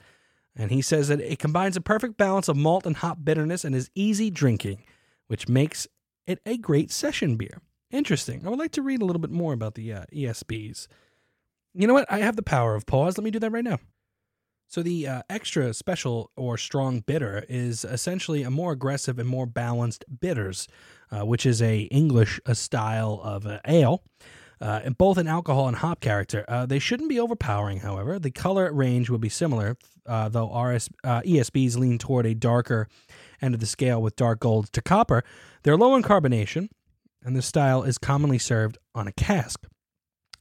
And 0.55 0.71
he 0.71 0.81
says 0.81 1.09
that 1.09 1.21
it 1.21 1.41
combines 1.41 1.77
a 1.77 1.81
perfect 1.81 2.17
balance 2.17 2.47
of 2.47 2.57
malt 2.57 2.87
and 2.87 2.99
hop 2.99 3.25
bitterness 3.25 3.65
and 3.65 3.75
is 3.75 3.91
easy 3.97 4.31
drinking, 4.31 4.85
which 5.27 5.49
makes 5.49 5.89
it 6.25 6.39
a 6.47 6.57
great 6.57 6.93
session 6.93 7.35
beer. 7.35 7.61
Interesting. 7.91 8.47
I 8.47 8.49
would 8.49 8.61
like 8.61 8.71
to 8.73 8.83
read 8.83 9.03
a 9.03 9.05
little 9.05 9.19
bit 9.19 9.33
more 9.33 9.55
about 9.55 9.75
the 9.75 9.93
uh, 9.93 10.05
ESBs. 10.15 10.87
You 11.75 11.89
know 11.89 11.95
what? 11.95 12.07
I 12.09 12.19
have 12.19 12.37
the 12.37 12.45
power 12.45 12.77
of 12.77 12.87
pause. 12.87 13.19
Let 13.19 13.25
me 13.25 13.33
do 13.33 13.41
that 13.41 13.51
right 13.51 13.65
now. 13.65 13.81
So 14.73 14.83
the 14.83 15.07
uh, 15.07 15.23
extra 15.29 15.75
special 15.75 16.31
or 16.35 16.57
strong 16.57 17.01
bitter 17.01 17.45
is 17.47 17.85
essentially 17.85 18.43
a 18.43 18.51
more 18.51 18.73
aggressive 18.73 19.19
and 19.19 19.29
more 19.29 19.45
balanced 19.45 20.03
bitters, 20.19 20.67
uh, 21.11 21.27
which 21.27 21.45
is 21.45 21.61
a 21.61 21.81
English 21.91 22.41
a 22.47 22.55
style 22.55 23.21
of 23.23 23.47
uh, 23.47 23.61
ale. 23.67 24.03
Uh, 24.63 24.89
both 24.91 25.19
in 25.19 25.27
alcohol 25.27 25.67
and 25.67 25.79
hop 25.79 26.01
character. 26.01 26.45
Uh, 26.47 26.65
they 26.65 26.79
shouldn't 26.79 27.09
be 27.09 27.19
overpowering, 27.19 27.81
however. 27.81 28.21
The 28.21 28.31
color 28.31 28.73
range 28.73 29.11
will 29.11 29.19
be 29.19 29.29
similar, 29.29 29.77
uh, 30.07 30.29
though 30.29 30.57
RS, 30.57 30.89
ESBs 31.05 31.77
lean 31.77 31.99
toward 31.99 32.27
a 32.27 32.35
darker 32.35 32.87
end 33.43 33.55
of 33.55 33.61
the 33.61 33.67
scale 33.67 34.01
with 34.01 34.15
dark 34.15 34.39
gold 34.39 34.73
to 34.73 34.81
copper. 34.81 35.25
They're 35.65 35.77
low 35.77 35.97
in 35.97 36.05
carbonation, 36.05 36.69
and 37.25 37.35
the 37.35 37.43
style 37.43 37.83
is 37.83 37.99
commonly 37.99 38.39
served 38.39 38.79
on 38.95 39.09
a 39.09 39.13
cask 39.13 39.67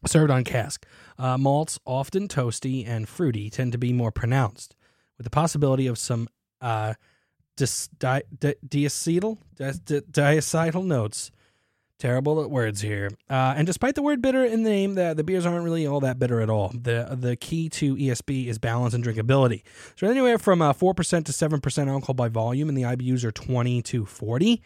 served 0.08 0.32
on 0.32 0.44
cask. 0.44 0.86
Uh, 1.21 1.38
malts, 1.38 1.77
often 1.86 2.27
toasty 2.27 2.88
and 2.88 3.07
fruity, 3.07 3.51
tend 3.51 3.71
to 3.71 3.77
be 3.77 3.93
more 3.93 4.12
pronounced, 4.12 4.75
with 5.19 5.23
the 5.23 5.29
possibility 5.29 5.86
of 5.86 5.99
some 5.99 6.27
uh, 6.62 6.95
dis- 7.55 7.89
di- 7.89 8.23
di- 8.39 8.55
diacetyl, 8.67 9.38
di- 9.57 10.01
diacetyl 10.01 10.84
notes. 10.84 11.31
Terrible 11.99 12.41
at 12.43 12.49
words 12.49 12.81
here. 12.81 13.12
Uh, 13.29 13.53
and 13.55 13.67
despite 13.67 13.93
the 13.93 14.01
word 14.01 14.23
bitter 14.23 14.43
in 14.43 14.63
the 14.63 14.71
name, 14.71 14.95
the, 14.95 15.13
the 15.13 15.23
beers 15.23 15.45
aren't 15.45 15.63
really 15.63 15.86
all 15.86 15.99
that 15.99 16.17
bitter 16.17 16.41
at 16.41 16.49
all. 16.49 16.69
The 16.69 17.15
the 17.15 17.36
key 17.36 17.69
to 17.69 17.95
ESB 17.95 18.47
is 18.47 18.57
balance 18.57 18.95
and 18.95 19.03
drinkability. 19.03 19.62
So 19.95 20.07
anywhere 20.07 20.39
from 20.39 20.63
uh, 20.63 20.73
4% 20.73 20.95
to 21.25 21.31
7% 21.31 21.88
alcohol 21.88 22.15
by 22.15 22.27
volume, 22.29 22.69
and 22.69 22.75
the 22.75 22.81
IBUs 22.81 23.23
are 23.23 23.31
20 23.31 23.84
to 23.84 24.05
40. 24.07 24.63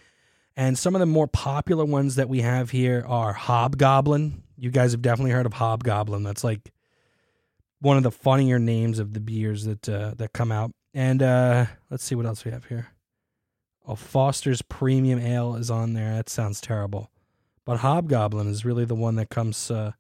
And 0.56 0.80
some 0.80 0.96
of 0.96 1.00
the 1.00 1.06
more 1.06 1.28
popular 1.28 1.84
ones 1.84 2.16
that 2.16 2.30
we 2.30 2.40
have 2.40 2.70
here 2.70 3.04
are 3.06 3.34
Hobgoblin, 3.34 4.42
you 4.58 4.72
guys 4.72 4.92
have 4.92 5.02
definitely 5.02 5.32
heard 5.32 5.46
of 5.46 5.54
Hobgoblin. 5.54 6.24
That's 6.24 6.44
like 6.44 6.72
one 7.80 7.98
of 7.98 8.04
the 8.04 8.12
funnier 8.12 8.60
names 8.60 9.00
of 9.00 9.14
the 9.14 9.20
beers 9.20 9.66
that 9.66 9.88
uh, 9.90 10.14
that 10.18 10.34
come 10.34 10.52
out. 10.52 10.72
And 10.94 11.22
uh, 11.22 11.66
let's 11.90 12.04
see 12.04 12.16
what 12.16 12.26
else 12.26 12.46
we 12.46 12.52
have 12.52 12.66
here. 12.66 12.88
Oh, 13.88 13.96
Foster's 13.96 14.62
Premium 14.62 15.20
Ale 15.20 15.56
is 15.56 15.70
on 15.70 15.94
there. 15.94 16.16
That 16.16 16.30
sounds 16.30 16.60
terrible, 16.62 17.12
but 17.66 17.78
Hobgoblin 17.78 18.48
is 18.48 18.66
really 18.66 18.86
the 18.86 18.96
one 18.96 19.16
that 19.16 19.30
comes 19.30 19.70
uh, 19.70 19.92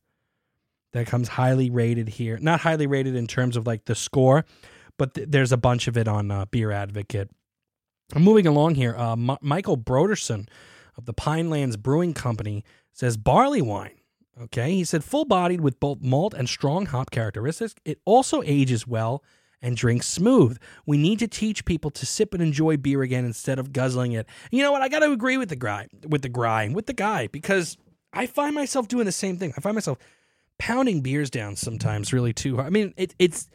that 0.93 1.07
comes 1.07 1.27
highly 1.27 1.69
rated 1.69 2.09
here. 2.09 2.37
Not 2.41 2.61
highly 2.61 2.87
rated 2.87 3.15
in 3.15 3.27
terms 3.27 3.57
of 3.57 3.67
like 3.67 3.85
the 3.85 3.95
score, 3.95 4.45
but 4.97 5.13
th- 5.13 5.27
there's 5.29 5.51
a 5.51 5.57
bunch 5.57 5.87
of 5.87 5.97
it 5.97 6.07
on 6.07 6.31
uh, 6.31 6.45
Beer 6.45 6.71
Advocate. 6.71 7.29
I'm 8.13 8.23
moving 8.23 8.47
along 8.47 8.75
here. 8.75 8.95
Uh, 8.95 9.13
M- 9.13 9.37
Michael 9.41 9.77
Broderson 9.77 10.47
of 10.97 11.05
the 11.05 11.13
Pinelands 11.13 11.77
Brewing 11.77 12.13
Company 12.13 12.63
says 12.93 13.17
barley 13.17 13.61
wine 13.61 13.99
Okay, 14.41 14.74
he 14.74 14.84
said 14.84 15.04
full 15.04 15.26
bodied 15.26 15.62
with 15.62 15.80
both 15.80 16.02
malt 16.02 16.34
and 16.34 16.50
strong 16.50 16.88
hop 16.88 17.10
characteristics. 17.10 17.74
It 17.86 18.00
also 18.06 18.41
ages 18.43 18.86
well 18.86 19.24
and 19.62 19.78
drinks 19.78 20.08
smooth. 20.08 20.58
We 20.86 20.98
need 20.98 21.19
to 21.19 21.28
teach 21.28 21.63
people 21.63 21.89
to 21.91 22.06
sip 22.06 22.34
and 22.34 22.43
enjoy 22.43 22.78
beer 22.78 23.02
again 23.02 23.26
instead 23.26 23.60
of 23.60 23.71
guzzling 23.71 24.12
it. 24.12 24.28
You 24.52 24.62
know 24.62 24.71
what? 24.71 24.82
I 24.82 24.89
got 24.89 25.00
to 25.00 25.12
agree 25.12 25.38
with 25.38 25.50
the 25.50 25.56
guy, 25.56 25.88
with 26.06 26.21
the 26.21 26.30
guy, 26.30 26.69
with 26.69 26.86
the 26.86 26.93
guy, 26.93 27.28
because 27.28 27.78
I 28.12 28.28
find 28.28 28.54
myself 28.54 28.88
doing 28.88 29.06
the 29.06 29.12
same 29.12 29.38
thing. 29.38 29.54
I 29.58 29.62
find 29.62 29.74
myself 29.74 29.98
pounding 30.58 31.02
beers 31.02 31.30
down 31.30 31.56
sometimes 31.56 32.13
really 32.13 32.34
too 32.34 32.56
hard. 32.56 32.67
I 32.67 32.69
mean, 32.71 32.93
it, 32.98 33.15
it's. 33.19 33.50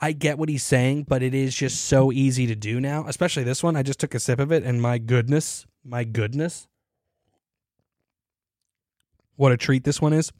I 0.00 0.12
get 0.12 0.38
what 0.38 0.48
he's 0.48 0.62
saying, 0.62 1.06
but 1.08 1.24
it 1.24 1.34
is 1.34 1.56
just 1.56 1.86
so 1.86 2.12
easy 2.12 2.46
to 2.46 2.54
do 2.54 2.80
now, 2.80 3.04
especially 3.08 3.42
this 3.42 3.64
one. 3.64 3.74
I 3.74 3.82
just 3.82 3.98
took 3.98 4.14
a 4.14 4.20
sip 4.20 4.38
of 4.38 4.52
it, 4.52 4.62
and 4.62 4.80
my 4.80 4.98
goodness, 4.98 5.66
my 5.84 6.04
goodness, 6.04 6.68
what 9.38 9.52
a 9.52 9.56
treat 9.56 9.84
this 9.84 10.02
one 10.02 10.12
is. 10.12 10.32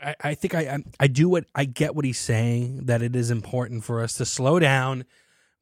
I, 0.00 0.14
I 0.20 0.34
think 0.34 0.54
I, 0.54 0.78
I 1.00 1.06
do 1.06 1.28
what 1.28 1.46
I 1.54 1.64
get 1.64 1.96
what 1.96 2.04
he's 2.04 2.18
saying 2.18 2.86
that 2.86 3.02
it 3.02 3.16
is 3.16 3.30
important 3.30 3.84
for 3.84 4.02
us 4.02 4.12
to 4.14 4.26
slow 4.26 4.58
down, 4.58 5.04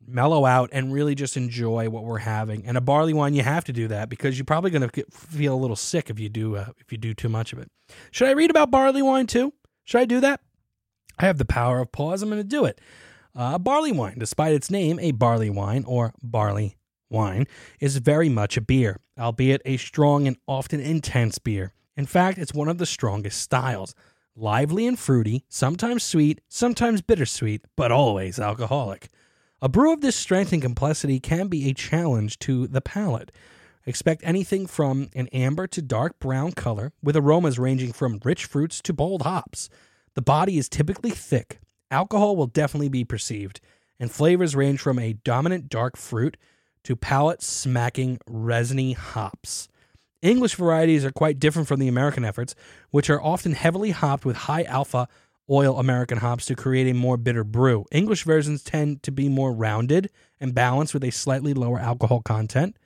mellow 0.05 0.45
out, 0.45 0.71
and 0.73 0.93
really 0.93 1.15
just 1.15 1.37
enjoy 1.37 1.89
what 1.89 2.05
we're 2.05 2.19
having. 2.19 2.67
And 2.67 2.77
a 2.77 2.81
barley 2.81 3.15
wine, 3.15 3.35
you 3.35 3.43
have 3.43 3.65
to 3.65 3.73
do 3.73 3.87
that 3.89 4.09
because 4.09 4.37
you're 4.37 4.45
probably 4.45 4.73
going 4.73 4.89
to 4.89 5.05
feel 5.11 5.55
a 5.55 5.57
little 5.57 5.77
sick 5.77 6.11
if 6.11 6.19
you 6.19 6.29
do 6.29 6.57
uh, 6.57 6.67
if 6.79 6.91
you 6.91 6.99
do 6.99 7.15
too 7.15 7.29
much 7.29 7.53
of 7.53 7.61
it. 7.61 7.71
Should 8.11 8.29
I 8.29 8.33
read 8.33 8.51
about 8.51 8.71
barley 8.71 9.03
wine 9.03 9.29
too? 9.29 9.53
Should 9.85 10.01
I 10.01 10.05
do 10.05 10.21
that? 10.21 10.41
I 11.19 11.27
have 11.27 11.39
the 11.39 11.45
power 11.45 11.79
of 11.79 11.93
pause. 11.93 12.23
I'm 12.23 12.31
going 12.31 12.41
to 12.41 12.45
do 12.45 12.65
it. 12.65 12.81
Uh, 13.35 13.59
barley 13.59 13.93
wine, 13.93 14.19
despite 14.19 14.55
its 14.55 14.71
name, 14.71 14.99
a 14.99 15.13
barley 15.13 15.51
wine 15.51 15.85
or 15.87 16.15
barley 16.21 16.77
wine, 17.09 17.47
is 17.81 17.97
very 17.99 18.29
much 18.29 18.57
a 18.57 18.61
beer, 18.61 18.99
albeit 19.17 19.63
a 19.65 19.77
strong 19.77 20.27
and 20.27 20.37
often 20.49 20.81
intense 20.81 21.39
beer. 21.39 21.73
In 21.97 22.07
fact, 22.07 22.39
it's 22.39 22.55
one 22.55 22.69
of 22.69 22.79
the 22.79 22.87
strongest 22.87 23.41
styles. 23.41 23.95
Lively 24.35 24.87
and 24.87 24.99
fruity, 24.99 25.45
sometimes 25.49 26.03
sweet, 26.03 26.41
sometimes 26.49 27.03
bittersweet, 27.03 27.65
but 27.77 27.93
always 27.93 28.39
alcoholic. 28.39 29.09
A 29.61 29.69
brew 29.69 29.93
of 29.93 30.01
this 30.01 30.17
strength 30.17 30.53
and 30.53 30.63
complexity 30.63 31.21
can 31.21 31.49
be 31.49 31.69
a 31.69 31.75
challenge 31.75 32.39
to 32.41 32.67
the 32.67 32.81
palate. 32.81 33.31
Expect 33.85 34.23
anything 34.25 34.67
from 34.67 35.11
an 35.15 35.29
amber 35.29 35.67
to 35.67 35.83
dark 35.83 36.19
brown 36.19 36.53
color, 36.53 36.93
with 37.03 37.17
aromas 37.17 37.59
ranging 37.59 37.93
from 37.93 38.21
rich 38.25 38.47
fruits 38.47 38.81
to 38.83 38.93
bold 38.93 39.23
hops. 39.23 39.69
The 40.15 40.23
body 40.23 40.57
is 40.57 40.69
typically 40.69 41.11
thick. 41.11 41.61
Alcohol 41.91 42.37
will 42.37 42.47
definitely 42.47 42.89
be 42.89 43.05
perceived, 43.05 43.61
and 44.01 44.11
flavors 44.11 44.57
range 44.57 44.81
from 44.81 44.99
a 44.99 45.13
dominant 45.13 45.69
dark 45.69 45.97
fruit 45.97 46.37
to 46.85 46.97
palate 46.97 47.43
smacking 47.43 48.19
resiny 48.27 48.95
hops. 48.95 49.69
English 50.23 50.55
varieties 50.55 51.05
are 51.05 51.11
quite 51.11 51.41
different 51.41 51.69
from 51.69 51.81
the 51.81 51.89
American 51.89 52.25
efforts, 52.25 52.55
which 52.91 53.11
are 53.11 53.23
often 53.23 53.53
heavily 53.53 53.91
hopped 53.91 54.25
with 54.25 54.37
high 54.37 54.63
alpha 54.63 55.09
oil 55.51 55.79
American 55.79 56.19
hops 56.19 56.47
to 56.47 56.55
create 56.55 56.89
a 56.89 56.95
more 56.95 57.17
bitter 57.17 57.45
brew. 57.45 57.85
English 57.91 58.25
versions 58.25 58.63
tend 58.63 59.03
to 59.03 59.11
be 59.11 59.29
more 59.29 59.53
rounded 59.53 60.09
and 60.41 60.55
balanced 60.55 60.95
with 60.95 61.05
a 61.05 61.11
slightly 61.11 61.53
lower 61.53 61.79
alcohol 61.79 62.21
content, 62.21 62.77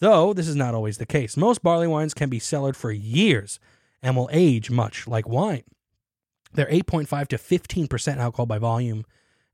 though 0.00 0.32
this 0.32 0.48
is 0.48 0.56
not 0.56 0.74
always 0.74 0.98
the 0.98 1.06
case. 1.06 1.36
Most 1.36 1.62
barley 1.62 1.86
wines 1.86 2.12
can 2.12 2.28
be 2.28 2.40
cellared 2.40 2.76
for 2.76 2.90
years 2.90 3.60
and 4.02 4.16
will 4.16 4.28
age 4.32 4.70
much 4.70 5.06
like 5.06 5.28
wine. 5.28 5.62
They're 6.52 6.66
8.5 6.66 7.28
to 7.28 7.36
15% 7.36 8.16
alcohol 8.16 8.46
by 8.46 8.58
volume, 8.58 9.04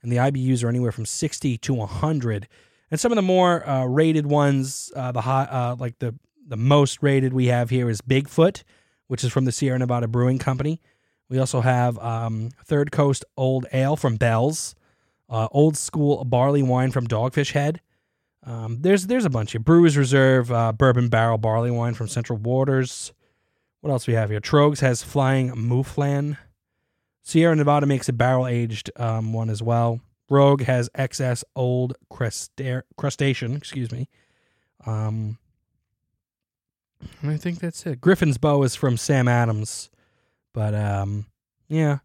and 0.03 0.11
the 0.11 0.17
IBUs 0.17 0.65
are 0.65 0.69
anywhere 0.69 0.93
from 0.93 1.05
60 1.05 1.59
to 1.59 1.75
100. 1.75 2.49
And 2.91 2.99
some 2.99 3.13
of 3.13 3.17
the 3.17 3.23
more 3.23 3.69
uh, 3.69 3.85
rated 3.85 4.27
ones, 4.27 4.91
uh, 4.97 5.13
the 5.13 5.21
high, 5.21 5.45
uh, 5.45 5.77
like 5.79 5.99
the 5.99 6.15
the 6.47 6.57
most 6.57 7.03
rated 7.03 7.33
we 7.33 7.47
have 7.47 7.71
here 7.71 7.91
is 7.91 8.01
Bigfoot, 8.01 8.63
which 9.09 9.25
is 9.25 9.33
from 9.33 9.45
the 9.45 9.53
Sierra 9.53 9.79
Nevada 9.79 10.09
Brewing 10.09 10.39
Company. 10.39 10.81
We 11.29 11.39
also 11.39 11.61
have 11.61 11.99
um, 11.99 12.51
Third 12.65 12.93
Coast 12.93 13.25
Old 13.37 13.67
Ale 13.73 13.97
from 13.97 14.17
Bell's, 14.17 14.75
uh, 15.29 15.49
Old 15.51 15.77
School 15.77 16.25
Barley 16.25 16.63
Wine 16.63 16.93
from 16.93 17.07
Dogfish 17.07 17.53
Head. 17.53 17.81
Um, 18.45 18.79
there's 18.81 19.09
there's 19.09 19.25
a 19.25 19.31
bunch 19.31 19.57
of 19.57 19.65
Brewers 19.65 19.97
Reserve 19.97 20.53
uh, 20.53 20.73
Bourbon 20.73 21.09
Barrel 21.09 21.39
Barley 21.39 21.71
Wine 21.73 21.95
from 21.95 22.07
Central 22.07 22.39
Waters. 22.39 23.13
What 23.81 23.91
else 23.91 24.07
we 24.07 24.15
have 24.15 24.31
here? 24.31 24.41
Trogs 24.41 24.81
has 24.81 25.03
Flying 25.03 25.51
Mouflon. 25.51 26.39
Sierra 27.23 27.57
Nevada 27.57 27.87
makes 27.87 28.09
a 28.09 28.13
barrel 28.13 28.47
aged 28.47 28.91
um, 28.97 29.33
one 29.33 29.51
as 29.51 29.63
well. 29.63 30.01
Rogue 30.31 30.63
has 30.63 30.89
XS 30.91 31.43
Old 31.57 31.95
Crusta- 32.09 32.83
Crustacean. 32.97 33.57
Excuse 33.57 33.91
me. 33.91 34.09
Um, 34.87 35.39
I 37.23 37.37
think 37.37 37.61
that's 37.61 37.85
it. 37.87 38.01
Griffin's 38.01 38.39
Bow 38.39 38.63
is 38.63 38.75
from 38.75 38.97
Sam 38.97 39.29
Adams, 39.29 39.91
but 40.55 40.75
um, 40.75 41.27
yeah, 41.69 41.99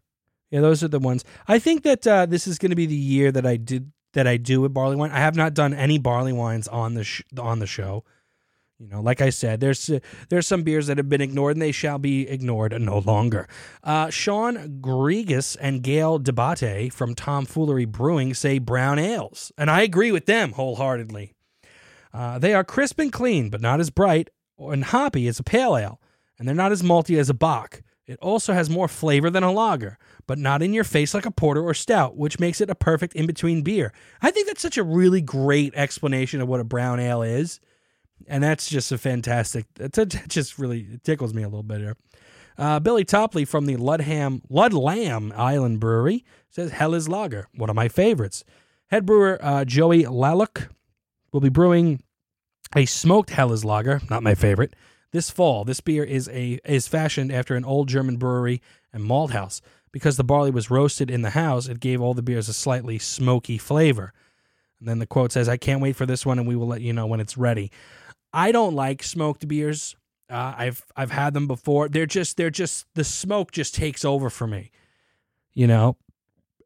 yeah, 0.50 0.60
those 0.60 0.84
are 0.84 0.88
the 0.88 0.98
ones. 0.98 1.24
I 1.48 1.58
think 1.58 1.82
that 1.84 2.06
uh, 2.06 2.26
this 2.26 2.46
is 2.46 2.58
going 2.58 2.70
to 2.70 2.76
be 2.76 2.86
the 2.86 2.94
year 2.94 3.32
that 3.32 3.46
I 3.46 3.56
did 3.56 3.92
that 4.12 4.26
I 4.26 4.36
do 4.36 4.60
with 4.60 4.74
barley 4.74 4.96
wine. 4.96 5.10
I 5.10 5.18
have 5.20 5.36
not 5.36 5.54
done 5.54 5.72
any 5.72 5.98
barley 5.98 6.32
wines 6.32 6.68
on 6.68 6.94
the 6.94 7.04
sh- 7.04 7.22
on 7.38 7.58
the 7.58 7.66
show. 7.66 8.04
You 8.78 8.88
know, 8.88 9.00
like 9.00 9.20
I 9.20 9.30
said, 9.30 9.60
there's 9.60 9.88
uh, 9.88 10.00
there's 10.28 10.46
some 10.46 10.62
beers 10.62 10.88
that 10.88 10.98
have 10.98 11.08
been 11.08 11.20
ignored, 11.20 11.56
and 11.56 11.62
they 11.62 11.72
shall 11.72 11.98
be 11.98 12.28
ignored 12.28 12.78
no 12.80 12.98
longer. 12.98 13.48
Uh, 13.82 14.10
Sean 14.10 14.80
Grigas 14.80 15.56
and 15.60 15.82
Gail 15.82 16.18
Debate 16.18 16.92
from 16.92 17.14
Tomfoolery 17.14 17.84
Brewing 17.84 18.34
say 18.34 18.58
brown 18.58 18.98
ales, 18.98 19.52
and 19.56 19.70
I 19.70 19.82
agree 19.82 20.12
with 20.12 20.26
them 20.26 20.52
wholeheartedly. 20.52 21.32
Uh, 22.12 22.38
they 22.38 22.52
are 22.52 22.64
crisp 22.64 22.98
and 22.98 23.12
clean, 23.12 23.48
but 23.48 23.60
not 23.60 23.80
as 23.80 23.88
bright 23.88 24.28
and 24.70 24.84
hoppy 24.84 25.26
as 25.28 25.38
a 25.38 25.42
pale 25.42 25.76
ale, 25.76 26.00
and 26.38 26.46
they're 26.46 26.54
not 26.54 26.72
as 26.72 26.82
malty 26.82 27.18
as 27.18 27.30
a 27.30 27.34
bock. 27.34 27.82
It 28.06 28.18
also 28.20 28.52
has 28.52 28.68
more 28.68 28.88
flavor 28.88 29.30
than 29.30 29.44
a 29.44 29.52
lager, 29.52 29.96
but 30.26 30.38
not 30.38 30.62
in 30.62 30.72
your 30.72 30.84
face 30.84 31.14
like 31.14 31.24
a 31.24 31.30
porter 31.30 31.62
or 31.62 31.72
stout, 31.72 32.16
which 32.16 32.40
makes 32.40 32.60
it 32.60 32.68
a 32.68 32.74
perfect 32.74 33.14
in 33.14 33.26
between 33.26 33.62
beer. 33.62 33.92
I 34.20 34.30
think 34.30 34.46
that's 34.48 34.62
such 34.62 34.76
a 34.76 34.82
really 34.82 35.20
great 35.20 35.72
explanation 35.74 36.40
of 36.40 36.48
what 36.48 36.60
a 36.60 36.64
brown 36.64 36.98
ale 36.98 37.22
is. 37.22 37.60
And 38.28 38.42
that's 38.42 38.68
just 38.68 38.92
a 38.92 38.98
fantastic, 38.98 39.66
it 39.78 39.92
just 40.28 40.58
really 40.58 41.00
tickles 41.04 41.32
me 41.32 41.42
a 41.42 41.48
little 41.48 41.62
bit 41.62 41.80
here. 41.80 41.96
Uh, 42.58 42.80
Billy 42.80 43.04
Topley 43.04 43.44
from 43.44 43.66
the 43.66 43.76
Ludham, 43.76 44.42
Ludlam 44.48 45.32
Island 45.34 45.80
Brewery 45.80 46.24
says 46.50 46.72
Helles 46.72 47.08
Lager, 47.08 47.48
one 47.54 47.70
of 47.70 47.76
my 47.76 47.88
favorites. 47.88 48.44
Head 48.88 49.06
brewer 49.06 49.38
uh, 49.40 49.64
Joey 49.64 50.04
Laluk 50.04 50.68
will 51.32 51.40
be 51.40 51.48
brewing 51.48 52.02
a 52.74 52.86
smoked 52.86 53.30
Helles 53.30 53.64
Lager, 53.64 54.00
not 54.08 54.22
my 54.22 54.34
favorite, 54.34 54.74
this 55.12 55.30
fall. 55.30 55.64
This 55.64 55.80
beer 55.80 56.04
is 56.04 56.28
a 56.28 56.58
is 56.64 56.88
fashioned 56.88 57.30
after 57.30 57.54
an 57.54 57.64
old 57.64 57.88
German 57.88 58.16
brewery 58.16 58.62
and 58.92 59.04
malt 59.04 59.32
house, 59.32 59.60
Because 59.92 60.16
the 60.16 60.24
barley 60.24 60.50
was 60.50 60.70
roasted 60.70 61.10
in 61.10 61.22
the 61.22 61.30
house, 61.30 61.68
it 61.68 61.80
gave 61.80 62.00
all 62.00 62.14
the 62.14 62.22
beers 62.22 62.48
a 62.48 62.54
slightly 62.54 62.98
smoky 62.98 63.58
flavor. 63.58 64.12
And 64.80 64.88
then 64.88 64.98
the 64.98 65.06
quote 65.06 65.32
says, 65.32 65.48
I 65.48 65.58
can't 65.58 65.80
wait 65.80 65.96
for 65.96 66.06
this 66.06 66.26
one 66.26 66.38
and 66.38 66.48
we 66.48 66.56
will 66.56 66.66
let 66.66 66.80
you 66.80 66.92
know 66.92 67.06
when 67.06 67.20
it's 67.20 67.36
ready. 67.36 67.70
I 68.32 68.52
don't 68.52 68.74
like 68.74 69.02
smoked 69.02 69.46
beers. 69.46 69.94
Uh, 70.30 70.54
I've 70.56 70.86
I've 70.96 71.10
had 71.10 71.34
them 71.34 71.46
before. 71.46 71.88
They're 71.88 72.06
just 72.06 72.38
they're 72.38 72.50
just 72.50 72.86
the 72.94 73.04
smoke 73.04 73.52
just 73.52 73.74
takes 73.74 74.04
over 74.04 74.30
for 74.30 74.46
me. 74.46 74.70
You 75.52 75.66
know? 75.66 75.98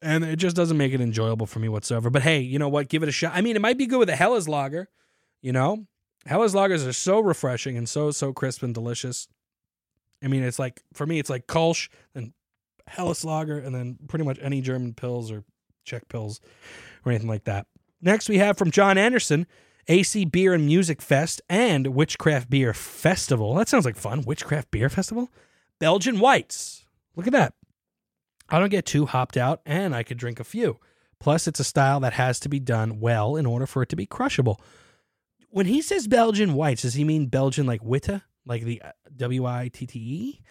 And 0.01 0.23
it 0.25 0.37
just 0.37 0.55
doesn't 0.55 0.77
make 0.77 0.93
it 0.93 1.01
enjoyable 1.01 1.47
for 1.47 1.59
me 1.59 1.69
whatsoever. 1.69 2.11
But 2.11 2.23
hey, 2.23 2.39
you 2.39 2.61
know 2.61 2.69
what? 2.69 2.89
Give 2.89 3.03
it 3.03 3.09
a 3.09 3.13
shot. 3.13 3.33
I 3.35 3.41
mean, 3.41 3.57
it 3.57 3.63
might 3.63 3.79
be 3.79 3.87
good 3.87 3.99
with 3.99 4.09
a 4.09 4.15
Helles 4.15 4.47
lager, 4.47 4.89
you 5.43 5.53
know? 5.53 5.87
Helles 6.27 6.55
lagers 6.55 6.87
are 6.87 6.93
so 6.93 7.21
refreshing 7.21 7.77
and 7.77 7.89
so 7.89 8.11
so 8.11 8.33
crisp 8.33 8.63
and 8.63 8.75
delicious. 8.75 9.29
I 10.23 10.29
mean, 10.29 10.43
it's 10.43 10.59
like 10.59 10.83
for 10.93 11.07
me, 11.07 11.19
it's 11.19 11.31
like 11.31 11.47
Kolsch 11.47 11.89
and 12.15 12.33
Helles 12.87 13.25
lager, 13.25 13.59
and 13.59 13.75
then 13.75 13.99
pretty 14.09 14.25
much 14.25 14.39
any 14.41 14.61
German 14.61 14.95
pils 14.95 15.31
or 15.31 15.45
Czech 15.85 16.09
pils 16.09 16.41
or 17.05 17.13
anything 17.13 17.29
like 17.29 17.45
that. 17.45 17.67
Next, 18.01 18.29
we 18.29 18.39
have 18.39 18.59
from 18.59 18.71
John 18.71 18.99
Anderson, 18.99 19.47
AC 19.89 20.25
Beer 20.25 20.53
and 20.53 20.67
Music 20.67 21.01
Fest 21.01 21.41
and 21.49 21.89
Witchcraft 21.89 22.51
Beer 22.51 22.75
Festival. 22.75 23.55
That 23.55 23.69
sounds 23.69 23.85
like 23.85 23.97
fun. 23.97 24.23
Witchcraft 24.23 24.71
Beer 24.71 24.89
Festival, 24.89 25.31
Belgian 25.79 26.19
Whites. 26.19 26.85
Look 27.15 27.27
at 27.27 27.33
that. 27.33 27.55
I 28.49 28.59
don't 28.59 28.69
get 28.69 28.87
too 28.87 29.07
hopped 29.07 29.37
out, 29.37 29.61
and 29.67 29.95
I 29.95 30.03
could 30.03 30.19
drink 30.19 30.39
a 30.39 30.45
few. 30.45 30.79
Plus, 31.19 31.49
it's 31.49 31.61
a 31.61 31.65
style 31.65 32.01
that 32.01 32.13
has 32.13 32.39
to 32.41 32.49
be 32.49 32.61
done 32.61 33.01
well 33.01 33.37
in 33.37 33.47
order 33.47 33.67
for 33.67 33.83
it 33.83 33.89
to 33.89 33.97
be 33.97 34.07
crushable. 34.07 34.61
When 35.57 35.65
he 35.65 35.81
says 35.81 36.07
Belgian 36.07 36.53
whites, 36.53 36.83
does 36.83 36.93
he 36.93 37.03
mean 37.03 37.29
Belgian 37.29 37.65
like 37.65 37.83
Witte, 37.83 38.21
like 38.45 38.65
the 38.65 38.83
uh, 38.83 38.91
W 39.17 39.47
I 39.47 39.69
T 39.69 39.87
T 39.87 39.99
E? 39.99 40.43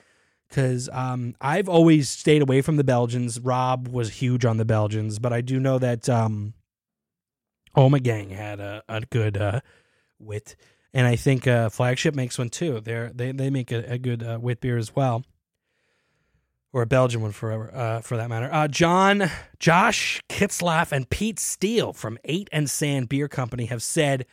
Because 0.50 0.90
um, 0.92 1.36
I've 1.40 1.70
always 1.70 2.10
stayed 2.10 2.42
away 2.42 2.62
from 2.64 2.78
the 2.78 2.84
Belgians. 2.84 3.40
Rob 3.40 3.88
was 3.88 4.14
huge 4.14 4.46
on 4.46 4.58
the 4.58 4.66
Belgians, 4.66 5.20
but 5.20 5.32
I 5.32 5.42
do 5.42 5.60
know 5.60 5.78
that 5.78 6.10
um, 6.10 6.56
gang 8.02 8.32
had 8.32 8.60
a, 8.60 8.82
a 8.90 9.02
good 9.02 9.38
uh, 9.38 9.60
wit, 10.18 10.56
and 10.92 11.06
I 11.06 11.18
think 11.18 11.46
uh, 11.46 11.70
Flagship 11.70 12.16
makes 12.16 12.40
one 12.40 12.50
too. 12.50 12.80
They're, 12.80 13.12
they 13.14 13.32
they 13.32 13.52
make 13.52 13.72
a, 13.72 13.86
a 13.88 14.00
good 14.00 14.24
uh, 14.24 14.40
wit 14.42 14.60
beer 14.60 14.80
as 14.80 14.96
well 14.96 15.24
or 16.74 16.82
a 16.82 16.88
Belgian 16.88 17.22
one 17.22 17.32
forever, 17.32 17.70
uh, 17.76 18.02
for 18.02 18.18
that 18.18 18.28
matter. 18.28 18.50
Uh, 18.52 18.68
John, 18.68 19.30
Josh 19.60 20.24
Kitzlaff, 20.30 20.92
and 20.92 21.08
Pete 21.08 21.38
Steele 21.38 21.94
from 21.94 22.18
Eight 22.24 22.50
and 22.52 22.68
Sand 22.68 23.08
Beer 23.08 23.28
Company 23.28 23.66
have 23.68 23.84
said 23.84 24.26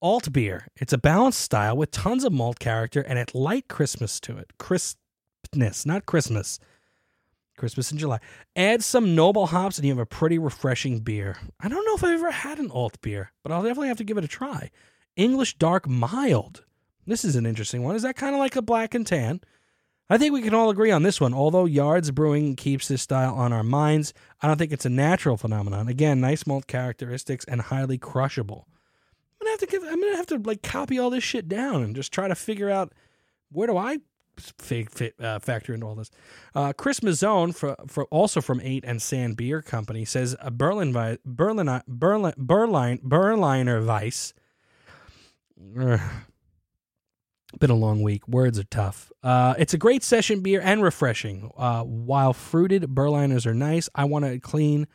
alt 0.00 0.32
beer. 0.32 0.68
It's 0.76 0.92
a 0.92 0.98
balanced 0.98 1.40
style 1.40 1.76
with 1.76 1.90
tons 1.90 2.24
of 2.24 2.32
malt 2.32 2.58
character 2.58 3.00
and 3.00 3.18
it 3.18 3.34
light 3.34 3.68
Christmas 3.68 4.20
to 4.20 4.36
it. 4.36 4.52
Crispness, 4.58 5.86
not 5.86 6.06
Christmas. 6.06 6.58
Christmas 7.56 7.90
in 7.90 7.98
July. 7.98 8.20
Add 8.54 8.84
some 8.84 9.14
noble 9.14 9.46
hops 9.46 9.78
and 9.78 9.86
you 9.86 9.92
have 9.92 9.98
a 9.98 10.06
pretty 10.06 10.38
refreshing 10.38 11.00
beer. 11.00 11.36
I 11.60 11.68
don't 11.68 11.84
know 11.84 11.94
if 11.94 12.04
I've 12.04 12.20
ever 12.20 12.30
had 12.30 12.58
an 12.58 12.70
alt 12.70 13.00
beer, 13.00 13.32
but 13.42 13.50
I'll 13.50 13.62
definitely 13.62 13.88
have 13.88 13.96
to 13.98 14.04
give 14.04 14.16
it 14.16 14.24
a 14.24 14.28
try. 14.28 14.70
English 15.16 15.58
dark 15.58 15.88
mild. 15.88 16.64
This 17.06 17.24
is 17.24 17.36
an 17.36 17.46
interesting 17.46 17.82
one. 17.82 17.96
Is 17.96 18.02
that 18.02 18.16
kind 18.16 18.34
of 18.34 18.38
like 18.38 18.54
a 18.54 18.62
black 18.62 18.94
and 18.94 19.06
tan? 19.06 19.40
I 20.10 20.16
think 20.16 20.32
we 20.32 20.40
can 20.40 20.54
all 20.54 20.70
agree 20.70 20.90
on 20.90 21.02
this 21.02 21.20
one. 21.20 21.34
Although 21.34 21.66
Yards 21.66 22.10
Brewing 22.12 22.56
keeps 22.56 22.88
this 22.88 23.02
style 23.02 23.34
on 23.34 23.52
our 23.52 23.62
minds, 23.62 24.14
I 24.40 24.46
don't 24.46 24.56
think 24.56 24.72
it's 24.72 24.86
a 24.86 24.90
natural 24.90 25.36
phenomenon. 25.36 25.88
Again, 25.88 26.20
nice 26.20 26.46
malt 26.46 26.66
characteristics 26.66 27.44
and 27.44 27.60
highly 27.60 27.98
crushable. 27.98 28.66
I'm 29.40 29.44
gonna 29.44 29.50
have 29.52 29.60
to 29.60 29.66
give. 29.66 29.82
I'm 29.84 30.00
gonna 30.00 30.16
have 30.16 30.26
to 30.26 30.38
like 30.38 30.62
copy 30.62 30.98
all 30.98 31.10
this 31.10 31.24
shit 31.24 31.48
down 31.48 31.82
and 31.82 31.94
just 31.94 32.12
try 32.12 32.28
to 32.28 32.34
figure 32.34 32.70
out 32.70 32.92
where 33.50 33.66
do 33.66 33.76
I 33.76 33.98
fit, 34.38 35.14
uh, 35.20 35.38
factor 35.38 35.74
into 35.74 35.86
all 35.86 35.94
this. 35.94 36.10
Uh, 36.54 36.72
Chris 36.72 37.00
Mazzone, 37.00 37.54
for, 37.54 37.76
for 37.86 38.04
also 38.06 38.40
from 38.40 38.60
Eight 38.62 38.84
and 38.86 39.00
Sand 39.00 39.36
Beer 39.36 39.62
Company, 39.62 40.04
says 40.04 40.36
a 40.40 40.50
Berlin 40.50 40.92
Berlin 41.24 41.82
Berlin 41.86 42.34
Berlin 42.36 43.00
Berliner 43.02 43.84
Weiss. 43.84 44.34
Been 47.58 47.70
a 47.70 47.74
long 47.74 48.02
week. 48.02 48.28
Words 48.28 48.58
are 48.58 48.64
tough. 48.64 49.10
Uh, 49.22 49.54
it's 49.58 49.72
a 49.74 49.78
great 49.78 50.02
session 50.02 50.40
beer 50.40 50.60
and 50.62 50.82
refreshing. 50.82 51.50
Uh, 51.56 51.82
while 51.82 52.32
fruited 52.32 52.94
Berliners 52.94 53.46
are 53.46 53.54
nice, 53.54 53.88
I 53.94 54.04
want 54.04 54.26
a 54.26 54.38
clean, 54.38 54.86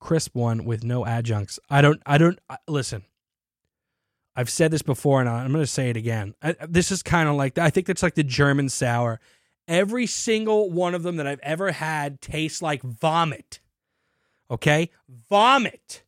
crisp 0.00 0.34
one 0.34 0.64
with 0.64 0.84
no 0.84 1.04
adjuncts. 1.04 1.58
I 1.68 1.82
don't. 1.82 2.00
I 2.06 2.18
don't. 2.18 2.38
I, 2.48 2.58
listen. 2.68 3.04
I've 4.36 4.50
said 4.50 4.70
this 4.70 4.82
before, 4.82 5.20
and 5.20 5.28
I'm 5.28 5.52
going 5.52 5.62
to 5.62 5.66
say 5.66 5.90
it 5.90 5.96
again. 5.96 6.34
I, 6.42 6.56
this 6.68 6.90
is 6.90 7.02
kind 7.02 7.28
of 7.28 7.36
like 7.36 7.58
I 7.58 7.70
think 7.70 7.88
it's 7.88 8.02
like 8.02 8.14
the 8.14 8.24
German 8.24 8.68
sour. 8.68 9.20
Every 9.66 10.06
single 10.06 10.70
one 10.70 10.94
of 10.94 11.02
them 11.02 11.16
that 11.16 11.26
I've 11.26 11.40
ever 11.40 11.72
had 11.72 12.20
tastes 12.20 12.60
like 12.60 12.82
vomit. 12.82 13.60
Okay, 14.50 14.90
vomit. 15.30 16.02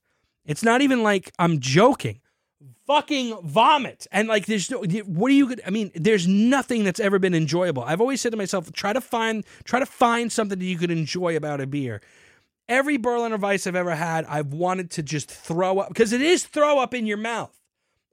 It's 0.45 0.63
not 0.63 0.83
even 0.83 1.03
like 1.03 1.33
I'm 1.39 1.61
joking 1.61 2.21
fucking 2.87 3.37
vomit. 3.43 4.07
And 4.13 4.29
like, 4.29 4.47
there's 4.47 4.71
no, 4.71 4.79
what 4.79 5.31
are 5.31 5.35
you, 5.35 5.57
I 5.67 5.71
mean, 5.71 5.91
there's 5.95 6.27
nothing 6.27 6.85
that's 6.85 7.01
ever 7.01 7.19
been 7.19 7.35
enjoyable. 7.35 7.83
I've 7.83 8.01
always 8.01 8.21
said 8.21 8.31
to 8.31 8.39
myself, 8.39 8.73
try 8.73 8.93
to 8.93 9.01
find, 9.01 9.45
try 9.65 9.81
to 9.81 9.87
find 9.87 10.31
something 10.31 10.59
that 10.59 10.65
you 10.65 10.79
could 10.79 10.91
enjoy 10.91 11.37
about 11.37 11.61
a 11.61 11.67
beer. 11.67 12.01
Every 12.69 12.97
Berliner 12.97 13.37
Weiss 13.37 13.67
I've 13.67 13.77
ever 13.77 13.95
had, 13.95 14.25
I've 14.27 14.53
wanted 14.53 14.91
to 14.93 15.03
just 15.03 15.31
throw 15.31 15.81
up 15.81 15.89
because 15.89 16.13
it 16.13 16.21
is 16.21 16.45
throw 16.45 16.79
up 16.79 16.95
in 16.95 17.07
your 17.07 17.17
mouth 17.17 17.61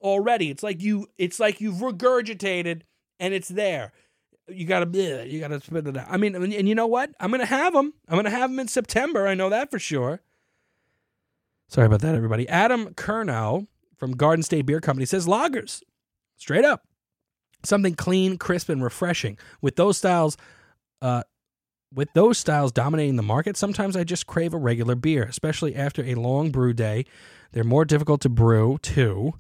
already. 0.04 0.50
It's 0.50 0.64
like 0.64 0.82
you, 0.82 1.08
it's 1.18 1.40
like 1.40 1.62
you've 1.62 1.78
regurgitated 1.78 2.82
and 3.20 3.34
it's 3.34 3.48
there. 3.48 3.94
You 4.48 4.66
gotta, 4.66 5.26
you 5.28 5.40
gotta 5.40 5.62
spit 5.62 5.88
it 5.88 5.98
out. 5.98 6.08
I 6.10 6.18
mean, 6.18 6.36
and 6.36 6.68
you 6.68 6.76
know 6.76 6.88
what? 6.88 7.12
I'm 7.20 7.32
gonna 7.32 7.46
have 7.46 7.74
them. 7.74 7.94
I'm 8.10 8.18
gonna 8.18 8.30
have 8.30 8.50
them 8.50 8.60
in 8.60 8.68
September. 8.68 9.26
I 9.26 9.36
know 9.36 9.50
that 9.50 9.72
for 9.72 9.80
sure. 9.80 10.22
Sorry 11.70 11.88
about 11.88 12.02
that, 12.02 12.14
everybody. 12.14 12.48
Adam 12.50 12.94
Kernow 12.94 13.68
from 13.98 14.12
Garden 14.12 14.44
State 14.44 14.66
Beer 14.66 14.82
Company 14.82 15.06
says 15.06 15.26
lagers. 15.26 15.82
Straight 16.38 16.66
up. 16.66 16.86
Something 17.64 17.96
clean, 17.96 18.38
crisp, 18.38 18.68
and 18.68 18.84
refreshing. 18.84 19.38
With 19.62 19.78
those 19.78 19.98
styles, 19.98 20.36
uh, 21.02 21.24
with 21.94 22.12
those 22.14 22.38
styles 22.38 22.72
dominating 22.72 23.16
the 23.16 23.24
market, 23.24 23.56
sometimes 23.56 23.96
I 23.96 24.04
just 24.04 24.28
crave 24.28 24.54
a 24.54 24.58
regular 24.58 24.96
beer, 24.96 25.24
especially 25.24 25.74
after 25.74 26.04
a 26.04 26.16
long 26.16 26.52
brew 26.52 26.74
day. 26.74 27.06
They're 27.54 27.64
more 27.64 27.86
difficult 27.86 28.22
to 28.22 28.30
brew 28.30 28.78
too, 28.82 29.34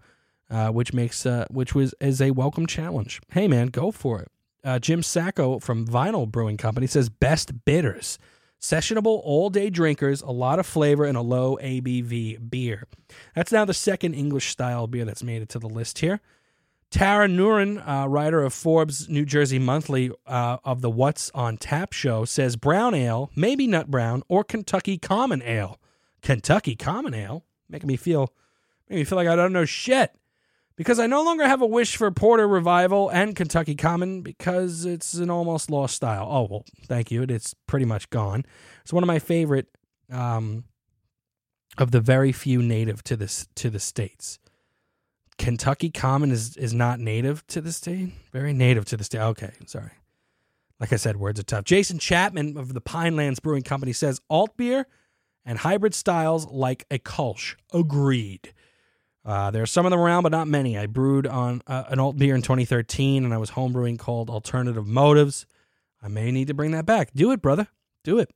uh, 0.50 0.70
which 0.70 0.94
makes 0.94 1.26
uh, 1.26 1.46
which 1.50 1.74
was 1.74 1.94
is 2.00 2.22
a 2.22 2.32
welcome 2.32 2.68
challenge. 2.68 3.22
Hey 3.32 3.48
man, 3.48 3.68
go 3.68 3.92
for 3.92 4.22
it. 4.22 4.32
Uh, 4.64 4.80
Jim 4.80 5.04
Sacco 5.04 5.60
from 5.60 5.86
Vinyl 5.86 6.30
Brewing 6.30 6.58
Company 6.58 6.88
says 6.88 7.10
best 7.10 7.66
bitters. 7.66 8.18
Sessionable 8.62 9.20
all 9.24 9.50
day 9.50 9.70
drinkers, 9.70 10.22
a 10.22 10.32
lot 10.32 10.58
of 10.58 10.66
flavor, 10.66 11.04
and 11.04 11.18
a 11.18 11.22
low 11.22 11.58
ABV 11.62 12.50
beer. 12.50 12.88
That's 13.36 13.52
now 13.52 13.66
the 13.66 13.74
second 13.74 14.14
English 14.14 14.50
style 14.50 14.88
beer 14.88 15.04
that's 15.04 15.24
made 15.24 15.42
it 15.42 15.50
to 15.50 15.60
the 15.60 15.68
list 15.68 16.00
here. 16.00 16.22
Tara 16.90 17.28
Nurin, 17.28 17.84
uh, 17.86 18.08
writer 18.08 18.42
of 18.42 18.54
Forbes 18.54 19.10
New 19.10 19.26
Jersey 19.26 19.60
Monthly 19.60 20.12
uh, 20.28 20.58
of 20.64 20.82
the 20.82 20.92
What's 20.92 21.30
on 21.32 21.58
Tap 21.58 21.92
show, 21.92 22.24
says 22.24 22.56
brown 22.56 22.94
ale, 22.94 23.32
maybe 23.36 23.68
nut 23.68 23.92
brown, 23.92 24.24
or 24.30 24.44
Kentucky 24.46 24.98
Common 24.98 25.42
Ale. 25.42 25.78
Kentucky 26.22 26.76
Common 26.76 27.14
Ale, 27.14 27.44
making 27.68 27.88
me 27.88 27.98
feel, 27.98 28.32
making 28.88 29.02
me 29.02 29.04
feel 29.04 29.18
like 29.18 29.28
I 29.28 29.36
don't 29.36 29.52
know 29.52 29.66
shit 29.66 30.16
because 30.76 31.00
I 31.00 31.08
no 31.08 31.24
longer 31.24 31.48
have 31.48 31.62
a 31.62 31.66
wish 31.66 31.96
for 31.96 32.10
Porter 32.12 32.48
Revival 32.48 33.10
and 33.10 33.36
Kentucky 33.36 33.76
Common 33.76 34.22
because 34.22 34.86
it's 34.86 35.14
an 35.14 35.30
almost 35.30 35.70
lost 35.70 35.96
style. 35.96 36.28
Oh, 36.30 36.48
well, 36.50 36.66
thank 36.86 37.12
you. 37.12 37.24
It's 37.24 37.54
pretty 37.68 37.86
much 37.86 38.10
gone. 38.10 38.46
It's 38.82 38.94
one 38.94 39.04
of 39.04 39.08
my 39.08 39.20
favorite 39.20 39.68
um, 40.12 40.64
of 41.78 41.92
the 41.92 42.02
very 42.02 42.32
few 42.32 42.62
native 42.62 43.04
to 43.06 43.16
this 43.16 43.48
to 43.56 43.70
the 43.70 43.80
states. 43.80 44.40
Kentucky 45.38 45.90
Common 45.90 46.32
is 46.32 46.58
is 46.58 46.74
not 46.74 47.00
native 47.00 47.46
to 47.48 47.62
the 47.62 47.72
state. 47.72 48.14
Very 48.32 48.54
native 48.54 48.86
to 48.86 48.98
the 48.98 49.04
state. 49.04 49.20
Okay, 49.20 49.52
sorry. 49.66 49.92
Like 50.80 50.92
I 50.92 50.98
said, 50.98 51.18
words 51.18 51.40
are 51.40 51.44
tough. 51.44 51.64
Jason 51.66 51.98
Chapman 51.98 52.58
of 52.58 52.74
the 52.74 52.82
Pinelands 52.82 53.42
Brewing 53.42 53.64
Company 53.64 53.94
says 53.94 54.20
alt 54.30 54.58
beer 54.58 54.88
and 55.46 55.60
hybrid 55.60 55.94
styles 55.94 56.46
like 56.48 56.86
a 56.92 57.00
Kolsch. 57.00 57.56
Agreed. 57.74 58.54
Uh, 59.26 59.52
there 59.52 59.64
are 59.64 59.68
some 59.68 59.86
of 59.86 59.92
them 59.92 60.00
around, 60.00 60.24
but 60.24 60.32
not 60.32 60.48
many. 60.48 60.78
I 60.78 60.86
brewed 60.86 61.26
on 61.28 61.62
uh, 61.66 61.86
an 61.88 62.00
alt 62.00 62.18
beer 62.18 62.36
in 62.36 62.42
2013, 62.42 63.24
and 63.24 63.34
I 63.34 63.38
was 63.38 63.52
homebrewing 63.52 63.98
called 63.98 64.30
Alternative 64.30 64.86
Motives. 64.86 65.46
I 66.02 66.10
may 66.10 66.32
need 66.32 66.48
to 66.48 66.54
bring 66.54 66.72
that 66.72 66.86
back. 66.86 67.12
Do 67.16 67.32
it, 67.32 67.42
brother. 67.42 67.68
Do 68.04 68.20
it. 68.20 68.32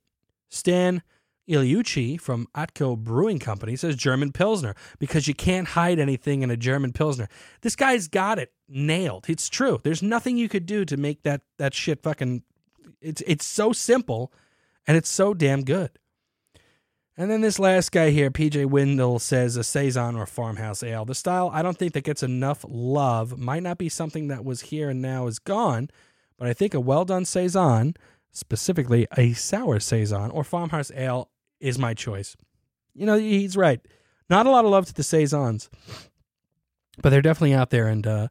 Stan 0.49 1.03
Iliucci 1.49 2.19
from 2.19 2.47
Atco 2.55 2.97
Brewing 2.97 3.39
Company 3.39 3.75
says 3.75 3.95
German 3.95 4.31
Pilsner 4.31 4.75
because 4.99 5.27
you 5.27 5.33
can't 5.33 5.69
hide 5.69 5.99
anything 5.99 6.41
in 6.41 6.51
a 6.51 6.57
German 6.57 6.93
Pilsner. 6.93 7.27
This 7.61 7.75
guy's 7.75 8.07
got 8.07 8.39
it 8.39 8.53
nailed. 8.67 9.25
It's 9.29 9.49
true. 9.49 9.79
There's 9.83 10.03
nothing 10.03 10.37
you 10.37 10.49
could 10.49 10.65
do 10.65 10.85
to 10.85 10.97
make 10.97 11.23
that 11.23 11.41
that 11.57 11.73
shit 11.73 12.03
fucking. 12.03 12.43
It's 13.01 13.21
it's 13.25 13.45
so 13.45 13.71
simple, 13.73 14.33
and 14.85 14.97
it's 14.97 15.09
so 15.09 15.33
damn 15.33 15.63
good. 15.63 15.91
And 17.19 17.31
then 17.31 17.41
this 17.41 17.57
last 17.57 17.91
guy 17.91 18.11
here, 18.11 18.29
PJ 18.29 18.67
Windle, 18.67 19.17
says 19.17 19.57
a 19.57 19.63
Saison 19.63 20.15
or 20.15 20.27
farmhouse 20.27 20.83
ale. 20.83 21.03
The 21.03 21.15
style 21.15 21.49
I 21.51 21.63
don't 21.63 21.77
think 21.77 21.93
that 21.93 22.03
gets 22.03 22.21
enough 22.21 22.63
love. 22.67 23.39
Might 23.39 23.63
not 23.63 23.79
be 23.79 23.89
something 23.89 24.27
that 24.27 24.45
was 24.45 24.61
here 24.61 24.89
and 24.91 25.01
now 25.01 25.25
is 25.25 25.39
gone, 25.39 25.89
but 26.37 26.47
I 26.47 26.53
think 26.53 26.75
a 26.75 26.79
well 26.79 27.05
done 27.05 27.25
Saison 27.25 27.95
specifically 28.31 29.07
a 29.17 29.33
sour 29.33 29.79
saison 29.79 30.29
or 30.29 30.43
farmhouse 30.43 30.91
ale 30.95 31.29
is 31.59 31.79
my 31.79 31.95
choice. 31.95 32.37
You 32.93 33.07
know, 33.07 33.17
he's 33.17 33.57
right. 33.57 33.81
Not 34.29 34.45
a 34.45 34.51
lot 34.51 34.63
of 34.63 34.71
love 34.71 34.85
to 34.85 34.93
the 34.93 35.03
saisons, 35.03 35.69
but 37.01 37.09
they're 37.09 37.21
definitely 37.21 37.53
out 37.53 37.69
there, 37.69 37.87
and 37.87 38.05
uh, 38.05 38.27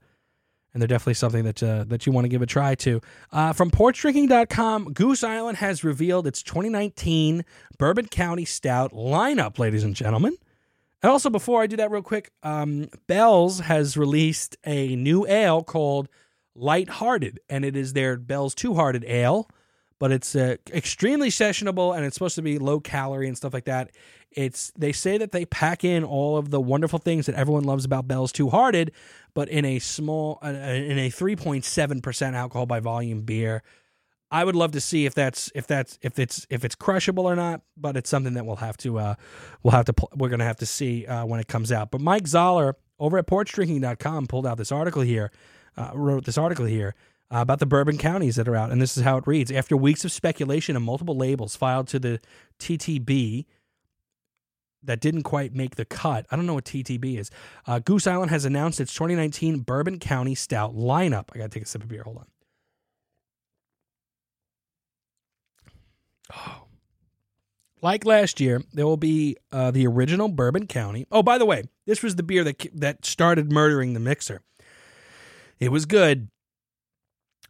and 0.76 0.82
they're 0.82 0.88
definitely 0.88 1.14
something 1.14 1.44
that 1.44 1.62
uh, 1.62 1.84
that 1.84 2.04
you 2.04 2.12
want 2.12 2.26
to 2.26 2.28
give 2.28 2.42
a 2.42 2.46
try 2.46 2.74
to. 2.74 3.00
Uh, 3.32 3.54
from 3.54 3.70
porchdrinking.com, 3.70 4.92
Goose 4.92 5.24
Island 5.24 5.56
has 5.56 5.82
revealed 5.82 6.26
its 6.26 6.42
2019 6.42 7.46
Bourbon 7.78 8.08
County 8.08 8.44
Stout 8.44 8.92
lineup, 8.92 9.58
ladies 9.58 9.84
and 9.84 9.96
gentlemen. 9.96 10.36
And 11.02 11.10
also, 11.10 11.30
before 11.30 11.62
I 11.62 11.66
do 11.66 11.76
that, 11.76 11.90
real 11.90 12.02
quick, 12.02 12.30
um, 12.42 12.90
Bell's 13.06 13.60
has 13.60 13.96
released 13.96 14.58
a 14.66 14.94
new 14.96 15.26
ale 15.26 15.62
called 15.62 16.10
Lighthearted, 16.54 17.40
and 17.48 17.64
it 17.64 17.74
is 17.74 17.94
their 17.94 18.18
Bell's 18.18 18.54
Two 18.54 18.74
Hearted 18.74 19.02
Ale, 19.08 19.48
but 19.98 20.12
it's 20.12 20.36
uh, 20.36 20.56
extremely 20.72 21.28
sessionable 21.28 21.96
and 21.96 22.04
it's 22.04 22.14
supposed 22.14 22.34
to 22.36 22.42
be 22.42 22.58
low 22.58 22.80
calorie 22.80 23.28
and 23.28 23.36
stuff 23.36 23.54
like 23.54 23.64
that. 23.64 23.90
It's 24.30 24.70
they 24.76 24.92
say 24.92 25.16
that 25.18 25.32
they 25.32 25.46
pack 25.46 25.84
in 25.84 26.04
all 26.04 26.36
of 26.36 26.50
the 26.50 26.60
wonderful 26.60 26.98
things 26.98 27.26
that 27.26 27.34
everyone 27.34 27.64
loves 27.64 27.84
about 27.84 28.06
Bell's 28.06 28.32
Two 28.32 28.50
Hearted, 28.50 28.92
but 29.34 29.48
in 29.48 29.64
a 29.64 29.78
small, 29.78 30.38
uh, 30.42 30.48
in 30.48 30.98
a 30.98 31.08
three 31.10 31.36
point 31.36 31.64
seven 31.64 32.02
percent 32.02 32.36
alcohol 32.36 32.66
by 32.66 32.80
volume 32.80 33.22
beer. 33.22 33.62
I 34.30 34.44
would 34.44 34.56
love 34.56 34.72
to 34.72 34.80
see 34.80 35.06
if 35.06 35.14
that's 35.14 35.50
if 35.54 35.66
that's 35.66 35.98
if 36.02 36.18
it's 36.18 36.46
if 36.50 36.64
it's 36.64 36.74
crushable 36.74 37.26
or 37.26 37.36
not, 37.36 37.62
but 37.76 37.96
it's 37.96 38.10
something 38.10 38.34
that 38.34 38.44
we'll 38.44 38.56
have 38.56 38.76
to 38.78 38.98
uh 38.98 39.14
we'll 39.62 39.72
have 39.72 39.86
to 39.86 39.94
we're 40.16 40.28
gonna 40.28 40.44
have 40.44 40.56
to 40.56 40.66
see 40.66 41.06
uh, 41.06 41.24
when 41.24 41.40
it 41.40 41.46
comes 41.46 41.70
out. 41.72 41.90
But 41.90 42.00
Mike 42.00 42.26
Zoller 42.26 42.76
over 42.98 43.18
at 43.18 43.26
porchdrinking.com 43.26 44.26
pulled 44.26 44.46
out 44.46 44.58
this 44.58 44.72
article 44.72 45.02
here, 45.02 45.30
uh, 45.76 45.92
wrote 45.94 46.24
this 46.24 46.36
article 46.36 46.66
here 46.66 46.94
uh, 47.32 47.38
about 47.38 47.58
the 47.58 47.66
bourbon 47.66 47.98
counties 47.98 48.36
that 48.36 48.48
are 48.48 48.56
out, 48.56 48.70
and 48.70 48.80
this 48.80 48.96
is 48.96 49.02
how 49.02 49.16
it 49.16 49.26
reads: 49.26 49.50
After 49.50 49.76
weeks 49.76 50.04
of 50.04 50.12
speculation 50.12 50.76
and 50.76 50.84
multiple 50.84 51.16
labels 51.16 51.56
filed 51.56 51.88
to 51.88 51.98
the 51.98 52.20
TTB 52.58 53.46
that 54.82 55.00
didn't 55.00 55.24
quite 55.24 55.54
make 55.54 55.76
the 55.76 55.84
cut, 55.84 56.26
I 56.30 56.36
don't 56.36 56.46
know 56.46 56.54
what 56.54 56.64
TTB 56.64 57.18
is. 57.18 57.30
Uh, 57.66 57.80
Goose 57.80 58.06
Island 58.06 58.30
has 58.30 58.44
announced 58.44 58.80
its 58.80 58.92
2019 58.94 59.60
Bourbon 59.60 59.98
County 59.98 60.34
Stout 60.34 60.76
lineup. 60.76 61.26
I 61.34 61.38
gotta 61.38 61.48
take 61.48 61.64
a 61.64 61.66
sip 61.66 61.82
of 61.82 61.88
beer. 61.88 62.02
Hold 62.04 62.18
on. 62.18 62.26
Oh. 66.34 66.62
Like 67.82 68.04
last 68.04 68.40
year, 68.40 68.62
there 68.72 68.86
will 68.86 68.96
be 68.96 69.36
uh, 69.52 69.70
the 69.70 69.86
original 69.86 70.28
Bourbon 70.28 70.66
County. 70.66 71.06
Oh, 71.12 71.22
by 71.22 71.38
the 71.38 71.44
way, 71.44 71.64
this 71.86 72.02
was 72.02 72.16
the 72.16 72.22
beer 72.22 72.42
that 72.44 72.66
that 72.74 73.04
started 73.04 73.52
murdering 73.52 73.92
the 73.94 74.00
mixer. 74.00 74.42
It 75.60 75.70
was 75.70 75.86
good, 75.86 76.28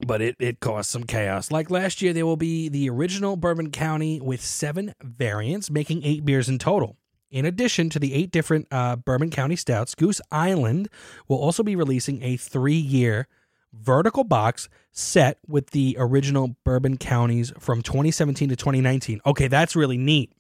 but 0.04 0.20
it, 0.20 0.36
it 0.38 0.60
caused 0.60 0.90
some 0.90 1.04
chaos. 1.04 1.50
Like 1.50 1.70
last 1.70 2.02
year, 2.02 2.12
there 2.12 2.26
will 2.26 2.36
be 2.36 2.68
the 2.68 2.90
original 2.90 3.36
Bourbon 3.36 3.70
County 3.70 4.20
with 4.20 4.40
seven 4.40 4.94
variants, 5.02 5.70
making 5.70 6.04
eight 6.04 6.24
beers 6.24 6.48
in 6.48 6.58
total. 6.58 6.96
In 7.30 7.44
addition 7.44 7.90
to 7.90 7.98
the 7.98 8.14
eight 8.14 8.30
different 8.30 8.68
uh, 8.70 8.96
Bourbon 8.96 9.30
County 9.30 9.56
stouts, 9.56 9.94
Goose 9.94 10.20
Island 10.30 10.88
will 11.28 11.38
also 11.38 11.62
be 11.62 11.76
releasing 11.76 12.22
a 12.22 12.36
three 12.36 12.74
year 12.74 13.28
vertical 13.72 14.24
box 14.24 14.68
set 14.92 15.38
with 15.46 15.70
the 15.70 15.96
original 15.98 16.56
bourbon 16.64 16.96
counties 16.96 17.52
from 17.58 17.82
2017 17.82 18.48
to 18.48 18.56
2019. 18.56 19.20
Okay, 19.26 19.48
that's 19.48 19.76
really 19.76 19.98
neat. 19.98 20.32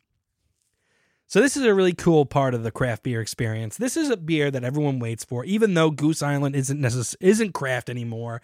So 1.26 1.40
this 1.40 1.56
is 1.56 1.64
a 1.64 1.74
really 1.74 1.92
cool 1.92 2.24
part 2.24 2.54
of 2.54 2.62
the 2.62 2.70
craft 2.70 3.02
beer 3.02 3.20
experience. 3.20 3.76
This 3.76 3.96
is 3.96 4.10
a 4.10 4.16
beer 4.16 4.50
that 4.50 4.62
everyone 4.62 5.00
waits 5.00 5.24
for, 5.24 5.44
even 5.44 5.74
though 5.74 5.90
Goose 5.90 6.22
Island 6.22 6.54
isn't 6.54 6.80
necess- 6.80 7.16
isn't 7.20 7.52
craft 7.52 7.90
anymore. 7.90 8.40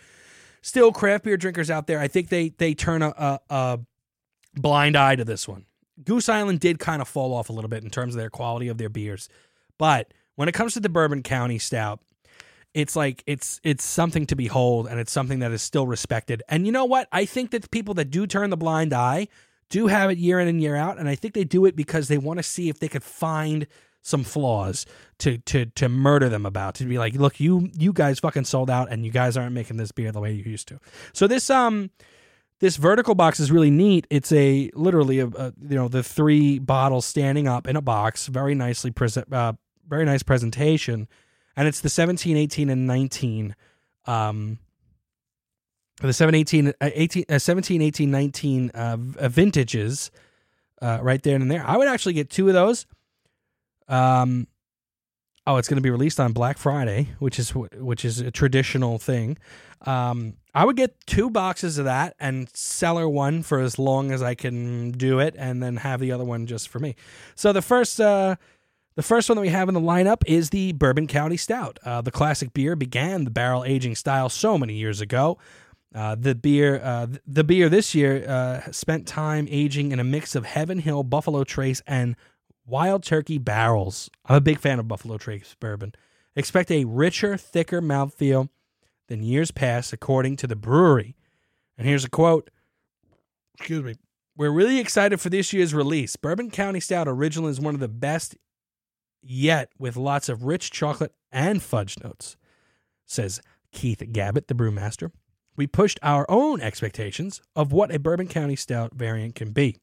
Still, 0.63 0.93
craft 0.93 1.25
beer 1.25 1.37
drinkers 1.37 1.71
out 1.71 1.87
there, 1.87 1.99
I 1.99 2.09
think 2.09 2.29
they 2.29 2.51
they 2.51 2.75
turn 2.75 3.03
a, 3.03 3.09
a, 3.09 3.41
a 3.51 3.81
blind 4.55 4.97
eye 4.97 5.17
to 5.17 5.25
this 5.25 5.47
one. 5.47 5.67
Goose 6.03 6.29
Island 6.29 6.61
did 6.61 6.79
kind 6.79 7.03
of 7.03 7.09
fall 7.09 7.35
off 7.35 7.51
a 7.51 7.53
little 7.53 7.69
bit 7.69 7.85
in 7.85 7.91
terms 7.91 8.15
of 8.15 8.21
their 8.21 8.31
quality 8.31 8.69
of 8.69 8.79
their 8.79 8.89
beers, 8.89 9.29
but 9.79 10.13
when 10.37 10.49
it 10.49 10.53
comes 10.53 10.75
to 10.75 10.81
the 10.81 10.89
Bourbon 10.89 11.23
County 11.23 11.59
Stout, 11.59 12.01
it's 12.75 12.97
like 12.97 13.23
it's 13.27 13.61
it's 13.63 13.85
something 13.85 14.27
to 14.27 14.37
behold 14.37 14.87
and 14.87 14.99
it's 14.99 15.13
something 15.13 15.41
that 15.41 15.53
is 15.53 15.63
still 15.63 15.87
respected. 15.87 16.43
And 16.49 16.65
you 16.65 16.73
know 16.73 16.85
what? 16.85 17.09
I 17.13 17.25
think 17.25 17.51
that 17.51 17.71
people 17.71 17.95
that 17.95 18.11
do 18.11 18.27
turn 18.27 18.51
the 18.51 18.57
blind 18.57 18.93
eye 18.93 19.29
do 19.69 19.89
have 19.89 20.11
it 20.11 20.19
year 20.19 20.41
in 20.41 20.49
and 20.49 20.61
year 20.61 20.77
out 20.77 20.99
and 20.99 21.09
I 21.09 21.15
think 21.15 21.35
they 21.35 21.45
do 21.45 21.67
it 21.67 21.77
because 21.77 22.09
they 22.09 22.19
want 22.19 22.39
to 22.39 22.43
see 22.43 22.69
if 22.69 22.79
they 22.79 22.89
could 22.89 23.03
find 23.03 23.67
some 24.03 24.25
flaws 24.25 24.85
to 25.19 25.39
to 25.39 25.67
to 25.67 25.89
murder 25.89 26.29
them 26.29 26.45
about 26.45 26.75
to 26.77 26.85
be 26.85 26.99
like, 26.99 27.15
"Look, 27.15 27.41
you 27.41 27.71
you 27.79 27.93
guys 27.93 28.21
fucking 28.21 28.45
sold 28.45 28.71
out 28.71 28.91
and 28.91 29.05
you 29.05 29.11
guys 29.11 29.37
aren't 29.37 29.53
making 29.53 29.77
this 29.77 29.93
beer 29.93 30.13
the 30.13 30.21
way 30.21 30.33
you 30.33 30.45
used 30.45 30.69
to." 30.69 30.81
So 31.13 31.27
this 31.27 31.49
um 31.51 31.91
this 32.59 32.77
vertical 32.77 33.15
box 33.15 33.41
is 33.41 33.51
really 33.51 33.71
neat. 33.71 34.07
It's 34.11 34.33
a 34.33 34.71
literally 34.75 35.21
a, 35.21 35.27
a 35.27 35.53
you 35.69 35.77
know 35.77 35.89
the 35.89 36.03
three 36.03 36.59
bottles 36.59 37.07
standing 37.07 37.49
up 37.49 37.67
in 37.67 37.77
a 37.77 37.83
box, 37.83 38.27
very 38.27 38.55
nicely 38.55 38.91
present, 38.91 39.33
uh, 39.33 39.55
very 39.89 40.05
nice 40.05 40.23
presentation 40.23 41.09
and 41.57 41.69
it's 41.69 41.81
the 41.81 41.89
17, 41.89 42.37
18, 42.37 42.71
and 42.71 42.87
19. 42.87 43.55
Um, 44.07 44.59
the 46.01 46.13
17, 46.13 46.69
uh, 46.69 46.73
18, 46.81 47.25
uh, 47.29 47.39
17, 47.39 47.83
18, 47.83 48.11
19 48.11 48.71
uh, 48.75 48.97
uh, 49.19 49.29
vintages 49.29 50.11
uh, 50.81 50.99
right 51.03 51.23
there 51.23 51.37
and 51.37 51.51
there. 51.51 51.65
I 51.67 51.77
would 51.77 51.89
actually 51.89 52.15
get 52.15 52.31
two 52.31 52.49
of 52.49 52.55
those. 52.55 52.87
Um, 53.93 54.47
oh, 55.47 55.57
it's 55.57 55.69
going 55.69 55.77
to 55.77 55.83
be 55.83 55.91
released 55.91 56.19
on 56.19 56.33
Black 56.33 56.59
Friday, 56.59 57.11
which 57.19 57.39
is 57.39 57.51
which 57.51 58.05
is 58.05 58.21
a 58.21 58.31
traditional 58.31 58.99
thing. 58.99 59.39
Um, 59.83 60.35
I 60.55 60.65
would 60.65 60.77
get 60.77 60.95
two 61.07 61.31
boxes 61.31 61.79
of 61.79 61.85
that 61.85 62.15
and 62.19 62.49
cellar 62.55 63.09
one 63.09 63.43
for 63.43 63.61
as 63.61 63.79
long 63.79 64.13
as 64.13 64.23
I 64.23 64.35
can 64.35 64.93
do 64.93 65.19
it, 65.19 65.35
and 65.39 65.63
then 65.63 65.77
have 65.77 66.01
the 66.01 66.13
other 66.13 66.25
one 66.25 66.47
just 66.47 66.69
for 66.69 66.79
me. 66.79 66.95
So 67.35 67.53
the 67.53 67.63
first 67.63 68.01
uh, 68.01 68.37
the 68.95 69.03
first 69.03 69.29
one 69.29 69.37
that 69.37 69.43
we 69.43 69.49
have 69.49 69.69
in 69.69 69.75
the 69.75 69.81
lineup 69.81 70.23
is 70.27 70.51
the 70.51 70.73
Bourbon 70.73 71.07
County 71.07 71.37
Stout. 71.37 71.79
Uh, 71.85 72.01
the 72.01 72.11
classic 72.11 72.53
beer 72.53 72.77
began 72.77 73.25
the 73.25 73.31
barrel 73.31 73.65
aging 73.65 73.95
style 73.95 74.29
so 74.29 74.59
many 74.59 74.75
years 74.75 75.01
ago. 75.01 75.39
Uh, 75.95 76.15
the 76.15 76.35
beer, 76.35 76.81
uh, 76.83 77.07
the 77.27 77.45
beer 77.45 77.69
this 77.69 77.95
year 77.95 78.27
uh, 78.27 78.71
spent 78.71 79.07
time 79.07 79.47
aging 79.51 79.93
in 79.93 80.01
a 80.01 80.05
mix 80.05 80.35
of 80.35 80.47
Heaven 80.47 80.79
Hill, 80.79 81.03
Buffalo 81.03 81.45
Trace, 81.45 81.83
and 81.87 82.17
Wild 82.73 83.03
Turkey 83.03 83.37
barrels. 83.37 84.09
I'm 84.25 84.37
a 84.37 84.41
big 84.41 84.59
fan 84.59 84.79
of 84.79 84.89
Buffalo 84.89 85.19
Trace 85.19 85.55
bourbon. 85.61 85.93
Expect 86.35 86.71
a 86.71 86.87
richer, 86.87 87.37
thicker 87.37 87.83
mouthfeel 87.83 88.49
than 89.09 89.23
years 89.23 89.51
past, 89.51 89.93
according 89.93 90.37
to 90.37 90.47
the 90.47 90.57
brewery. 90.57 91.15
And 91.77 91.87
here's 91.87 92.07
a 92.07 92.09
quote. 92.09 92.49
Excuse 93.59 93.83
me. 93.83 93.97
We're 94.39 94.51
really 94.51 94.79
excited 94.79 95.21
for 95.21 95.29
this 95.29 95.53
year's 95.53 95.75
release. 95.75 96.17
Bourbon 96.17 96.51
County 96.51 96.81
Stout 96.81 97.07
Original 97.09 97.51
is 97.51 97.61
one 97.61 97.75
of 97.75 97.81
the 97.81 97.89
best 97.89 98.39
yet 99.23 99.69
with 99.79 99.99
lots 99.99 100.31
of 100.31 100.45
rich 100.45 100.71
chocolate 100.71 101.13
and 101.31 101.63
fudge 101.63 102.03
notes, 102.03 102.39
says 103.05 103.43
Keith 103.71 103.99
Gabbett, 104.01 104.47
the 104.47 104.55
brewmaster. 104.55 105.11
We 105.57 105.67
pushed 105.67 106.01
our 106.03 106.25
own 106.31 106.63
expectations 106.63 107.43
of 107.55 107.71
what 107.71 107.95
a 107.95 107.99
Bourbon 107.99 108.29
County 108.29 108.57
Stout 108.57 108.95
variant 108.95 109.35
can 109.35 109.51
be, 109.51 109.77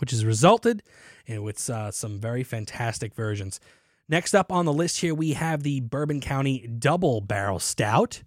which 0.00 0.10
has 0.10 0.24
resulted 0.24 0.82
in 1.26 1.42
with 1.42 1.68
uh, 1.70 1.90
some 1.90 2.18
very 2.18 2.42
fantastic 2.42 3.14
versions. 3.14 3.60
Next 4.08 4.34
up 4.34 4.50
on 4.50 4.64
the 4.64 4.72
list 4.72 5.00
here, 5.00 5.14
we 5.14 5.34
have 5.34 5.62
the 5.62 5.80
Bourbon 5.80 6.20
County 6.20 6.66
Double 6.66 7.20
Barrel 7.20 7.58
Stout. 7.58 8.22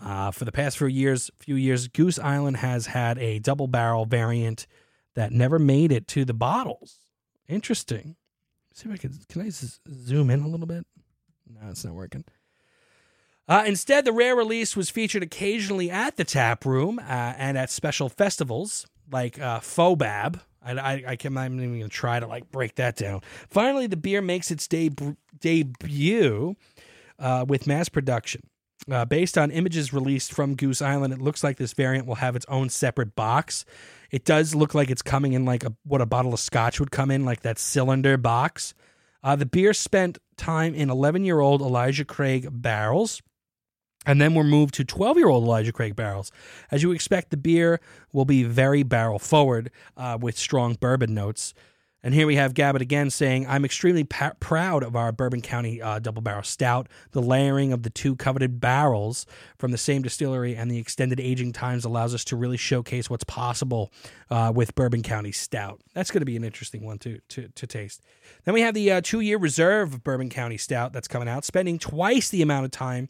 Uh, 0.00 0.30
for 0.30 0.44
the 0.44 0.52
past 0.52 0.76
few 0.76 0.88
years, 0.88 1.30
few 1.38 1.54
years, 1.54 1.88
Goose 1.88 2.18
Island 2.18 2.58
has 2.58 2.86
had 2.86 3.18
a 3.18 3.38
double 3.38 3.68
barrel 3.68 4.06
variant 4.06 4.66
that 5.14 5.32
never 5.32 5.58
made 5.58 5.92
it 5.92 6.08
to 6.08 6.24
the 6.24 6.34
bottles. 6.34 6.98
Interesting 7.48 8.16
see 8.74 8.88
if 8.88 8.94
I 8.94 8.98
can. 8.98 9.18
Can 9.28 9.42
I 9.42 9.50
zoom 9.50 10.30
in 10.30 10.42
a 10.42 10.48
little 10.48 10.66
bit? 10.66 10.84
No, 11.48 11.70
it's 11.70 11.84
not 11.84 11.94
working. 11.94 12.24
Uh, 13.46 13.64
instead, 13.66 14.04
the 14.04 14.12
rare 14.12 14.34
release 14.34 14.76
was 14.76 14.90
featured 14.90 15.22
occasionally 15.22 15.90
at 15.90 16.16
the 16.16 16.24
tap 16.24 16.64
room 16.64 16.98
uh, 16.98 17.02
and 17.36 17.56
at 17.58 17.70
special 17.70 18.08
festivals 18.08 18.86
like 19.10 19.40
uh, 19.40 19.60
Fobab. 19.60 20.40
I, 20.64 20.72
I, 20.72 21.04
I 21.08 21.16
can, 21.16 21.36
I'm 21.36 21.60
even 21.60 21.80
to 21.80 21.88
try 21.88 22.20
to 22.20 22.26
like 22.26 22.50
break 22.50 22.76
that 22.76 22.96
down. 22.96 23.20
Finally, 23.48 23.86
the 23.86 23.96
beer 23.96 24.22
makes 24.22 24.50
its 24.50 24.66
deb- 24.66 25.16
debut 25.38 26.56
uh, 27.18 27.44
with 27.46 27.66
mass 27.66 27.88
production. 27.88 28.42
Uh, 28.90 29.04
based 29.04 29.38
on 29.38 29.50
images 29.50 29.94
released 29.94 30.32
from 30.32 30.56
Goose 30.56 30.82
Island, 30.82 31.14
it 31.14 31.20
looks 31.20 31.42
like 31.42 31.56
this 31.56 31.72
variant 31.72 32.06
will 32.06 32.16
have 32.16 32.36
its 32.36 32.44
own 32.48 32.68
separate 32.68 33.14
box 33.14 33.64
it 34.14 34.24
does 34.24 34.54
look 34.54 34.74
like 34.74 34.92
it's 34.92 35.02
coming 35.02 35.32
in 35.32 35.44
like 35.44 35.64
a, 35.64 35.74
what 35.82 36.00
a 36.00 36.06
bottle 36.06 36.32
of 36.32 36.38
scotch 36.38 36.78
would 36.78 36.92
come 36.92 37.10
in, 37.10 37.24
like 37.24 37.40
that 37.40 37.58
cylinder 37.58 38.16
box. 38.16 38.72
Uh, 39.24 39.34
the 39.34 39.44
beer 39.44 39.74
spent 39.74 40.18
time 40.36 40.72
in 40.72 40.88
11 40.88 41.24
year 41.24 41.40
old 41.40 41.60
Elijah 41.60 42.04
Craig 42.04 42.46
barrels 42.48 43.20
and 44.06 44.20
then 44.20 44.34
we're 44.34 44.44
moved 44.44 44.74
to 44.74 44.84
12 44.84 45.16
year 45.16 45.28
old 45.28 45.44
Elijah 45.44 45.72
Craig 45.72 45.96
barrels. 45.96 46.30
As 46.70 46.82
you 46.82 46.92
expect, 46.92 47.30
the 47.30 47.36
beer 47.36 47.80
will 48.12 48.24
be 48.24 48.44
very 48.44 48.82
barrel 48.82 49.18
forward 49.18 49.70
uh, 49.96 50.18
with 50.20 50.36
strong 50.36 50.74
bourbon 50.74 51.14
notes. 51.14 51.54
And 52.04 52.12
here 52.12 52.26
we 52.26 52.36
have 52.36 52.52
Gabbett 52.52 52.82
again 52.82 53.08
saying, 53.08 53.46
I'm 53.48 53.64
extremely 53.64 54.04
proud 54.04 54.82
of 54.82 54.94
our 54.94 55.10
Bourbon 55.10 55.40
County 55.40 55.80
uh, 55.80 55.98
Double 56.00 56.20
Barrel 56.20 56.42
Stout. 56.42 56.86
The 57.12 57.22
layering 57.22 57.72
of 57.72 57.82
the 57.82 57.88
two 57.88 58.14
coveted 58.14 58.60
barrels 58.60 59.24
from 59.56 59.70
the 59.70 59.78
same 59.78 60.02
distillery 60.02 60.54
and 60.54 60.70
the 60.70 60.76
extended 60.76 61.18
aging 61.18 61.54
times 61.54 61.82
allows 61.82 62.12
us 62.12 62.22
to 62.24 62.36
really 62.36 62.58
showcase 62.58 63.08
what's 63.08 63.24
possible 63.24 63.90
uh, 64.28 64.52
with 64.54 64.74
Bourbon 64.74 65.02
County 65.02 65.32
Stout. 65.32 65.80
That's 65.94 66.10
going 66.10 66.20
to 66.20 66.26
be 66.26 66.36
an 66.36 66.44
interesting 66.44 66.84
one 66.84 66.98
to, 66.98 67.20
to, 67.30 67.48
to 67.48 67.66
taste. 67.66 68.02
Then 68.44 68.52
we 68.52 68.60
have 68.60 68.74
the 68.74 68.92
uh, 68.92 69.00
two 69.02 69.20
year 69.20 69.38
reserve 69.38 70.04
Bourbon 70.04 70.28
County 70.28 70.58
Stout 70.58 70.92
that's 70.92 71.08
coming 71.08 71.28
out, 71.28 71.42
spending 71.42 71.78
twice 71.78 72.28
the 72.28 72.42
amount 72.42 72.66
of 72.66 72.70
time 72.70 73.08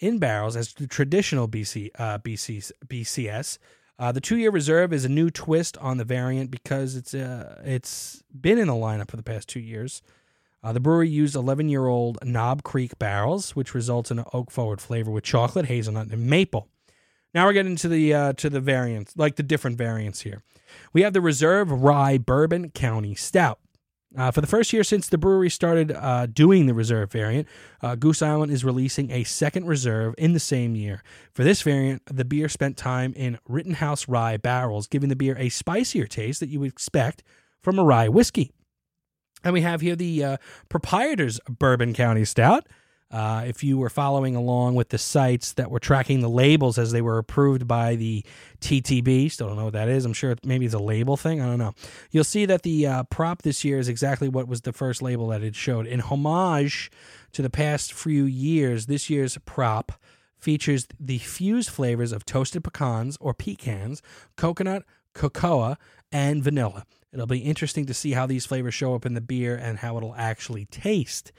in 0.00 0.18
barrels 0.18 0.54
as 0.54 0.74
the 0.74 0.86
traditional 0.86 1.48
BC, 1.48 1.92
uh, 1.98 2.18
BC, 2.18 2.70
BCS. 2.86 3.56
Uh, 3.98 4.10
the 4.10 4.20
two 4.20 4.36
year 4.36 4.50
reserve 4.50 4.92
is 4.92 5.04
a 5.04 5.08
new 5.08 5.30
twist 5.30 5.76
on 5.78 5.98
the 5.98 6.04
variant 6.04 6.50
because 6.50 6.96
it's 6.96 7.14
uh, 7.14 7.60
it's 7.64 8.22
been 8.38 8.58
in 8.58 8.66
the 8.66 8.74
lineup 8.74 9.10
for 9.10 9.16
the 9.16 9.22
past 9.22 9.48
two 9.48 9.60
years. 9.60 10.02
Uh, 10.62 10.72
the 10.72 10.80
brewery 10.80 11.08
used 11.08 11.36
11 11.36 11.68
year 11.68 11.86
old 11.86 12.18
Knob 12.24 12.62
Creek 12.62 12.98
barrels, 12.98 13.54
which 13.54 13.74
results 13.74 14.10
in 14.10 14.18
an 14.18 14.24
oak 14.32 14.50
forward 14.50 14.80
flavor 14.80 15.10
with 15.10 15.22
chocolate, 15.22 15.66
hazelnut, 15.66 16.08
and 16.08 16.26
maple. 16.26 16.68
Now 17.34 17.46
we're 17.46 17.52
getting 17.52 17.76
to 17.76 17.88
the 17.88 18.14
uh, 18.14 18.32
to 18.34 18.50
the 18.50 18.60
variants, 18.60 19.16
like 19.16 19.36
the 19.36 19.42
different 19.42 19.76
variants 19.76 20.22
here. 20.22 20.42
We 20.92 21.02
have 21.02 21.12
the 21.12 21.20
Reserve 21.20 21.70
Rye 21.70 22.18
Bourbon 22.18 22.70
County 22.70 23.14
Stout. 23.14 23.58
Uh, 24.16 24.30
for 24.30 24.40
the 24.40 24.46
first 24.46 24.72
year 24.72 24.84
since 24.84 25.08
the 25.08 25.18
brewery 25.18 25.50
started 25.50 25.90
uh, 25.90 26.26
doing 26.26 26.66
the 26.66 26.74
reserve 26.74 27.10
variant, 27.10 27.48
uh, 27.82 27.96
Goose 27.96 28.22
Island 28.22 28.52
is 28.52 28.64
releasing 28.64 29.10
a 29.10 29.24
second 29.24 29.66
reserve 29.66 30.14
in 30.16 30.32
the 30.32 30.40
same 30.40 30.76
year. 30.76 31.02
For 31.32 31.42
this 31.42 31.62
variant, 31.62 32.02
the 32.06 32.24
beer 32.24 32.48
spent 32.48 32.76
time 32.76 33.12
in 33.14 33.38
Rittenhouse 33.48 34.08
rye 34.08 34.36
barrels, 34.36 34.86
giving 34.86 35.08
the 35.08 35.16
beer 35.16 35.36
a 35.36 35.48
spicier 35.48 36.06
taste 36.06 36.40
that 36.40 36.48
you 36.48 36.60
would 36.60 36.70
expect 36.70 37.24
from 37.62 37.78
a 37.78 37.84
rye 37.84 38.08
whiskey. 38.08 38.52
And 39.42 39.52
we 39.52 39.62
have 39.62 39.80
here 39.80 39.96
the 39.96 40.24
uh, 40.24 40.36
proprietor's 40.68 41.40
Bourbon 41.48 41.92
County 41.92 42.24
Stout. 42.24 42.66
Uh, 43.14 43.44
if 43.46 43.62
you 43.62 43.78
were 43.78 43.88
following 43.88 44.34
along 44.34 44.74
with 44.74 44.88
the 44.88 44.98
sites 44.98 45.52
that 45.52 45.70
were 45.70 45.78
tracking 45.78 46.20
the 46.20 46.28
labels 46.28 46.78
as 46.78 46.90
they 46.90 47.00
were 47.00 47.16
approved 47.16 47.68
by 47.68 47.94
the 47.94 48.24
TTB, 48.60 49.30
still 49.30 49.46
don't 49.46 49.56
know 49.56 49.66
what 49.66 49.74
that 49.74 49.88
is. 49.88 50.04
I'm 50.04 50.12
sure 50.12 50.34
maybe 50.42 50.66
it's 50.66 50.74
a 50.74 50.80
label 50.80 51.16
thing. 51.16 51.40
I 51.40 51.46
don't 51.46 51.60
know. 51.60 51.74
You'll 52.10 52.24
see 52.24 52.44
that 52.46 52.62
the 52.62 52.88
uh, 52.88 53.02
prop 53.04 53.42
this 53.42 53.64
year 53.64 53.78
is 53.78 53.86
exactly 53.86 54.28
what 54.28 54.48
was 54.48 54.62
the 54.62 54.72
first 54.72 55.00
label 55.00 55.28
that 55.28 55.44
it 55.44 55.54
showed. 55.54 55.86
In 55.86 56.00
homage 56.00 56.90
to 57.30 57.40
the 57.40 57.50
past 57.50 57.92
few 57.92 58.24
years, 58.24 58.86
this 58.86 59.08
year's 59.08 59.38
prop 59.44 59.92
features 60.36 60.88
the 60.98 61.18
fused 61.18 61.70
flavors 61.70 62.10
of 62.10 62.24
toasted 62.24 62.64
pecans 62.64 63.16
or 63.20 63.32
pecans, 63.32 64.02
coconut, 64.36 64.82
cocoa, 65.14 65.76
and 66.10 66.42
vanilla. 66.42 66.84
It'll 67.12 67.26
be 67.28 67.38
interesting 67.38 67.86
to 67.86 67.94
see 67.94 68.10
how 68.10 68.26
these 68.26 68.44
flavors 68.44 68.74
show 68.74 68.96
up 68.96 69.06
in 69.06 69.14
the 69.14 69.20
beer 69.20 69.54
and 69.54 69.78
how 69.78 69.96
it'll 69.98 70.16
actually 70.16 70.64
taste. 70.64 71.30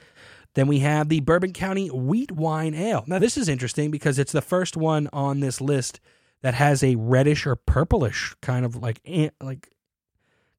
Then 0.55 0.67
we 0.67 0.79
have 0.79 1.09
the 1.09 1.19
Bourbon 1.19 1.53
County 1.53 1.89
Wheat 1.89 2.31
Wine 2.31 2.73
Ale. 2.73 3.03
Now, 3.07 3.19
this 3.19 3.37
is 3.37 3.47
interesting 3.47 3.91
because 3.91 4.17
it's 4.17 4.31
the 4.31 4.41
first 4.41 4.75
one 4.75 5.09
on 5.13 5.41
this 5.41 5.61
list 5.61 5.99
that 6.41 6.55
has 6.55 6.83
a 6.83 6.95
reddish 6.95 7.45
or 7.45 7.55
purplish 7.55 8.35
kind 8.41 8.65
of 8.65 8.75
like 8.75 9.01
like 9.41 9.69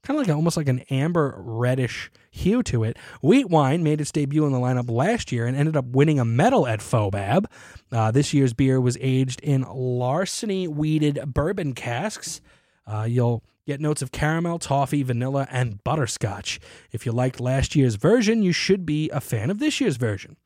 kind 0.02 0.20
of 0.20 0.26
like 0.26 0.34
almost 0.34 0.56
like 0.56 0.68
an 0.68 0.80
amber 0.90 1.34
reddish 1.38 2.10
hue 2.30 2.62
to 2.62 2.84
it. 2.84 2.96
Wheat 3.22 3.48
wine 3.48 3.82
made 3.82 4.00
its 4.00 4.12
debut 4.12 4.44
in 4.46 4.52
the 4.52 4.58
lineup 4.58 4.90
last 4.90 5.32
year 5.32 5.46
and 5.46 5.56
ended 5.56 5.76
up 5.76 5.86
winning 5.86 6.20
a 6.20 6.24
medal 6.24 6.66
at 6.66 6.80
FOBAB. 6.80 7.46
Uh, 7.90 8.10
this 8.10 8.32
year's 8.32 8.52
beer 8.52 8.80
was 8.80 8.98
aged 9.00 9.40
in 9.40 9.62
Larceny 9.62 10.68
wheated 10.68 11.20
bourbon 11.26 11.72
casks. 11.72 12.40
Uh, 12.86 13.06
you'll 13.08 13.42
Get 13.66 13.80
notes 13.80 14.00
of 14.00 14.12
caramel, 14.12 14.60
toffee, 14.60 15.02
vanilla, 15.02 15.48
and 15.50 15.82
butterscotch. 15.82 16.60
If 16.92 17.04
you 17.04 17.10
liked 17.10 17.40
last 17.40 17.74
year's 17.74 17.96
version, 17.96 18.42
you 18.42 18.52
should 18.52 18.86
be 18.86 19.10
a 19.10 19.20
fan 19.20 19.50
of 19.50 19.58
this 19.58 19.80
year's 19.80 19.96
version. 19.96 20.36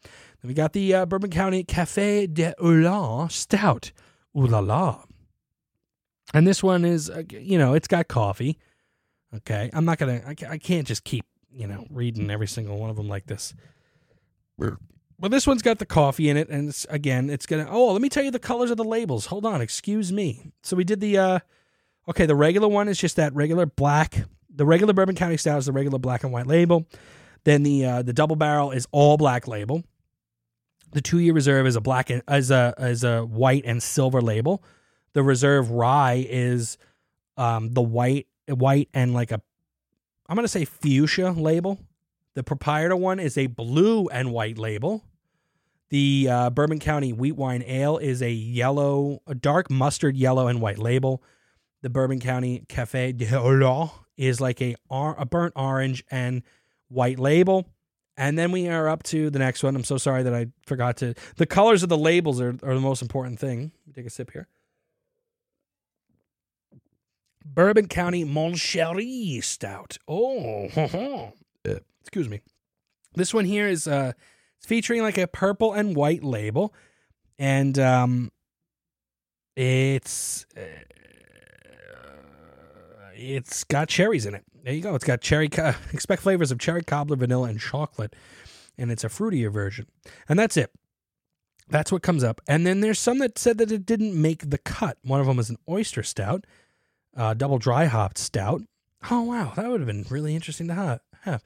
Then 0.41 0.49
we 0.49 0.55
got 0.55 0.73
the 0.73 0.95
uh, 0.95 1.05
Bourbon 1.05 1.31
County 1.31 1.62
Cafe 1.62 2.29
de 2.29 2.55
Olla 2.59 3.29
Stout. 3.31 3.93
Ooh 4.35 4.47
la 4.47 4.61
la. 4.61 5.03
And 6.33 6.47
this 6.47 6.62
one 6.62 6.87
is, 6.87 7.11
uh, 7.11 7.25
you 7.31 7.59
know, 7.59 7.75
it's 7.75 7.89
got 7.89 8.09
coffee. 8.09 8.57
Okay. 9.37 9.68
I'm 9.75 9.85
not 9.85 9.99
going 9.99 10.23
to, 10.23 10.51
I 10.51 10.57
can't 10.57 10.87
just 10.87 11.05
keep, 11.05 11.27
you 11.53 11.66
know, 11.66 11.87
reading 11.91 12.31
every 12.31 12.47
single 12.47 12.79
one 12.79 12.89
of 12.89 12.97
them 12.97 13.09
like 13.09 13.27
this. 13.27 13.53
But 14.57 15.31
this 15.31 15.47
one's 15.47 15.61
got 15.61 15.79
the 15.79 15.87
coffee 15.87 16.31
in 16.31 16.39
it. 16.39 16.49
And 16.49 16.71
it's, 16.71 16.87
again, 16.89 17.29
it's 17.29 17.45
going 17.45 17.66
to, 17.66 17.71
oh, 17.71 17.93
let 17.93 18.01
me 18.01 18.09
tell 18.09 18.23
you 18.23 18.31
the 18.31 18.39
colors 18.39 18.71
of 18.71 18.79
the 18.79 18.85
labels. 18.85 19.27
Hold 19.27 19.45
on. 19.45 19.61
Excuse 19.61 20.11
me. 20.11 20.53
So 20.62 20.75
we 20.75 20.85
did 20.85 21.01
the, 21.01 21.18
uh, 21.18 21.39
Okay, 22.11 22.27
the 22.27 22.35
regular 22.35 22.67
one 22.67 22.89
is 22.89 22.99
just 22.99 23.15
that 23.17 23.33
regular 23.37 23.67
black. 23.67 24.25
The 24.53 24.65
regular 24.67 24.93
Bourbon 24.93 25.15
County 25.15 25.37
Stout 25.37 25.59
is 25.59 25.67
the 25.67 25.73
regular 25.73 26.01
black 26.01 26.25
and 26.25 26.33
white 26.33 26.49
label. 26.49 26.89
Then 27.45 27.63
the 27.63 27.85
uh, 27.87 28.03
the 28.03 28.13
double 28.13 28.35
barrel 28.35 28.73
is 28.73 28.89
all 28.91 29.17
black 29.17 29.47
label. 29.47 29.85
The 30.91 31.01
two 31.01 31.21
year 31.21 31.33
reserve 31.33 31.69
is 31.69 31.77
a 31.77 31.81
black 31.81 32.11
and, 32.11 32.21
as 32.27 32.51
a 32.51 32.75
as 32.77 33.05
a 33.05 33.21
white 33.25 33.63
and 33.65 33.81
silver 33.81 34.21
label. 34.21 34.61
The 35.13 35.23
reserve 35.23 35.71
rye 35.71 36.27
is 36.29 36.79
um, 37.37 37.75
the 37.75 37.81
white 37.81 38.27
white 38.49 38.89
and 38.93 39.15
like 39.15 39.31
a 39.31 39.41
I'm 40.29 40.35
gonna 40.35 40.49
say 40.49 40.65
fuchsia 40.65 41.31
label. 41.31 41.79
The 42.35 42.43
proprietor 42.43 42.97
one 42.97 43.21
is 43.21 43.39
a 43.39 43.47
blue 43.47 44.09
and 44.09 44.33
white 44.33 44.59
label. 44.59 45.05
The 45.91 46.29
uh, 46.29 46.51
Bourbon 46.51 46.81
County 46.81 47.13
Wheat 47.13 47.37
Wine 47.37 47.63
Ale 47.65 47.99
is 47.99 48.21
a 48.21 48.31
yellow, 48.31 49.23
a 49.29 49.35
dark 49.35 49.71
mustard 49.71 50.17
yellow 50.17 50.49
and 50.49 50.61
white 50.61 50.79
label 50.79 51.23
the 51.83 51.91
Bourbon 51.91 52.20
County 52.20 52.64
Cafe 52.68 53.12
de 53.12 53.39
Olla 53.39 53.91
is 54.16 54.41
like 54.41 54.61
a, 54.61 54.76
a 54.91 55.24
burnt 55.24 55.55
orange 55.57 56.05
and 56.11 56.43
white 56.89 57.18
label. 57.18 57.66
And 58.16 58.39
then 58.39 58.53
we 58.53 58.68
are 58.68 58.89
up 58.89 59.03
to 59.05 59.31
the 59.31 59.39
next 59.39 59.62
one. 59.62 59.74
I'm 59.74 59.85
so 59.85 59.97
sorry 59.97 60.22
that 60.24 60.35
I 60.35 60.49
forgot 60.66 60.99
to. 60.99 61.14
The 61.37 61.47
colors 61.47 61.83
of 61.83 61.89
the 61.89 61.97
labels 61.97 62.41
are, 62.41 62.55
are 62.62 62.74
the 62.74 62.81
most 62.81 63.01
important 63.01 63.41
thing. 63.41 63.72
Take 63.95 64.07
a 64.07 64.11
sip 64.11 64.31
here. 64.33 64.47
Bourbon 67.45 67.89
County 67.89 68.24
Mon 68.24 68.53
Chéri 68.53 69.43
Stout. 69.43 69.97
Oh, 70.07 70.68
excuse 72.01 72.28
me. 72.28 72.41
This 73.14 73.35
one 73.35 73.45
here 73.45 73.66
is 73.66 73.89
uh, 73.89 74.12
it's 74.59 74.66
featuring 74.66 75.03
like 75.03 75.18
a 75.18 75.26
purple 75.26 75.72
and 75.72 75.97
white 75.97 76.22
label, 76.22 76.74
and 77.39 77.76
um, 77.78 78.31
it's 79.57 80.47
uh, 80.57 80.61
it's 83.21 83.64
got 83.64 83.89
cherries 83.89 84.27
in 84.27 84.35
it. 84.35 84.45
There 84.64 84.73
you 84.73 84.81
go. 84.81 84.95
It's 84.95 85.05
got 85.05 85.21
cherry. 85.21 85.49
Co- 85.49 85.75
expect 85.93 86.23
flavors 86.23 86.51
of 86.51 86.59
cherry 86.59 86.83
cobbler, 86.83 87.16
vanilla, 87.16 87.49
and 87.49 87.61
chocolate, 87.61 88.16
and 88.79 88.91
it's 88.91 89.05
a 89.05 89.09
fruitier 89.09 89.53
version. 89.53 89.87
And 90.29 90.39
that's 90.39 90.57
it. 90.57 90.73
That's 91.68 91.93
what 91.93 92.03
comes 92.03 92.25
up. 92.25 92.41
And 92.49 92.66
then 92.66 92.81
there's 92.81 92.99
some 92.99 93.18
that 93.18 93.39
said 93.39 93.59
that 93.59 93.71
it 93.71 93.87
didn't 93.87 94.21
make 94.21 94.51
the 94.51 94.59
cut. 94.59 94.99
One 95.03 95.21
of 95.21 95.27
them 95.27 95.39
is 95.39 95.51
an 95.51 95.59
oyster 95.68 96.03
stout, 96.03 96.47
uh, 97.16 97.35
double 97.35 97.59
dry 97.59 97.85
hopped 97.85 98.18
stout. 98.18 98.62
Oh 99.11 99.23
wow, 99.23 99.53
that 99.57 99.68
would 99.68 99.81
have 99.81 99.87
been 99.87 100.07
really 100.11 100.35
interesting 100.35 100.68
to 100.68 101.01
have. 101.23 101.43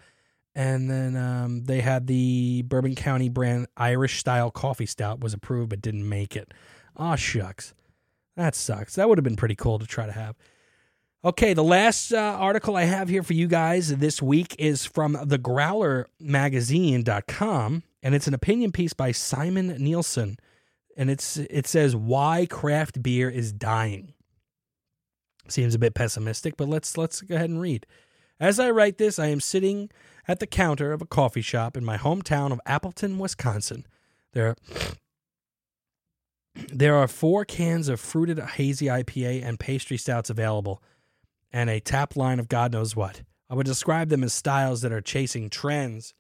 And 0.57 0.89
then 0.89 1.16
um, 1.16 1.64
they 1.64 1.81
had 1.81 2.07
the 2.07 2.62
Bourbon 2.62 2.95
County 2.95 3.29
brand 3.29 3.66
Irish 3.77 4.18
style 4.20 4.53
coffee 4.53 4.87
stout 4.87 5.20
was 5.20 5.35
approved 5.35 5.70
but 5.70 5.83
didn't 5.83 6.09
make 6.09 6.37
it. 6.37 6.55
Oh 6.97 7.16
shucks, 7.16 7.75
that 8.37 8.55
sucks. 8.55 8.95
That 8.95 9.09
would 9.09 9.18
have 9.18 9.25
been 9.25 9.37
pretty 9.37 9.57
cool 9.57 9.79
to 9.79 9.87
try 9.87 10.07
to 10.07 10.12
have. 10.12 10.37
Okay, 11.25 11.55
the 11.55 11.64
last 11.64 12.12
uh, 12.12 12.18
article 12.18 12.77
I 12.77 12.83
have 12.83 13.09
here 13.09 13.22
for 13.22 13.33
you 13.33 13.49
guys 13.49 13.97
this 13.97 14.20
week 14.20 14.55
is 14.59 14.85
from 14.85 15.14
thegrowlermagazine.com, 15.14 17.83
and 18.03 18.14
it's 18.14 18.27
an 18.27 18.35
opinion 18.35 18.72
piece 18.72 18.93
by 18.93 19.11
Simon 19.11 19.68
Nielsen. 19.68 20.37
And 20.99 21.09
it's 21.09 21.39
it 21.39 21.66
says 21.66 21.97
why 21.97 22.45
craft 22.45 23.03
beer 23.03 23.31
is 23.31 23.55
dying. 23.55 24.12
Seems 25.49 25.75
a 25.75 25.79
bit 25.79 25.95
pessimistic, 25.95 26.59
but 26.59 26.68
let's 26.68 26.99
let's 26.99 27.22
go 27.22 27.37
ahead 27.37 27.49
and 27.49 27.59
read. 27.59 27.87
As 28.39 28.61
I 28.61 28.70
write 28.70 28.99
this, 28.99 29.18
I 29.18 29.29
am 29.29 29.41
sitting 29.41 29.89
at 30.29 30.41
the 30.41 30.47
counter 30.47 30.93
of 30.93 31.01
a 31.01 31.07
coffee 31.07 31.41
shop 31.41 31.75
in 31.75 31.87
my 31.87 31.97
hometown 31.97 32.53
of 32.53 32.61
Appleton, 32.66 33.18
Wisconsin. 33.18 33.87
There 34.35 34.57
there 36.70 36.97
are 36.97 37.09
four 37.09 37.47
cans 37.47 37.89
of 37.89 37.99
fruited 37.99 38.39
hazy 38.39 38.89
IPA 38.89 39.43
and 39.43 39.59
pastry 39.59 39.97
stouts 39.97 40.29
available 40.29 40.83
and 41.55 41.70
a 41.70 41.78
tap 41.78 42.16
line 42.16 42.40
of 42.40 42.48
God 42.48 42.72
knows 42.72 42.96
what. 42.96 43.22
I 43.48 43.55
would 43.55 43.64
describe 43.64 44.09
them 44.09 44.24
as 44.24 44.32
styles 44.32 44.82
that 44.82 44.90
are 44.92 45.00
chasing 45.00 45.48
trends 45.48 46.12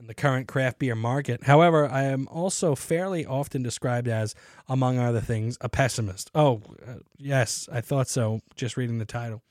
in 0.00 0.06
the 0.06 0.14
current 0.14 0.48
craft 0.48 0.78
beer 0.78 0.94
market. 0.94 1.44
However, 1.44 1.86
I 1.86 2.04
am 2.04 2.26
also 2.28 2.74
fairly 2.74 3.26
often 3.26 3.62
described 3.62 4.08
as, 4.08 4.34
among 4.66 4.98
other 4.98 5.20
things, 5.20 5.58
a 5.60 5.68
pessimist. 5.68 6.30
Oh, 6.34 6.62
uh, 6.86 6.94
yes, 7.18 7.68
I 7.70 7.82
thought 7.82 8.08
so, 8.08 8.40
just 8.56 8.78
reading 8.78 8.96
the 8.96 9.04
title. 9.04 9.42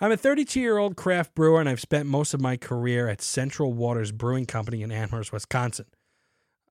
I'm 0.00 0.10
a 0.10 0.16
32 0.16 0.58
year 0.58 0.78
old 0.78 0.96
craft 0.96 1.34
brewer, 1.34 1.60
and 1.60 1.68
I've 1.68 1.80
spent 1.80 2.06
most 2.06 2.32
of 2.32 2.40
my 2.40 2.56
career 2.56 3.08
at 3.08 3.20
Central 3.20 3.74
Waters 3.74 4.10
Brewing 4.10 4.46
Company 4.46 4.82
in 4.82 4.90
Amherst, 4.90 5.32
Wisconsin. 5.32 5.86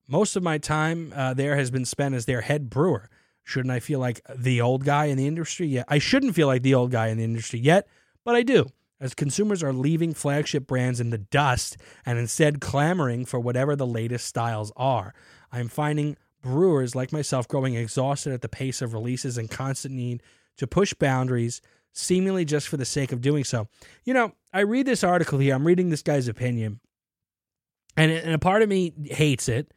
Most 0.07 0.35
of 0.35 0.41
my 0.41 0.57
time 0.57 1.13
uh, 1.15 1.35
there 1.35 1.55
has 1.55 1.69
been 1.69 1.85
spent 1.85 2.15
as 2.15 2.25
their 2.25 2.41
head 2.41 2.71
brewer. 2.71 3.11
Shouldn't 3.43 3.71
I 3.71 3.79
feel 3.79 3.99
like 3.99 4.21
the 4.35 4.59
old 4.59 4.85
guy 4.85 5.05
in 5.05 5.17
the 5.17 5.27
industry? 5.27 5.67
Yeah, 5.67 5.83
I 5.87 5.99
shouldn't 5.99 6.33
feel 6.33 6.47
like 6.47 6.63
the 6.63 6.73
old 6.73 6.91
guy 6.91 7.07
in 7.07 7.17
the 7.17 7.23
industry 7.23 7.59
yet, 7.59 7.87
but 8.27 8.35
I 8.35 8.43
do. 8.43 8.65
as 8.99 9.13
consumers 9.13 9.63
are 9.63 9.71
leaving 9.71 10.13
flagship 10.13 10.67
brands 10.67 10.99
in 10.99 11.11
the 11.11 11.17
dust 11.17 11.77
and 12.05 12.19
instead 12.19 12.59
clamoring 12.59 13.23
for 13.23 13.39
whatever 13.39 13.73
the 13.73 13.87
latest 13.87 14.25
styles 14.25 14.73
are. 14.75 15.13
I'm 15.49 15.69
finding 15.69 16.17
brewers 16.41 16.93
like 16.93 17.13
myself 17.13 17.47
growing 17.47 17.75
exhausted 17.75 18.33
at 18.33 18.41
the 18.41 18.49
pace 18.49 18.81
of 18.81 18.93
releases 18.93 19.37
and 19.37 19.49
constant 19.49 19.93
need 19.93 20.21
to 20.57 20.67
push 20.67 20.93
boundaries, 20.93 21.61
seemingly 21.93 22.43
just 22.43 22.67
for 22.67 22.75
the 22.75 22.83
sake 22.83 23.13
of 23.13 23.21
doing 23.21 23.45
so. 23.45 23.69
You 24.03 24.13
know, 24.13 24.33
I 24.51 24.59
read 24.61 24.87
this 24.87 25.05
article 25.05 25.39
here, 25.39 25.55
I'm 25.55 25.65
reading 25.65 25.89
this 25.89 26.01
guy's 26.01 26.27
opinion, 26.27 26.81
and, 27.95 28.11
and 28.11 28.33
a 28.33 28.39
part 28.39 28.61
of 28.61 28.67
me 28.67 28.91
hates 29.05 29.47
it 29.47 29.71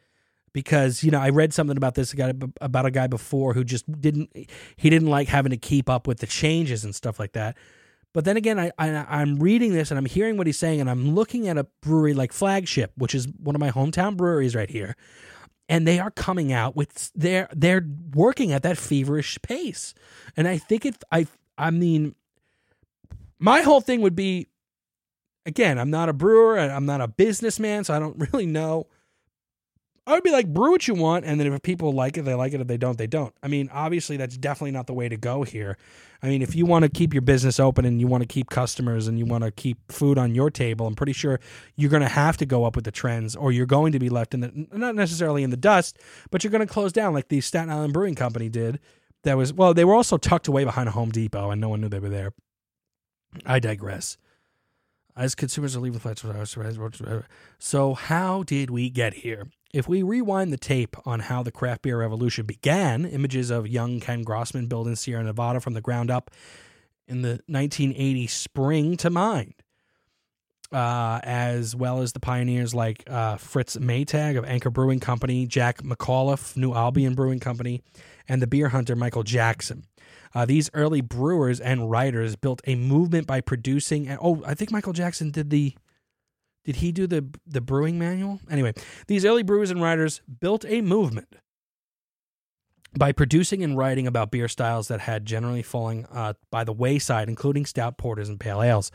because 0.52 1.04
you 1.04 1.12
know 1.12 1.20
I 1.20 1.28
read 1.28 1.54
something 1.54 1.76
about 1.76 1.94
this 1.94 2.12
guy 2.14 2.32
about 2.60 2.84
a 2.84 2.90
guy 2.90 3.06
before 3.06 3.54
who 3.54 3.62
just 3.62 3.84
didn't 4.00 4.30
he 4.74 4.90
didn't 4.90 5.08
like 5.08 5.28
having 5.28 5.50
to 5.50 5.56
keep 5.56 5.88
up 5.88 6.08
with 6.08 6.18
the 6.18 6.26
changes 6.26 6.84
and 6.84 6.92
stuff 6.92 7.20
like 7.20 7.34
that. 7.34 7.56
But 8.12 8.24
then 8.24 8.36
again, 8.36 8.58
I, 8.58 8.72
I 8.78 9.22
am 9.22 9.36
reading 9.36 9.72
this 9.72 9.90
and 9.90 9.98
I'm 9.98 10.06
hearing 10.06 10.36
what 10.36 10.46
he's 10.46 10.58
saying, 10.58 10.80
and 10.80 10.90
I'm 10.90 11.14
looking 11.14 11.48
at 11.48 11.56
a 11.58 11.66
brewery 11.80 12.14
like 12.14 12.32
Flagship, 12.32 12.92
which 12.96 13.14
is 13.14 13.28
one 13.38 13.54
of 13.54 13.60
my 13.60 13.70
hometown 13.70 14.16
breweries 14.16 14.56
right 14.56 14.68
here, 14.68 14.96
and 15.68 15.86
they 15.86 16.00
are 16.00 16.10
coming 16.10 16.52
out 16.52 16.74
with 16.74 17.12
they're 17.14 17.48
they're 17.54 17.86
working 18.14 18.52
at 18.52 18.62
that 18.64 18.78
feverish 18.78 19.38
pace, 19.42 19.94
and 20.36 20.48
I 20.48 20.58
think 20.58 20.84
it 20.84 20.96
I 21.12 21.28
I 21.56 21.70
mean, 21.70 22.16
my 23.38 23.60
whole 23.60 23.80
thing 23.80 24.00
would 24.00 24.16
be, 24.16 24.48
again, 25.46 25.78
I'm 25.78 25.90
not 25.90 26.08
a 26.08 26.12
brewer, 26.12 26.58
I'm 26.58 26.86
not 26.86 27.00
a 27.00 27.08
businessman, 27.08 27.84
so 27.84 27.94
I 27.94 28.00
don't 28.00 28.16
really 28.32 28.46
know 28.46 28.88
I 30.10 30.14
would 30.14 30.24
be 30.24 30.32
like, 30.32 30.52
brew 30.52 30.72
what 30.72 30.88
you 30.88 30.94
want, 30.94 31.24
and 31.24 31.38
then 31.38 31.52
if 31.52 31.62
people 31.62 31.92
like 31.92 32.18
it, 32.18 32.22
they 32.22 32.34
like 32.34 32.52
it. 32.52 32.60
If 32.60 32.66
they 32.66 32.76
don't, 32.76 32.98
they 32.98 33.06
don't. 33.06 33.32
I 33.44 33.48
mean, 33.48 33.70
obviously, 33.72 34.16
that's 34.16 34.36
definitely 34.36 34.72
not 34.72 34.88
the 34.88 34.92
way 34.92 35.08
to 35.08 35.16
go 35.16 35.44
here. 35.44 35.78
I 36.20 36.26
mean, 36.26 36.42
if 36.42 36.56
you 36.56 36.66
want 36.66 36.82
to 36.82 36.88
keep 36.88 37.14
your 37.14 37.22
business 37.22 37.60
open 37.60 37.84
and 37.84 38.00
you 38.00 38.08
want 38.08 38.22
to 38.22 38.26
keep 38.26 38.50
customers 38.50 39.06
and 39.06 39.20
you 39.20 39.24
want 39.24 39.44
to 39.44 39.52
keep 39.52 39.92
food 39.92 40.18
on 40.18 40.34
your 40.34 40.50
table, 40.50 40.88
I'm 40.88 40.96
pretty 40.96 41.12
sure 41.12 41.38
you're 41.76 41.90
going 41.90 42.02
to 42.02 42.08
have 42.08 42.36
to 42.38 42.46
go 42.46 42.64
up 42.64 42.74
with 42.74 42.84
the 42.84 42.90
trends, 42.90 43.36
or 43.36 43.52
you're 43.52 43.66
going 43.66 43.92
to 43.92 44.00
be 44.00 44.08
left 44.08 44.34
in 44.34 44.40
the 44.40 44.66
not 44.72 44.96
necessarily 44.96 45.44
in 45.44 45.50
the 45.50 45.56
dust, 45.56 45.98
but 46.32 46.42
you're 46.42 46.50
going 46.50 46.66
to 46.66 46.72
close 46.72 46.92
down 46.92 47.14
like 47.14 47.28
the 47.28 47.40
Staten 47.40 47.70
Island 47.70 47.92
Brewing 47.92 48.16
Company 48.16 48.48
did. 48.48 48.80
That 49.22 49.36
was 49.36 49.52
well, 49.52 49.74
they 49.74 49.84
were 49.84 49.94
also 49.94 50.16
tucked 50.16 50.48
away 50.48 50.64
behind 50.64 50.88
a 50.88 50.92
Home 50.92 51.10
Depot, 51.10 51.52
and 51.52 51.60
no 51.60 51.68
one 51.68 51.80
knew 51.80 51.88
they 51.88 52.00
were 52.00 52.08
there. 52.08 52.32
I 53.46 53.60
digress. 53.60 54.18
As 55.16 55.36
consumers 55.36 55.76
are 55.76 55.80
leaving 55.80 56.00
the 56.00 57.24
so 57.58 57.94
how 57.94 58.42
did 58.42 58.70
we 58.70 58.90
get 58.90 59.14
here? 59.14 59.48
If 59.72 59.88
we 59.88 60.02
rewind 60.02 60.52
the 60.52 60.56
tape 60.56 60.96
on 61.06 61.20
how 61.20 61.44
the 61.44 61.52
craft 61.52 61.82
beer 61.82 61.98
revolution 61.98 62.44
began, 62.44 63.04
images 63.04 63.50
of 63.50 63.68
young 63.68 64.00
Ken 64.00 64.22
Grossman 64.22 64.66
building 64.66 64.96
Sierra 64.96 65.22
Nevada 65.22 65.60
from 65.60 65.74
the 65.74 65.80
ground 65.80 66.10
up 66.10 66.30
in 67.06 67.22
the 67.22 67.40
1980 67.46 68.26
spring 68.26 68.96
to 68.96 69.10
mind, 69.10 69.54
uh, 70.72 71.20
as 71.22 71.76
well 71.76 72.02
as 72.02 72.12
the 72.12 72.20
pioneers 72.20 72.74
like 72.74 73.04
uh, 73.08 73.36
Fritz 73.36 73.76
Maytag 73.76 74.36
of 74.36 74.44
Anchor 74.44 74.70
Brewing 74.70 74.98
Company, 74.98 75.46
Jack 75.46 75.82
McAuliffe, 75.82 76.56
New 76.56 76.74
Albion 76.74 77.14
Brewing 77.14 77.40
Company, 77.40 77.80
and 78.28 78.42
the 78.42 78.48
beer 78.48 78.70
hunter 78.70 78.96
Michael 78.96 79.22
Jackson. 79.22 79.84
Uh, 80.34 80.44
these 80.44 80.68
early 80.74 81.00
brewers 81.00 81.60
and 81.60 81.88
writers 81.88 82.34
built 82.34 82.60
a 82.66 82.74
movement 82.74 83.28
by 83.28 83.40
producing. 83.40 84.08
And, 84.08 84.18
oh, 84.20 84.42
I 84.44 84.54
think 84.54 84.72
Michael 84.72 84.92
Jackson 84.92 85.30
did 85.30 85.50
the 85.50 85.74
did 86.64 86.76
he 86.76 86.92
do 86.92 87.06
the 87.06 87.26
the 87.46 87.60
brewing 87.60 87.98
manual? 87.98 88.40
Anyway, 88.50 88.72
these 89.06 89.24
early 89.24 89.42
brewers 89.42 89.70
and 89.70 89.80
writers 89.82 90.20
built 90.40 90.64
a 90.68 90.80
movement 90.80 91.28
by 92.98 93.12
producing 93.12 93.62
and 93.62 93.76
writing 93.76 94.06
about 94.06 94.30
beer 94.30 94.48
styles 94.48 94.88
that 94.88 95.00
had 95.00 95.24
generally 95.24 95.62
fallen 95.62 96.06
uh, 96.10 96.34
by 96.50 96.64
the 96.64 96.72
wayside, 96.72 97.28
including 97.28 97.64
stout 97.64 97.98
porters 97.98 98.28
and 98.28 98.40
pale 98.40 98.62
ales. 98.62 98.90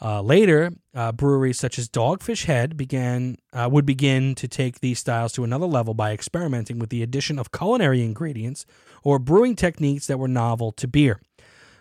Uh, 0.00 0.20
later, 0.20 0.72
uh, 0.94 1.10
breweries 1.10 1.58
such 1.58 1.78
as 1.78 1.88
Dogfish 1.88 2.44
Head 2.44 2.76
began 2.76 3.38
uh, 3.52 3.68
would 3.70 3.86
begin 3.86 4.34
to 4.34 4.46
take 4.46 4.80
these 4.80 4.98
styles 4.98 5.32
to 5.32 5.44
another 5.44 5.66
level 5.66 5.94
by 5.94 6.12
experimenting 6.12 6.78
with 6.78 6.90
the 6.90 7.02
addition 7.02 7.38
of 7.38 7.50
culinary 7.50 8.02
ingredients 8.02 8.66
or 9.02 9.18
brewing 9.18 9.56
techniques 9.56 10.06
that 10.06 10.18
were 10.18 10.28
novel 10.28 10.70
to 10.72 10.86
beer. 10.86 11.20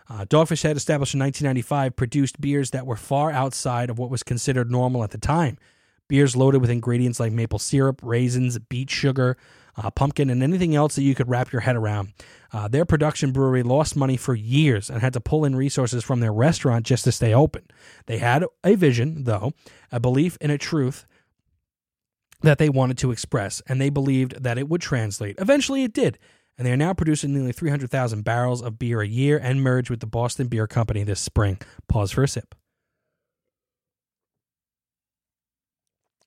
Uh, 0.07 0.25
Dogfish 0.25 0.63
Head, 0.63 0.77
established 0.77 1.13
in 1.15 1.19
1995, 1.19 1.95
produced 1.95 2.39
beers 2.39 2.71
that 2.71 2.85
were 2.85 2.95
far 2.95 3.31
outside 3.31 3.89
of 3.89 3.97
what 3.97 4.09
was 4.09 4.23
considered 4.23 4.69
normal 4.69 5.03
at 5.03 5.11
the 5.11 5.17
time. 5.17 5.57
Beers 6.07 6.35
loaded 6.35 6.61
with 6.61 6.69
ingredients 6.69 7.19
like 7.19 7.31
maple 7.31 7.57
syrup, 7.57 7.99
raisins, 8.03 8.59
beet 8.59 8.91
sugar, 8.91 9.37
uh, 9.75 9.89
pumpkin, 9.89 10.29
and 10.29 10.43
anything 10.43 10.75
else 10.75 10.95
that 10.95 11.01
you 11.01 11.15
could 11.15 11.27
wrap 11.27 11.51
your 11.51 11.61
head 11.61 11.75
around. 11.75 12.13
Uh, 12.53 12.67
their 12.67 12.85
production 12.85 13.31
brewery 13.31 13.63
lost 13.63 13.95
money 13.95 14.15
for 14.15 14.35
years 14.35 14.89
and 14.89 15.01
had 15.01 15.13
to 15.13 15.19
pull 15.19 15.43
in 15.43 15.55
resources 15.55 16.03
from 16.03 16.19
their 16.19 16.31
restaurant 16.31 16.85
just 16.85 17.03
to 17.03 17.11
stay 17.11 17.33
open. 17.33 17.63
They 18.05 18.19
had 18.19 18.45
a 18.63 18.75
vision, 18.75 19.23
though, 19.23 19.53
a 19.91 19.99
belief 19.99 20.37
in 20.39 20.51
a 20.51 20.57
truth 20.57 21.05
that 22.41 22.59
they 22.59 22.69
wanted 22.69 22.97
to 22.99 23.11
express, 23.11 23.61
and 23.67 23.81
they 23.81 23.89
believed 23.89 24.43
that 24.43 24.59
it 24.59 24.69
would 24.69 24.81
translate. 24.81 25.35
Eventually, 25.39 25.83
it 25.83 25.93
did 25.93 26.19
and 26.57 26.65
they 26.65 26.71
are 26.71 26.77
now 26.77 26.93
producing 26.93 27.33
nearly 27.33 27.51
300,000 27.51 28.23
barrels 28.23 28.61
of 28.61 28.79
beer 28.79 29.01
a 29.01 29.07
year 29.07 29.37
and 29.37 29.61
merged 29.61 29.89
with 29.89 29.99
the 29.99 30.05
Boston 30.05 30.47
Beer 30.47 30.67
Company 30.67 31.03
this 31.03 31.19
spring. 31.19 31.59
Pause 31.87 32.11
for 32.11 32.23
a 32.23 32.27
sip. 32.27 32.55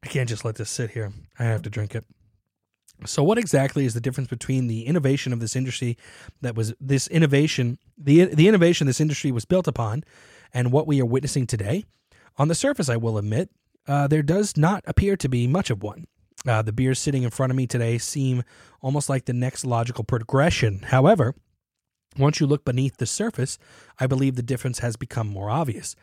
I 0.02 0.06
can't 0.08 0.28
just 0.28 0.44
let 0.44 0.56
this 0.56 0.70
sit 0.70 0.90
here. 0.90 1.12
I 1.38 1.44
have 1.44 1.62
to 1.62 1.70
drink 1.70 1.94
it. 1.94 2.04
So, 3.06 3.22
what 3.22 3.38
exactly 3.38 3.84
is 3.84 3.94
the 3.94 4.00
difference 4.00 4.28
between 4.28 4.66
the 4.66 4.86
innovation 4.86 5.32
of 5.32 5.40
this 5.40 5.54
industry 5.54 5.96
that 6.40 6.56
was 6.56 6.74
this 6.80 7.06
innovation, 7.06 7.78
the 7.96 8.24
the 8.24 8.48
innovation 8.48 8.86
this 8.86 9.00
industry 9.00 9.30
was 9.30 9.44
built 9.44 9.68
upon, 9.68 10.02
and 10.52 10.72
what 10.72 10.86
we 10.86 11.00
are 11.00 11.06
witnessing 11.06 11.46
today? 11.46 11.84
On 12.38 12.48
the 12.48 12.54
surface, 12.56 12.88
I 12.88 12.96
will 12.96 13.18
admit, 13.18 13.50
uh, 13.86 14.08
there 14.08 14.22
does 14.22 14.56
not 14.56 14.82
appear 14.86 15.16
to 15.16 15.28
be 15.28 15.46
much 15.46 15.70
of 15.70 15.82
one. 15.82 16.06
Uh, 16.46 16.62
the 16.62 16.72
beers 16.72 16.98
sitting 16.98 17.24
in 17.24 17.30
front 17.30 17.50
of 17.50 17.56
me 17.56 17.66
today 17.66 17.98
seem 17.98 18.42
almost 18.80 19.08
like 19.08 19.24
the 19.24 19.32
next 19.32 19.64
logical 19.64 20.04
progression. 20.04 20.80
However, 20.84 21.34
once 22.16 22.40
you 22.40 22.46
look 22.46 22.64
beneath 22.64 22.96
the 22.96 23.06
surface, 23.06 23.58
I 23.98 24.06
believe 24.06 24.36
the 24.36 24.42
difference 24.42 24.78
has 24.78 24.96
become 24.96 25.28
more 25.28 25.50
obvious. 25.50 25.96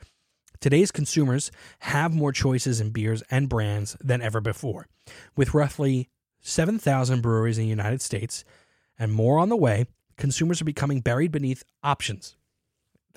Today's 0.60 0.92
consumers 0.92 1.52
have 1.80 2.14
more 2.14 2.32
choices 2.32 2.80
in 2.80 2.92
beers 2.92 3.24
and 3.30 3.50
brands 3.50 3.98
than 4.02 4.22
ever 4.22 4.42
before. 4.42 4.88
With 5.36 5.54
roughly 5.54 6.10
7,000 6.42 7.22
breweries 7.22 7.58
in 7.58 7.64
the 7.64 7.70
United 7.70 8.02
States 8.02 8.44
and 8.98 9.12
more 9.12 9.40
on 9.40 9.50
the 9.50 9.56
way, 9.56 9.86
consumers 10.18 10.62
are 10.62 10.66
becoming 10.66 11.02
buried 11.02 11.32
beneath 11.32 11.64
options. 11.84 12.36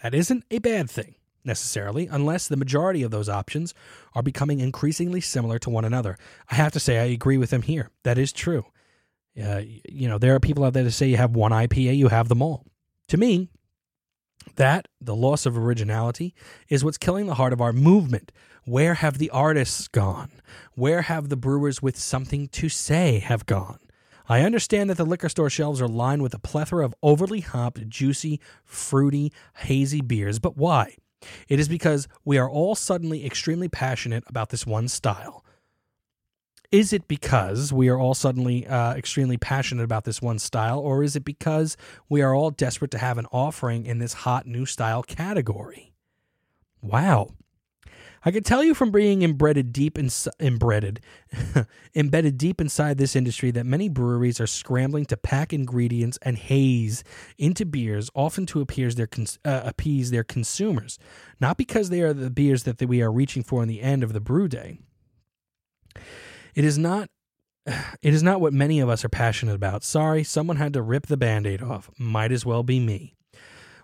That 0.03 0.15
isn't 0.15 0.45
a 0.51 0.59
bad 0.59 0.91
thing 0.91 1.15
necessarily, 1.45 2.07
unless 2.07 2.49
the 2.49 2.57
majority 2.57 3.03
of 3.03 3.11
those 3.11 3.29
options 3.29 3.75
are 4.15 4.23
becoming 4.23 4.61
increasingly 4.61 5.21
similar 5.21 5.59
to 5.61 5.71
one 5.71 5.85
another. 5.85 6.17
I 6.51 6.55
have 6.57 6.73
to 6.73 6.81
say, 6.81 6.99
I 6.99 7.05
agree 7.05 7.39
with 7.39 7.53
him 7.53 7.63
here. 7.63 7.91
That 8.05 8.19
is 8.19 8.33
true. 8.33 8.67
Uh, 9.41 9.63
you 9.89 10.09
know, 10.09 10.19
there 10.19 10.35
are 10.35 10.41
people 10.41 10.65
out 10.65 10.73
there 10.73 10.85
that 10.85 10.93
say 10.93 11.09
you 11.09 11.17
have 11.17 11.37
one 11.37 11.53
IPA, 11.53 11.97
you 11.97 12.09
have 12.09 12.29
them 12.29 12.43
all. 12.43 12.67
To 13.09 13.17
me, 13.17 13.49
that, 14.57 14.89
the 15.01 15.17
loss 15.17 15.47
of 15.47 15.57
originality, 15.57 16.35
is 16.69 16.85
what's 16.85 16.99
killing 16.99 17.27
the 17.27 17.35
heart 17.35 17.53
of 17.53 17.61
our 17.61 17.73
movement. 17.73 18.33
Where 18.65 18.95
have 18.95 19.19
the 19.19 19.31
artists 19.31 19.89
gone? 19.89 20.31
Where 20.75 21.03
have 21.03 21.29
the 21.29 21.37
brewers 21.37 21.81
with 21.81 21.99
something 21.99 22.49
to 22.49 22.69
say 22.69 23.21
have 23.21 23.47
gone? 23.47 23.79
I 24.29 24.43
understand 24.43 24.91
that 24.91 24.99
the 24.99 25.07
liquor 25.07 25.31
store 25.31 25.49
shelves 25.49 25.81
are 25.81 25.89
lined 25.89 26.23
with 26.23 26.35
a 26.35 26.39
plethora 26.39 26.85
of 26.85 26.95
overly 27.03 27.41
hopped, 27.41 27.89
juicy, 27.89 28.41
fruity, 28.63 29.33
hazy 29.57 30.03
beers, 30.03 30.39
but 30.39 30.57
why? 30.57 30.97
It 31.49 31.59
is 31.59 31.69
because 31.69 32.09
we 32.25 32.39
are 32.39 32.49
all 32.49 32.75
suddenly 32.75 33.25
extremely 33.27 33.69
passionate 33.69 34.25
about 34.27 34.51
this 34.51 34.67
one 34.67 34.89
style. 34.89 35.45
Is 36.71 36.93
it 36.93 37.09
because 37.09 37.73
we 37.73 37.89
are 37.89 37.99
all 37.99 38.15
suddenly 38.15 38.67
uh, 38.67 38.95
extremely 38.95 39.39
passionate 39.39 39.85
about 39.85 40.05
this 40.05 40.21
one 40.21 40.39
style, 40.39 40.79
or 40.79 41.03
is 41.03 41.17
it 41.17 41.25
because 41.25 41.79
we 42.11 42.21
are 42.21 42.35
all 42.35 42.51
desperate 42.51 42.91
to 42.91 42.99
have 42.99 43.17
an 43.17 43.27
offering 43.33 43.87
in 43.87 43.99
this 43.99 44.13
hot 44.13 44.47
new 44.47 44.67
style 44.67 45.03
category? 45.03 45.95
Wow. 46.83 47.31
I 48.29 48.31
can 48.31 48.43
tell 48.43 48.63
you 48.63 48.75
from 48.75 48.91
being 48.91 49.23
embedded 49.23 49.73
deep 49.73 49.97
in, 49.97 50.11
embedded, 50.39 51.01
embedded 51.95 52.37
deep 52.37 52.61
inside 52.61 52.99
this 52.99 53.17
industry 53.17 53.51
that 53.53 53.65
many 53.65 53.89
breweries 53.89 54.39
are 54.39 54.47
scrambling 54.47 55.07
to 55.07 55.17
pack 55.17 55.55
ingredients 55.55 56.19
and 56.21 56.37
haze 56.37 57.03
into 57.39 57.65
beers, 57.65 58.11
often 58.15 58.45
to 58.45 58.61
appease 58.61 58.97
their 58.97 59.09
uh, 59.47 59.63
appease 59.65 60.11
their 60.11 60.25
consumers, 60.25 60.99
not 61.41 61.57
because 61.57 61.89
they 61.89 62.03
are 62.03 62.13
the 62.13 62.29
beers 62.29 62.65
that 62.65 62.79
we 62.87 63.01
are 63.01 63.11
reaching 63.11 63.43
for 63.43 63.63
in 63.63 63.69
the 63.69 63.81
end 63.81 64.03
of 64.03 64.13
the 64.13 64.21
brew 64.21 64.47
day. 64.47 64.79
It 66.55 66.65
is 66.67 66.77
not 66.77 67.09
it 67.67 68.13
is 68.13 68.23
not 68.23 68.43
what 68.43 68.53
many 68.53 68.79
of 68.79 68.91
us 68.91 69.07
are 69.07 69.09
passionate 69.09 69.55
about. 69.55 69.83
Sorry, 69.83 70.23
someone 70.23 70.59
had 70.59 70.75
to 70.75 70.83
rip 70.83 71.07
the 71.07 71.17
band-aid 71.17 71.63
off. 71.63 71.89
Might 71.97 72.33
as 72.33 72.45
well 72.45 72.63
be 72.63 72.79
me. 72.79 73.15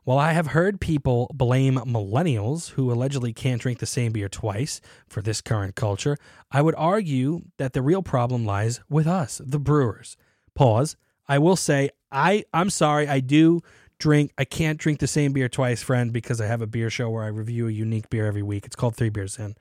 While 0.04 0.18
I 0.18 0.32
have 0.32 0.48
heard 0.48 0.82
people 0.82 1.30
blame 1.32 1.76
millennials 1.76 2.72
who 2.72 2.92
allegedly 2.92 3.32
can't 3.32 3.62
drink 3.62 3.78
the 3.78 3.86
same 3.86 4.12
beer 4.12 4.28
twice 4.28 4.82
for 5.08 5.22
this 5.22 5.40
current 5.40 5.76
culture, 5.76 6.18
I 6.50 6.60
would 6.60 6.74
argue 6.76 7.44
that 7.56 7.72
the 7.72 7.80
real 7.80 8.02
problem 8.02 8.44
lies 8.44 8.80
with 8.90 9.06
us, 9.06 9.40
the 9.42 9.58
brewers. 9.58 10.18
Pause. 10.54 10.96
I 11.26 11.38
will 11.38 11.56
say 11.56 11.88
I 12.12 12.44
I'm 12.52 12.68
sorry, 12.68 13.08
I 13.08 13.20
do 13.20 13.62
drink 13.98 14.30
I 14.36 14.44
can't 14.44 14.78
drink 14.78 14.98
the 14.98 15.06
same 15.06 15.32
beer 15.32 15.48
twice, 15.48 15.82
friend, 15.82 16.12
because 16.12 16.38
I 16.38 16.46
have 16.48 16.60
a 16.60 16.66
beer 16.66 16.90
show 16.90 17.08
where 17.08 17.24
I 17.24 17.28
review 17.28 17.66
a 17.68 17.72
unique 17.72 18.10
beer 18.10 18.26
every 18.26 18.42
week. 18.42 18.66
It's 18.66 18.76
called 18.76 18.96
Three 18.96 19.08
Beers 19.08 19.38
In. 19.38 19.56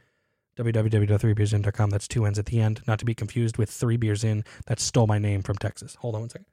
www.threebeersin.com. 0.57 1.89
That's 1.89 2.07
two 2.09 2.25
N's 2.25 2.37
at 2.37 2.47
the 2.47 2.59
end, 2.59 2.81
not 2.85 2.99
to 2.99 3.05
be 3.05 3.15
confused 3.15 3.57
with 3.57 3.69
Three 3.69 3.95
Beers 3.95 4.25
In. 4.25 4.43
That 4.65 4.81
stole 4.81 5.07
my 5.07 5.19
name 5.19 5.41
from 5.41 5.55
Texas. 5.55 5.95
Hold 6.01 6.15
on 6.15 6.21
one 6.21 6.29
second. 6.29 6.47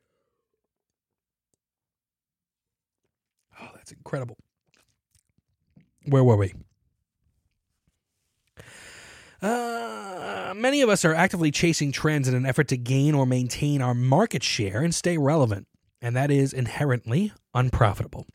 That's 3.80 3.92
incredible. 3.92 4.36
Where 6.04 6.22
were 6.22 6.36
we? 6.36 6.52
Uh, 9.40 10.52
many 10.54 10.82
of 10.82 10.90
us 10.90 11.02
are 11.02 11.14
actively 11.14 11.50
chasing 11.50 11.90
trends 11.90 12.28
in 12.28 12.34
an 12.34 12.44
effort 12.44 12.68
to 12.68 12.76
gain 12.76 13.14
or 13.14 13.24
maintain 13.24 13.80
our 13.80 13.94
market 13.94 14.42
share 14.42 14.82
and 14.82 14.94
stay 14.94 15.16
relevant, 15.16 15.66
and 16.02 16.14
that 16.14 16.30
is 16.30 16.52
inherently 16.52 17.32
unprofitable. 17.54 18.26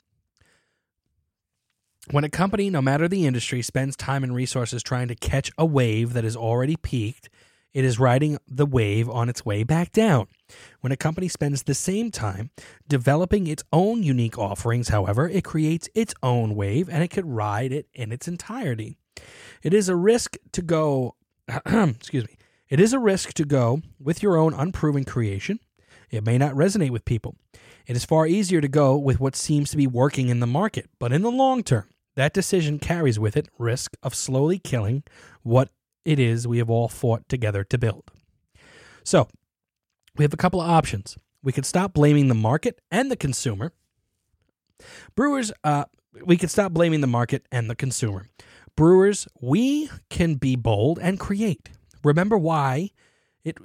When 2.10 2.24
a 2.24 2.30
company, 2.30 2.72
no 2.72 2.82
matter 2.82 3.08
the 3.08 3.28
industry, 3.28 3.62
spends 3.62 3.96
time 3.96 4.24
and 4.24 4.34
resources 4.34 4.82
trying 4.82 5.10
to 5.10 5.16
catch 5.16 5.52
a 5.60 5.66
wave 5.66 6.14
that 6.14 6.26
is 6.26 6.36
already 6.36 6.76
peaked, 6.76 7.30
it 7.76 7.84
is 7.84 8.00
riding 8.00 8.38
the 8.48 8.66
wave 8.66 9.10
on 9.10 9.28
its 9.28 9.46
way 9.46 9.66
back 9.66 9.92
down. 9.92 10.28
When 10.80 10.94
a 10.94 10.98
company 10.98 11.28
spends 11.28 11.62
the 11.62 11.74
same 11.74 12.10
time 12.10 12.50
developing 12.88 13.48
its 13.48 13.66
own 13.74 14.02
unique 14.02 14.40
offerings, 14.40 14.88
however, 14.88 15.28
it 15.28 15.44
creates 15.44 15.90
its 15.94 16.14
own 16.24 16.56
wave 16.56 16.88
and 16.88 17.04
it 17.04 17.10
could 17.10 17.26
ride 17.26 17.74
it 17.74 17.88
in 17.94 18.14
its 18.14 18.30
entirety. 18.30 18.98
It 19.62 19.74
is 19.74 19.90
a 19.90 19.96
risk 19.96 20.38
to 20.54 20.62
go, 20.62 21.16
excuse 21.66 22.26
me, 22.26 22.38
it 22.70 22.80
is 22.80 22.94
a 22.94 23.00
risk 23.00 23.34
to 23.34 23.44
go 23.44 23.82
with 24.00 24.24
your 24.24 24.38
own 24.38 24.54
unproven 24.54 25.04
creation. 25.04 25.60
It 26.10 26.26
may 26.26 26.38
not 26.38 26.54
resonate 26.54 26.92
with 26.92 27.04
people. 27.04 27.36
It 27.88 27.98
is 27.98 28.06
far 28.06 28.26
easier 28.26 28.62
to 28.62 28.70
go 28.70 28.96
with 28.96 29.20
what 29.20 29.36
seems 29.36 29.70
to 29.72 29.78
be 29.78 29.86
working 29.86 30.30
in 30.30 30.40
the 30.40 30.48
market, 30.48 30.90
but 30.98 31.12
in 31.12 31.24
the 31.24 31.32
long 31.32 31.62
term, 31.62 31.90
that 32.16 32.34
decision 32.34 32.80
carries 32.80 33.20
with 33.20 33.36
it 33.36 33.50
risk 33.60 33.98
of 34.02 34.16
slowly 34.16 34.60
killing 34.60 35.04
what 35.44 35.72
it 36.06 36.20
is 36.20 36.48
we 36.48 36.60
have 36.60 36.70
all 36.70 36.88
fought 36.88 37.28
together 37.28 37.64
to 37.66 37.78
build. 37.78 38.12
So, 39.04 39.28
we 40.16 40.24
have 40.24 40.34
a 40.34 40.38
couple 40.38 40.62
of 40.62 40.70
options. 40.70 41.18
We 41.44 41.52
could 41.52 41.66
stop 41.66 41.94
blaming 41.94 42.28
the 42.28 42.36
market 42.36 42.80
and 42.90 43.12
the 43.12 43.18
consumer. 43.18 43.74
Brewers, 45.16 45.52
uh, 45.64 45.86
we 46.24 46.38
could 46.38 46.50
stop 46.50 46.72
blaming 46.72 47.02
the 47.02 47.08
market 47.08 47.46
and 47.52 47.70
the 47.70 47.76
consumer. 47.76 48.28
Brewers, 48.76 49.28
we 49.42 49.90
can 50.10 50.36
be 50.36 50.56
bold 50.56 51.00
and 51.00 51.20
create. 51.20 51.70
Remember 52.04 52.38
why 52.38 52.92
it 53.44 53.58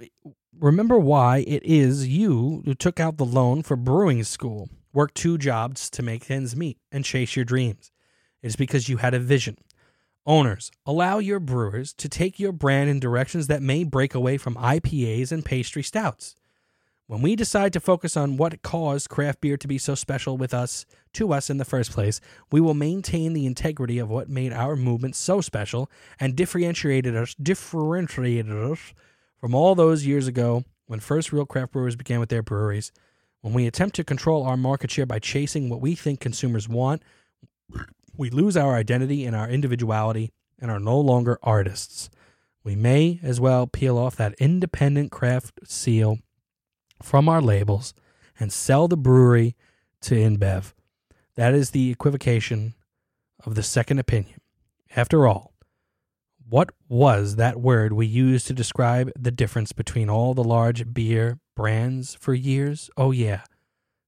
remember 0.59 0.99
why 0.99 1.39
it 1.47 1.63
is 1.65 2.07
you 2.07 2.63
who 2.65 2.75
took 2.75 3.01
out 3.01 3.17
the 3.17 3.25
loan 3.25 3.63
for 3.63 3.77
brewing 3.77 4.25
school, 4.25 4.69
worked 4.93 5.15
two 5.15 5.39
jobs 5.39 5.89
to 5.91 6.03
make 6.03 6.31
ends 6.31 6.55
meet, 6.55 6.79
and 6.93 7.05
chase 7.05 7.35
your 7.35 7.45
dreams. 7.45 7.91
It 8.43 8.49
is 8.49 8.57
because 8.57 8.89
you 8.89 8.99
had 8.99 9.15
a 9.15 9.19
vision. 9.19 9.57
Owners, 10.27 10.71
allow 10.85 11.19
your 11.19 11.41
brewers 11.41 11.95
to 11.95 12.09
take 12.09 12.39
your 12.39 12.53
brand 12.53 12.91
in 12.91 13.01
directions 13.01 13.47
that 13.47 13.63
may 13.63 13.85
break 13.85 14.15
away 14.15 14.37
from 14.37 14.55
IPAs 14.57 15.33
and 15.33 15.45
pastry 15.45 15.83
stouts. 15.83 16.35
When 17.07 17.23
we 17.23 17.35
decide 17.35 17.73
to 17.73 17.81
focus 17.81 18.17
on 18.17 18.37
what 18.37 18.63
caused 18.63 19.09
craft 19.09 19.41
beer 19.41 19.57
to 19.57 19.67
be 19.67 19.79
so 19.79 19.95
special 19.95 20.37
with 20.37 20.53
us 20.55 20.87
to 21.15 21.33
us 21.33 21.51
in 21.51 21.57
the 21.57 21.65
first 21.65 21.91
place, 21.91 22.21
we 22.53 22.61
will 22.61 22.75
maintain 22.75 23.33
the 23.33 23.47
integrity 23.47 23.99
of 23.99 24.11
what 24.11 24.29
made 24.29 24.53
our 24.53 24.77
movement 24.77 25.17
so 25.17 25.41
special 25.41 25.91
and 26.21 26.37
differentiated 26.37 27.17
us 27.17 27.35
differentiated 27.35 28.53
us 28.53 28.93
from 29.41 29.55
all 29.55 29.75
those 29.75 30.07
years 30.07 30.29
ago 30.29 30.65
when 30.87 31.01
first 31.01 31.33
real 31.33 31.47
craft 31.47 31.73
brewers 31.73 31.97
began 31.97 32.21
with 32.21 32.29
their 32.29 32.43
breweries. 32.43 32.93
When 33.41 33.55
we 33.55 33.67
attempt 33.67 33.97
to 33.97 34.05
control 34.05 34.45
our 34.45 34.57
market 34.57 34.91
share 34.91 35.07
by 35.07 35.19
chasing 35.19 35.69
what 35.71 35.81
we 35.81 35.95
think 35.95 36.21
consumers 36.21 36.69
want, 36.69 37.03
we 38.17 38.31
lose 38.31 38.57
our 38.57 38.75
identity 38.75 39.25
and 39.25 39.35
our 39.35 39.49
individuality 39.49 40.31
and 40.61 40.71
are 40.71 40.81
no 40.81 40.99
longer 40.99 41.39
artists. 41.43 42.11
We 42.63 42.77
may 42.77 43.21
as 43.23 43.41
well 43.41 43.67
peel 43.67 43.97
off 43.97 44.17
that 44.17 44.35
independent 44.39 45.11
craft 45.11 45.61
seal 45.65 46.19
from 47.03 47.29
our 47.29 47.41
labels 47.41 47.95
and 48.39 48.53
sell 48.53 48.89
the 48.89 48.97
brewery 48.97 49.57
to 50.03 50.15
InBev. 50.15 50.73
That 51.37 51.55
is 51.55 51.71
the 51.71 51.91
equivocation 51.91 52.75
of 53.45 53.55
the 53.55 53.63
second 53.63 53.99
opinion. 53.99 54.41
After 54.95 55.27
all, 55.27 55.53
what 56.49 56.71
was 56.89 57.37
that 57.37 57.61
word 57.61 57.93
we 57.93 58.07
used 58.07 58.47
to 58.49 58.53
describe 58.53 59.13
the 59.17 59.31
difference 59.31 59.73
between 59.73 60.11
all 60.11 60.35
the 60.35 60.45
large 60.45 60.93
beer 60.93 61.39
brands 61.55 62.15
for 62.15 62.35
years? 62.35 62.91
Oh 62.97 63.13
yeah, 63.13 63.43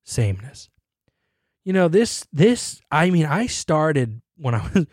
sameness. 0.02 0.68
You 1.64 1.72
know, 1.72 1.88
this 1.88 2.26
this 2.32 2.80
I 2.90 3.10
mean, 3.10 3.26
I 3.26 3.46
started 3.46 4.20
when 4.36 4.54
I 4.54 4.68
was 4.74 4.86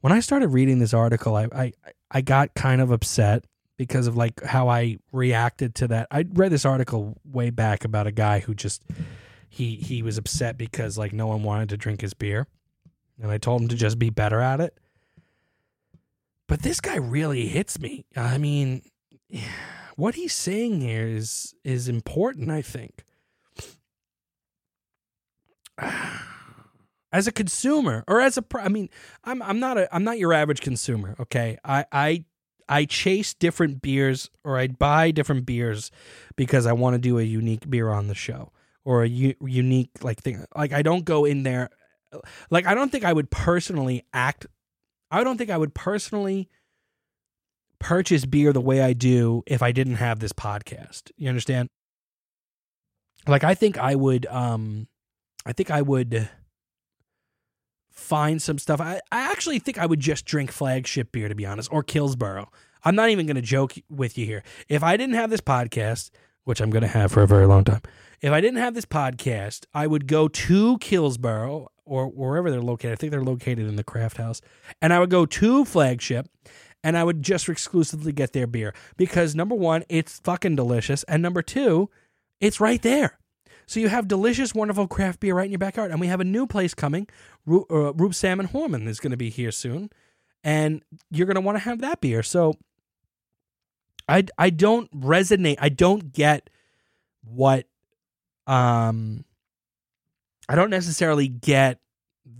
when 0.00 0.12
I 0.12 0.20
started 0.20 0.48
reading 0.48 0.78
this 0.78 0.94
article, 0.94 1.36
I 1.36 1.48
I, 1.52 1.72
I 2.10 2.20
got 2.20 2.54
kind 2.54 2.80
of 2.80 2.90
upset 2.90 3.44
because 3.76 4.06
of 4.06 4.16
like 4.16 4.42
how 4.42 4.68
I 4.68 4.98
reacted 5.12 5.74
to 5.76 5.88
that. 5.88 6.08
I 6.10 6.24
read 6.32 6.52
this 6.52 6.64
article 6.64 7.16
way 7.24 7.50
back 7.50 7.84
about 7.84 8.06
a 8.06 8.12
guy 8.12 8.40
who 8.40 8.54
just 8.54 8.82
he 9.48 9.76
he 9.76 10.02
was 10.02 10.18
upset 10.18 10.56
because 10.56 10.96
like 10.96 11.12
no 11.12 11.26
one 11.26 11.42
wanted 11.42 11.68
to 11.70 11.76
drink 11.76 12.00
his 12.00 12.14
beer. 12.14 12.46
And 13.20 13.30
I 13.30 13.38
told 13.38 13.62
him 13.62 13.68
to 13.68 13.76
just 13.76 13.98
be 13.98 14.10
better 14.10 14.40
at 14.40 14.60
it. 14.60 14.78
But 16.46 16.62
this 16.62 16.80
guy 16.80 16.96
really 16.96 17.46
hits 17.46 17.80
me. 17.80 18.04
I 18.14 18.38
mean, 18.38 18.82
what 19.96 20.14
he's 20.14 20.34
saying 20.34 20.80
here 20.80 21.06
is 21.06 21.54
is 21.64 21.88
important, 21.88 22.50
I 22.50 22.62
think. 22.62 23.04
As 27.12 27.26
a 27.26 27.32
consumer 27.32 28.04
or 28.08 28.20
as 28.20 28.36
a 28.36 28.44
I 28.56 28.68
mean, 28.68 28.90
I'm 29.24 29.40
I'm 29.40 29.58
not 29.58 29.78
a 29.78 29.94
I'm 29.94 30.04
not 30.04 30.18
your 30.18 30.34
average 30.34 30.60
consumer, 30.60 31.14
okay? 31.20 31.56
I 31.64 31.86
I 31.90 32.24
I 32.68 32.84
chase 32.84 33.32
different 33.32 33.80
beers 33.80 34.28
or 34.44 34.58
I 34.58 34.66
buy 34.66 35.12
different 35.12 35.46
beers 35.46 35.90
because 36.34 36.66
I 36.66 36.72
want 36.72 36.94
to 36.94 36.98
do 36.98 37.18
a 37.18 37.22
unique 37.22 37.70
beer 37.70 37.88
on 37.90 38.08
the 38.08 38.14
show 38.14 38.52
or 38.84 39.04
a 39.04 39.08
u- 39.08 39.36
unique 39.40 39.90
like 40.02 40.20
thing. 40.20 40.44
Like 40.54 40.72
I 40.72 40.82
don't 40.82 41.04
go 41.04 41.24
in 41.24 41.44
there 41.44 41.70
like 42.50 42.66
I 42.66 42.74
don't 42.74 42.90
think 42.90 43.04
I 43.04 43.12
would 43.12 43.30
personally 43.30 44.04
act 44.12 44.46
I 45.10 45.22
don't 45.24 45.38
think 45.38 45.50
I 45.50 45.58
would 45.58 45.74
personally 45.74 46.48
purchase 47.78 48.24
beer 48.24 48.52
the 48.52 48.60
way 48.60 48.82
I 48.82 48.92
do 48.92 49.42
if 49.46 49.62
I 49.62 49.72
didn't 49.72 49.96
have 49.96 50.18
this 50.18 50.32
podcast. 50.32 51.12
You 51.16 51.28
understand? 51.28 51.68
Like 53.28 53.44
I 53.44 53.54
think 53.54 53.78
I 53.78 53.94
would 53.94 54.26
um 54.26 54.88
I 55.46 55.52
think 55.52 55.70
I 55.70 55.80
would 55.80 56.28
find 57.90 58.42
some 58.42 58.58
stuff. 58.58 58.80
I, 58.80 59.00
I 59.12 59.30
actually 59.30 59.60
think 59.60 59.78
I 59.78 59.86
would 59.86 60.00
just 60.00 60.26
drink 60.26 60.50
flagship 60.50 61.12
beer, 61.12 61.28
to 61.28 61.34
be 61.34 61.46
honest, 61.46 61.72
or 61.72 61.82
Kills 61.82 62.16
Boro. 62.16 62.50
I'm 62.84 62.94
not 62.94 63.10
even 63.10 63.26
going 63.26 63.36
to 63.36 63.42
joke 63.42 63.74
with 63.88 64.18
you 64.18 64.26
here. 64.26 64.42
If 64.68 64.82
I 64.82 64.96
didn't 64.96 65.14
have 65.14 65.30
this 65.30 65.40
podcast, 65.40 66.10
which 66.44 66.60
I'm 66.60 66.70
going 66.70 66.82
to 66.82 66.88
have 66.88 67.12
for 67.12 67.22
a 67.22 67.26
very 67.26 67.46
long 67.46 67.64
time, 67.64 67.80
if 68.20 68.32
I 68.32 68.40
didn't 68.40 68.60
have 68.60 68.74
this 68.74 68.84
podcast, 68.84 69.66
I 69.72 69.86
would 69.86 70.06
go 70.06 70.28
to 70.28 70.78
Kills 70.78 71.16
Boro 71.16 71.68
or 71.84 72.08
wherever 72.08 72.50
they're 72.50 72.60
located. 72.60 72.92
I 72.92 72.96
think 72.96 73.12
they're 73.12 73.22
located 73.22 73.68
in 73.68 73.76
the 73.76 73.84
craft 73.84 74.16
house. 74.16 74.40
And 74.82 74.92
I 74.92 74.98
would 74.98 75.10
go 75.10 75.24
to 75.24 75.64
flagship 75.64 76.28
and 76.82 76.98
I 76.98 77.04
would 77.04 77.22
just 77.22 77.48
exclusively 77.48 78.12
get 78.12 78.32
their 78.32 78.46
beer 78.46 78.74
because 78.96 79.34
number 79.34 79.54
one, 79.54 79.84
it's 79.88 80.18
fucking 80.20 80.56
delicious. 80.56 81.02
And 81.04 81.22
number 81.22 81.42
two, 81.42 81.88
it's 82.40 82.60
right 82.60 82.82
there. 82.82 83.18
So 83.66 83.80
you 83.80 83.88
have 83.88 84.06
delicious, 84.06 84.54
wonderful 84.54 84.86
craft 84.86 85.20
beer 85.20 85.34
right 85.34 85.44
in 85.44 85.50
your 85.50 85.58
backyard. 85.58 85.90
And 85.90 86.00
we 86.00 86.06
have 86.06 86.20
a 86.20 86.24
new 86.24 86.46
place 86.46 86.72
coming. 86.74 87.08
Rube, 87.44 87.70
uh, 87.70 87.92
Rube 87.94 88.14
Salmon 88.14 88.48
Horman 88.48 88.86
is 88.86 89.00
going 89.00 89.10
to 89.10 89.16
be 89.16 89.30
here 89.30 89.50
soon. 89.50 89.90
And 90.44 90.82
you're 91.10 91.26
going 91.26 91.34
to 91.34 91.40
want 91.40 91.56
to 91.56 91.64
have 91.64 91.80
that 91.80 92.00
beer. 92.00 92.22
So 92.22 92.54
I, 94.08 94.24
I 94.38 94.50
don't 94.50 94.90
resonate. 94.92 95.56
I 95.58 95.68
don't 95.68 96.12
get 96.12 96.48
what, 97.24 97.66
um, 98.46 99.24
I 100.48 100.54
don't 100.54 100.70
necessarily 100.70 101.26
get 101.26 101.80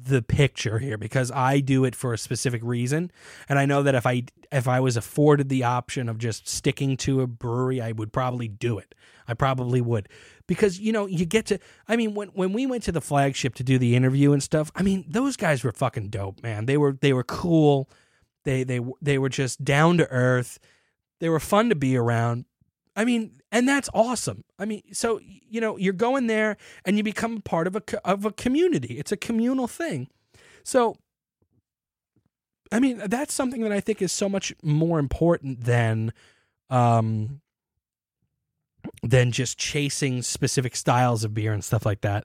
the 0.06 0.22
picture 0.22 0.78
here 0.78 0.96
because 0.96 1.30
I 1.30 1.60
do 1.60 1.84
it 1.84 1.94
for 1.94 2.12
a 2.12 2.18
specific 2.18 2.62
reason 2.64 3.10
and 3.48 3.58
I 3.58 3.66
know 3.66 3.82
that 3.82 3.94
if 3.94 4.06
I 4.06 4.24
if 4.52 4.68
I 4.68 4.80
was 4.80 4.96
afforded 4.96 5.48
the 5.48 5.64
option 5.64 6.08
of 6.08 6.18
just 6.18 6.48
sticking 6.48 6.96
to 6.98 7.20
a 7.20 7.26
brewery 7.26 7.80
I 7.80 7.92
would 7.92 8.12
probably 8.12 8.48
do 8.48 8.78
it. 8.78 8.94
I 9.28 9.34
probably 9.34 9.80
would. 9.80 10.08
Because 10.46 10.78
you 10.78 10.92
know, 10.92 11.06
you 11.06 11.24
get 11.24 11.46
to 11.46 11.58
I 11.88 11.96
mean 11.96 12.14
when 12.14 12.28
when 12.28 12.52
we 12.52 12.66
went 12.66 12.84
to 12.84 12.92
the 12.92 13.00
flagship 13.00 13.54
to 13.56 13.64
do 13.64 13.78
the 13.78 13.96
interview 13.96 14.32
and 14.32 14.42
stuff, 14.42 14.70
I 14.74 14.82
mean, 14.82 15.04
those 15.08 15.36
guys 15.36 15.64
were 15.64 15.72
fucking 15.72 16.08
dope, 16.08 16.42
man. 16.42 16.66
They 16.66 16.76
were 16.76 16.96
they 17.00 17.12
were 17.12 17.24
cool. 17.24 17.90
They 18.44 18.62
they 18.62 18.80
they 19.02 19.18
were 19.18 19.28
just 19.28 19.64
down 19.64 19.98
to 19.98 20.10
earth. 20.10 20.58
They 21.18 21.28
were 21.28 21.40
fun 21.40 21.68
to 21.70 21.74
be 21.74 21.96
around. 21.96 22.44
I 22.94 23.04
mean, 23.04 23.40
and 23.56 23.66
that's 23.66 23.88
awesome. 23.94 24.44
I 24.58 24.66
mean, 24.66 24.82
so 24.92 25.18
you 25.48 25.62
know, 25.62 25.78
you're 25.78 25.94
going 25.94 26.26
there 26.26 26.58
and 26.84 26.98
you 26.98 27.02
become 27.02 27.40
part 27.40 27.66
of 27.66 27.74
a 27.74 27.82
of 28.04 28.26
a 28.26 28.30
community. 28.30 28.98
It's 28.98 29.12
a 29.12 29.16
communal 29.16 29.66
thing. 29.66 30.08
So 30.62 30.96
I 32.70 32.80
mean, 32.80 33.00
that's 33.06 33.32
something 33.32 33.62
that 33.62 33.72
I 33.72 33.80
think 33.80 34.02
is 34.02 34.12
so 34.12 34.28
much 34.28 34.54
more 34.62 34.98
important 34.98 35.64
than 35.64 36.12
um 36.68 37.40
than 39.02 39.32
just 39.32 39.56
chasing 39.56 40.20
specific 40.20 40.76
styles 40.76 41.24
of 41.24 41.32
beer 41.32 41.54
and 41.54 41.64
stuff 41.64 41.86
like 41.86 42.02
that. 42.02 42.24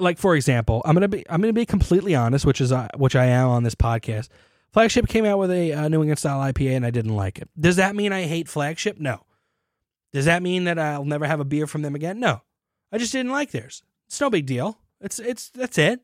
Like 0.00 0.18
for 0.18 0.34
example, 0.34 0.82
I'm 0.84 0.94
gonna 0.94 1.06
be 1.06 1.24
I'm 1.30 1.40
gonna 1.40 1.52
be 1.52 1.66
completely 1.66 2.16
honest, 2.16 2.44
which 2.44 2.60
is 2.60 2.72
uh, 2.72 2.88
which 2.96 3.14
I 3.14 3.26
am 3.26 3.50
on 3.50 3.62
this 3.62 3.76
podcast. 3.76 4.30
Flagship 4.72 5.06
came 5.06 5.24
out 5.24 5.38
with 5.38 5.52
a 5.52 5.72
uh, 5.72 5.88
New 5.88 6.02
England 6.02 6.18
style 6.18 6.40
IPA, 6.40 6.76
and 6.76 6.84
I 6.84 6.90
didn't 6.90 7.14
like 7.14 7.38
it. 7.38 7.48
Does 7.58 7.76
that 7.76 7.94
mean 7.94 8.12
I 8.12 8.24
hate 8.24 8.48
Flagship? 8.48 8.98
No. 8.98 9.20
Does 10.16 10.24
that 10.24 10.42
mean 10.42 10.64
that 10.64 10.78
I'll 10.78 11.04
never 11.04 11.26
have 11.26 11.40
a 11.40 11.44
beer 11.44 11.66
from 11.66 11.82
them 11.82 11.94
again? 11.94 12.18
No. 12.18 12.40
I 12.90 12.96
just 12.96 13.12
didn't 13.12 13.32
like 13.32 13.50
theirs. 13.50 13.82
It's 14.06 14.18
no 14.18 14.30
big 14.30 14.46
deal. 14.46 14.78
It's 14.98 15.18
it's 15.18 15.50
that's 15.50 15.76
it. 15.76 16.00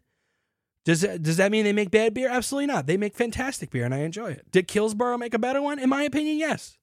Does 0.85 1.01
does 1.01 1.39
that 1.39 1.51
mean 1.51 1.65
they 1.65 1.73
make 1.73 1.91
bad 1.91 2.13
beer? 2.13 2.29
Absolutely 2.29 2.67
not. 2.67 2.87
They 2.87 2.99
make 2.99 3.17
fantastic 3.17 3.71
beer, 3.71 3.87
and 3.87 3.95
I 3.95 4.01
enjoy 4.01 4.33
it. 4.33 4.51
Did 4.51 4.69
Kills 4.69 4.93
Boro 4.93 5.17
make 5.17 5.33
a 5.33 5.39
better 5.39 5.63
one? 5.63 5.79
In 5.79 5.89
my 5.89 6.03
opinion, 6.03 6.37
yes, 6.37 6.77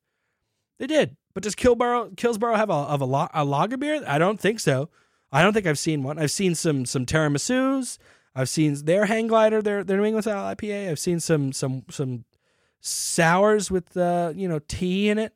they 0.79 0.87
did. 0.87 1.17
But 1.35 1.43
does 1.43 1.53
Kills 1.53 1.77
Boro 1.77 2.09
Killsborough 2.17 2.55
have 2.55 2.71
a 2.71 2.73
of 2.73 3.03
a, 3.03 3.29
a 3.31 3.45
lager 3.45 3.77
beer? 3.77 4.03
I 4.07 4.17
don't 4.17 4.39
think 4.39 4.59
so. 4.59 4.89
I 5.31 5.43
don't 5.43 5.53
think 5.53 5.67
I've 5.67 5.77
seen 5.77 6.01
one. 6.01 6.17
I've 6.17 6.31
seen 6.31 6.55
some 6.55 6.83
some 6.87 7.05
tiramisu's. 7.05 7.99
I've 8.33 8.49
seen 8.49 8.73
their 8.85 9.05
hang 9.05 9.27
glider, 9.27 9.61
their 9.61 9.83
their 9.83 9.97
New 9.97 10.05
England 10.05 10.23
style 10.23 10.55
IPA. 10.55 10.89
I've 10.89 10.97
seen 10.97 11.19
some 11.19 11.53
some 11.53 11.83
some 11.91 12.25
sours 12.81 13.69
with 13.69 13.95
uh, 13.95 14.33
you 14.35 14.47
know 14.47 14.57
tea 14.67 15.09
in 15.09 15.19
it. 15.19 15.35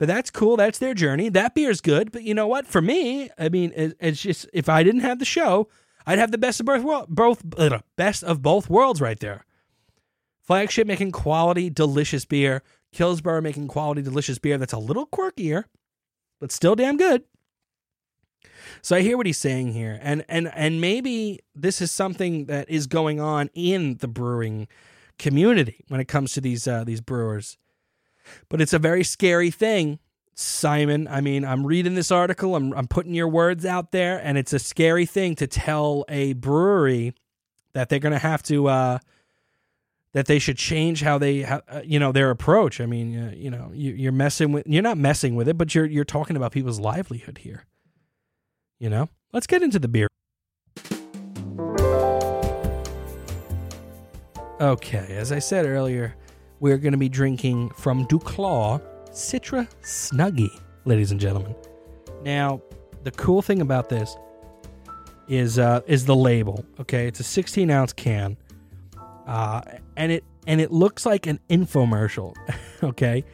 But 0.00 0.08
that's 0.08 0.30
cool. 0.30 0.56
That's 0.56 0.78
their 0.78 0.94
journey. 0.94 1.28
That 1.28 1.54
beer's 1.54 1.82
good. 1.82 2.10
But 2.10 2.22
you 2.22 2.32
know 2.32 2.46
what? 2.46 2.66
For 2.66 2.80
me, 2.80 3.28
I 3.38 3.50
mean, 3.50 3.70
it, 3.76 3.98
it's 4.00 4.22
just 4.22 4.48
if 4.50 4.66
I 4.66 4.82
didn't 4.82 5.02
have 5.02 5.18
the 5.18 5.26
show, 5.26 5.68
I'd 6.06 6.18
have 6.18 6.30
the 6.30 6.38
best 6.38 6.58
of 6.58 6.66
both 6.66 7.44
both 7.44 7.82
best 7.96 8.24
of 8.24 8.40
both 8.40 8.70
worlds 8.70 9.02
right 9.02 9.20
there. 9.20 9.44
Flagship 10.40 10.86
making 10.86 11.12
quality, 11.12 11.68
delicious 11.68 12.24
beer. 12.24 12.62
Kills 12.92 13.20
Boro 13.20 13.42
making 13.42 13.68
quality, 13.68 14.00
delicious 14.00 14.38
beer 14.38 14.56
that's 14.56 14.72
a 14.72 14.78
little 14.78 15.06
quirkier, 15.06 15.64
but 16.40 16.50
still 16.50 16.74
damn 16.74 16.96
good. 16.96 17.24
So 18.80 18.96
I 18.96 19.02
hear 19.02 19.18
what 19.18 19.26
he's 19.26 19.36
saying 19.36 19.74
here, 19.74 19.98
and 20.00 20.24
and 20.30 20.50
and 20.54 20.80
maybe 20.80 21.40
this 21.54 21.82
is 21.82 21.92
something 21.92 22.46
that 22.46 22.70
is 22.70 22.86
going 22.86 23.20
on 23.20 23.50
in 23.52 23.98
the 23.98 24.08
brewing 24.08 24.66
community 25.18 25.84
when 25.88 26.00
it 26.00 26.08
comes 26.08 26.32
to 26.32 26.40
these 26.40 26.66
uh, 26.66 26.84
these 26.84 27.02
brewers. 27.02 27.58
But 28.48 28.60
it's 28.60 28.72
a 28.72 28.78
very 28.78 29.04
scary 29.04 29.50
thing, 29.50 29.98
Simon. 30.34 31.08
I 31.08 31.20
mean, 31.20 31.44
I'm 31.44 31.66
reading 31.66 31.94
this 31.94 32.10
article, 32.10 32.56
I'm 32.56 32.72
I'm 32.74 32.88
putting 32.88 33.14
your 33.14 33.28
words 33.28 33.64
out 33.64 33.92
there, 33.92 34.18
and 34.18 34.38
it's 34.38 34.52
a 34.52 34.58
scary 34.58 35.06
thing 35.06 35.34
to 35.36 35.46
tell 35.46 36.04
a 36.08 36.34
brewery 36.34 37.14
that 37.72 37.88
they're 37.88 37.98
going 37.98 38.12
to 38.12 38.18
have 38.18 38.42
to 38.44 38.68
uh, 38.68 38.98
that 40.12 40.26
they 40.26 40.38
should 40.38 40.56
change 40.56 41.02
how 41.02 41.18
they 41.18 41.42
how, 41.42 41.62
uh, 41.68 41.82
you 41.84 41.98
know 41.98 42.12
their 42.12 42.30
approach. 42.30 42.80
I 42.80 42.86
mean, 42.86 43.18
uh, 43.18 43.32
you 43.34 43.50
know, 43.50 43.70
you, 43.72 43.92
you're 43.92 44.12
messing 44.12 44.52
with 44.52 44.66
you're 44.66 44.82
not 44.82 44.98
messing 44.98 45.36
with 45.36 45.48
it, 45.48 45.56
but 45.56 45.74
you're 45.74 45.86
you're 45.86 46.04
talking 46.04 46.36
about 46.36 46.52
people's 46.52 46.80
livelihood 46.80 47.38
here. 47.38 47.64
You 48.78 48.90
know, 48.90 49.08
let's 49.32 49.46
get 49.46 49.62
into 49.62 49.78
the 49.78 49.88
beer. 49.88 50.08
Okay, 54.60 55.16
as 55.16 55.32
I 55.32 55.38
said 55.38 55.64
earlier, 55.64 56.14
we're 56.60 56.78
going 56.78 56.92
to 56.92 56.98
be 56.98 57.08
drinking 57.08 57.70
from 57.70 58.06
Duclaw 58.06 58.80
Citra 59.10 59.68
Snuggie, 59.82 60.60
ladies 60.84 61.10
and 61.10 61.18
gentlemen. 61.18 61.54
Now, 62.22 62.62
the 63.02 63.10
cool 63.10 63.42
thing 63.42 63.60
about 63.60 63.88
this 63.88 64.14
is 65.28 65.58
uh, 65.58 65.80
is 65.86 66.04
the 66.04 66.14
label. 66.14 66.64
Okay, 66.80 67.06
it's 67.06 67.20
a 67.20 67.24
16 67.24 67.70
ounce 67.70 67.92
can, 67.92 68.36
uh, 69.26 69.62
and 69.96 70.12
it 70.12 70.24
and 70.46 70.60
it 70.60 70.70
looks 70.70 71.06
like 71.06 71.26
an 71.26 71.40
infomercial. 71.48 72.34
okay, 72.82 73.24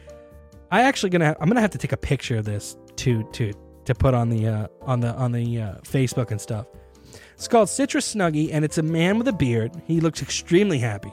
I 0.71 0.83
actually 0.83 1.09
gonna 1.09 1.35
I'm 1.39 1.49
gonna 1.49 1.61
have 1.61 1.71
to 1.71 1.77
take 1.77 1.91
a 1.91 1.97
picture 1.97 2.37
of 2.37 2.45
this 2.45 2.77
to 2.97 3.23
to 3.33 3.53
to 3.85 3.95
put 3.95 4.13
on 4.13 4.29
the 4.29 4.47
uh, 4.47 4.67
on 4.83 5.01
the 5.01 5.13
on 5.15 5.31
the 5.31 5.61
uh, 5.61 5.73
Facebook 5.81 6.31
and 6.31 6.39
stuff. 6.39 6.67
It's 7.33 7.47
called 7.47 7.69
Citrus 7.69 8.15
Snuggie, 8.15 8.49
and 8.51 8.63
it's 8.63 8.77
a 8.77 8.83
man 8.83 9.17
with 9.17 9.27
a 9.27 9.33
beard. 9.33 9.71
He 9.85 9.99
looks 9.99 10.21
extremely 10.21 10.79
happy. 10.79 11.11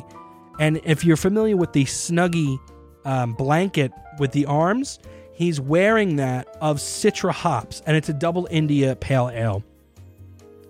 And 0.59 0.81
if 0.85 1.05
you're 1.05 1.17
familiar 1.17 1.57
with 1.57 1.73
the 1.73 1.85
Snuggie 1.85 2.59
um, 3.05 3.33
blanket 3.33 3.93
with 4.19 4.33
the 4.33 4.47
arms, 4.47 4.99
he's 5.33 5.61
wearing 5.61 6.17
that 6.17 6.47
of 6.61 6.79
Citra 6.79 7.33
hops, 7.33 7.83
and 7.87 7.97
it's 7.97 8.09
a 8.09 8.13
double 8.13 8.47
India 8.51 8.97
Pale 8.97 9.31
Ale. 9.31 9.65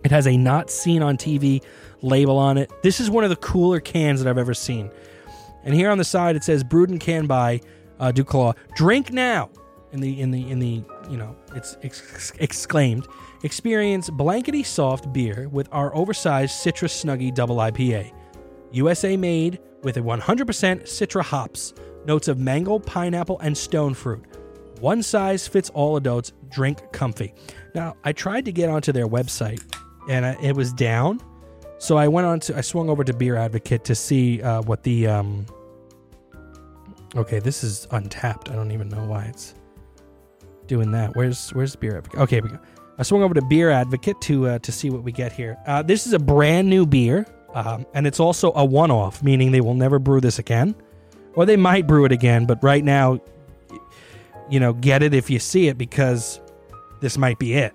It 0.04 0.10
has 0.10 0.26
a 0.26 0.36
not 0.36 0.70
seen 0.70 1.02
on 1.02 1.16
TV 1.16 1.62
label 2.02 2.38
on 2.38 2.58
it. 2.58 2.70
This 2.82 3.00
is 3.00 3.10
one 3.10 3.24
of 3.24 3.30
the 3.30 3.36
cooler 3.36 3.80
cans 3.80 4.22
that 4.22 4.28
I've 4.28 4.38
ever 4.38 4.54
seen. 4.54 4.90
And 5.64 5.74
here 5.74 5.90
on 5.90 5.96
the 5.96 6.04
side 6.04 6.36
it 6.36 6.44
says 6.44 6.62
brewed 6.62 6.90
and 6.90 7.00
canned 7.00 7.26
by 7.28 7.60
uh, 7.98 8.12
Duclaw. 8.12 8.54
Drink 8.76 9.12
now. 9.12 9.50
In 9.92 10.00
the 10.00 10.20
in 10.20 10.32
the 10.32 10.50
in 10.50 10.58
the 10.58 10.82
you 11.08 11.16
know 11.16 11.36
it's 11.54 11.76
ex- 11.84 12.32
exclaimed. 12.40 13.06
Experience 13.44 14.10
blankety 14.10 14.64
soft 14.64 15.12
beer 15.12 15.48
with 15.48 15.68
our 15.70 15.94
oversized 15.94 16.50
Citrus 16.50 17.04
Snuggie 17.04 17.32
Double 17.32 17.56
IPA. 17.56 18.12
USA 18.72 19.16
made 19.16 19.60
with 19.84 19.96
a 19.96 20.00
100% 20.00 20.44
Citra 20.82 21.22
hops, 21.22 21.74
notes 22.06 22.28
of 22.28 22.38
mango, 22.38 22.78
pineapple, 22.78 23.38
and 23.40 23.56
stone 23.56 23.94
fruit. 23.94 24.24
One 24.80 25.02
size 25.02 25.46
fits 25.46 25.70
all 25.70 25.96
adults. 25.96 26.32
Drink 26.50 26.80
comfy. 26.92 27.34
Now, 27.74 27.96
I 28.04 28.12
tried 28.12 28.44
to 28.44 28.52
get 28.52 28.68
onto 28.68 28.92
their 28.92 29.06
website 29.06 29.62
and 30.08 30.26
I, 30.26 30.36
it 30.42 30.54
was 30.56 30.72
down. 30.72 31.20
So 31.78 31.96
I 31.96 32.08
went 32.08 32.26
on 32.26 32.40
to, 32.40 32.56
I 32.56 32.60
swung 32.60 32.88
over 32.88 33.04
to 33.04 33.12
Beer 33.12 33.36
Advocate 33.36 33.84
to 33.84 33.94
see 33.94 34.42
uh, 34.42 34.62
what 34.62 34.82
the, 34.82 35.06
um, 35.06 35.46
okay, 37.16 37.38
this 37.38 37.64
is 37.64 37.86
Untappd. 37.90 38.50
I 38.50 38.54
don't 38.54 38.72
even 38.72 38.88
know 38.88 39.04
why 39.04 39.24
it's 39.24 39.54
doing 40.66 40.92
that. 40.92 41.14
Where's, 41.16 41.50
where's 41.50 41.76
Beer 41.76 41.96
Advocate? 41.96 42.20
Okay, 42.20 42.40
we 42.40 42.48
go. 42.48 42.58
I 42.96 43.02
swung 43.02 43.22
over 43.22 43.34
to 43.34 43.42
Beer 43.42 43.70
Advocate 43.70 44.20
to, 44.22 44.48
uh, 44.48 44.58
to 44.60 44.70
see 44.70 44.88
what 44.88 45.02
we 45.02 45.10
get 45.12 45.32
here. 45.32 45.56
Uh, 45.66 45.82
this 45.82 46.06
is 46.06 46.12
a 46.12 46.18
brand 46.18 46.70
new 46.70 46.86
beer. 46.86 47.26
Um, 47.54 47.86
and 47.94 48.06
it's 48.06 48.20
also 48.20 48.52
a 48.54 48.64
one 48.64 48.90
off, 48.90 49.22
meaning 49.22 49.52
they 49.52 49.60
will 49.60 49.74
never 49.74 49.98
brew 49.98 50.20
this 50.20 50.38
again. 50.38 50.74
Or 51.34 51.46
they 51.46 51.56
might 51.56 51.86
brew 51.86 52.04
it 52.04 52.12
again, 52.12 52.46
but 52.46 52.62
right 52.62 52.84
now, 52.84 53.20
you 54.50 54.60
know, 54.60 54.72
get 54.72 55.02
it 55.02 55.14
if 55.14 55.30
you 55.30 55.38
see 55.38 55.68
it 55.68 55.78
because 55.78 56.40
this 57.00 57.16
might 57.16 57.38
be 57.38 57.54
it. 57.54 57.72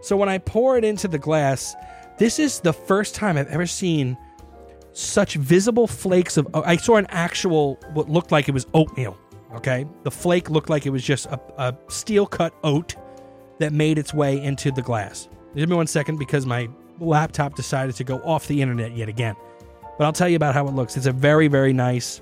So 0.00 0.16
when 0.16 0.28
I 0.28 0.38
pour 0.38 0.78
it 0.78 0.84
into 0.84 1.06
the 1.06 1.18
glass, 1.18 1.74
this 2.18 2.38
is 2.38 2.60
the 2.60 2.72
first 2.72 3.14
time 3.14 3.36
I've 3.36 3.48
ever 3.48 3.66
seen 3.66 4.16
such 4.92 5.34
visible 5.34 5.86
flakes 5.86 6.36
of. 6.36 6.48
I 6.54 6.76
saw 6.76 6.96
an 6.96 7.06
actual, 7.10 7.78
what 7.92 8.08
looked 8.08 8.32
like 8.32 8.48
it 8.48 8.52
was 8.52 8.66
oatmeal. 8.74 9.16
Okay. 9.54 9.86
The 10.02 10.10
flake 10.10 10.50
looked 10.50 10.70
like 10.70 10.86
it 10.86 10.90
was 10.90 11.04
just 11.04 11.26
a, 11.26 11.40
a 11.58 11.76
steel 11.88 12.26
cut 12.26 12.54
oat 12.64 12.96
that 13.58 13.72
made 13.72 13.98
its 13.98 14.14
way 14.14 14.42
into 14.42 14.70
the 14.70 14.82
glass. 14.82 15.28
Give 15.54 15.68
me 15.68 15.76
one 15.76 15.86
second 15.86 16.18
because 16.18 16.46
my 16.46 16.68
laptop 17.02 17.54
decided 17.54 17.94
to 17.96 18.04
go 18.04 18.18
off 18.18 18.46
the 18.48 18.62
internet 18.62 18.96
yet 18.96 19.08
again. 19.08 19.36
But 19.98 20.04
I'll 20.04 20.12
tell 20.12 20.28
you 20.28 20.36
about 20.36 20.54
how 20.54 20.66
it 20.66 20.74
looks. 20.74 20.96
It's 20.96 21.06
a 21.06 21.12
very, 21.12 21.48
very 21.48 21.72
nice. 21.72 22.20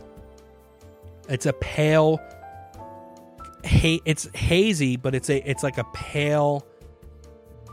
It's 1.28 1.46
a 1.46 1.52
pale. 1.52 2.20
It's 3.62 4.28
hazy, 4.34 4.96
but 4.96 5.14
it's 5.14 5.30
a 5.30 5.48
it's 5.48 5.62
like 5.62 5.78
a 5.78 5.84
pale, 5.92 6.66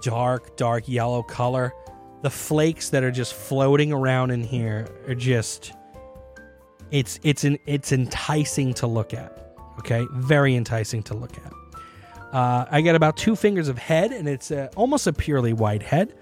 dark, 0.02 0.56
dark 0.58 0.88
yellow 0.88 1.24
color. 1.24 1.74
The 2.22 2.30
flakes 2.30 2.90
that 2.90 3.04
are 3.04 3.12
just 3.12 3.34
floating 3.34 3.92
around 3.92 4.32
in 4.32 4.44
here 4.44 4.88
are 5.08 5.16
just. 5.16 5.74
It's 6.92 7.20
it's 7.24 7.44
an 7.44 7.58
it's 7.66 7.92
enticing 7.92 8.74
to 8.76 8.88
look 8.88 9.14
at. 9.14 9.56
Okay, 9.80 10.06
very 10.14 10.56
enticing 10.56 11.04
to 11.04 11.14
look 11.14 11.38
at. 11.38 11.54
Uh, 12.34 12.66
I 12.70 12.82
get 12.82 12.96
about 12.96 13.16
two 13.18 13.36
fingers 13.36 13.68
of 13.68 13.78
head, 13.78 14.12
and 14.12 14.28
it's 14.28 14.52
a, 14.52 14.70
almost 14.76 15.08
a 15.08 15.14
purely 15.14 15.54
white 15.54 15.82
head. 15.82 16.17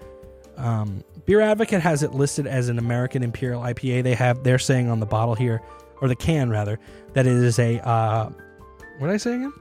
Um, 0.56 1.04
Beer 1.26 1.40
Advocate 1.40 1.80
has 1.80 2.02
it 2.02 2.12
listed 2.12 2.46
as 2.46 2.68
an 2.68 2.78
American 2.78 3.22
Imperial 3.22 3.62
IPA. 3.62 4.02
They 4.02 4.14
have 4.14 4.44
they're 4.44 4.58
saying 4.58 4.88
on 4.88 5.00
the 5.00 5.06
bottle 5.06 5.34
here, 5.34 5.60
or 6.00 6.08
the 6.08 6.16
can 6.16 6.50
rather, 6.50 6.78
that 7.14 7.26
it 7.26 7.32
is 7.32 7.58
a 7.58 7.80
uh, 7.86 8.30
what 8.98 9.08
did 9.08 9.14
I 9.14 9.16
say 9.18 9.34
again? 9.34 9.52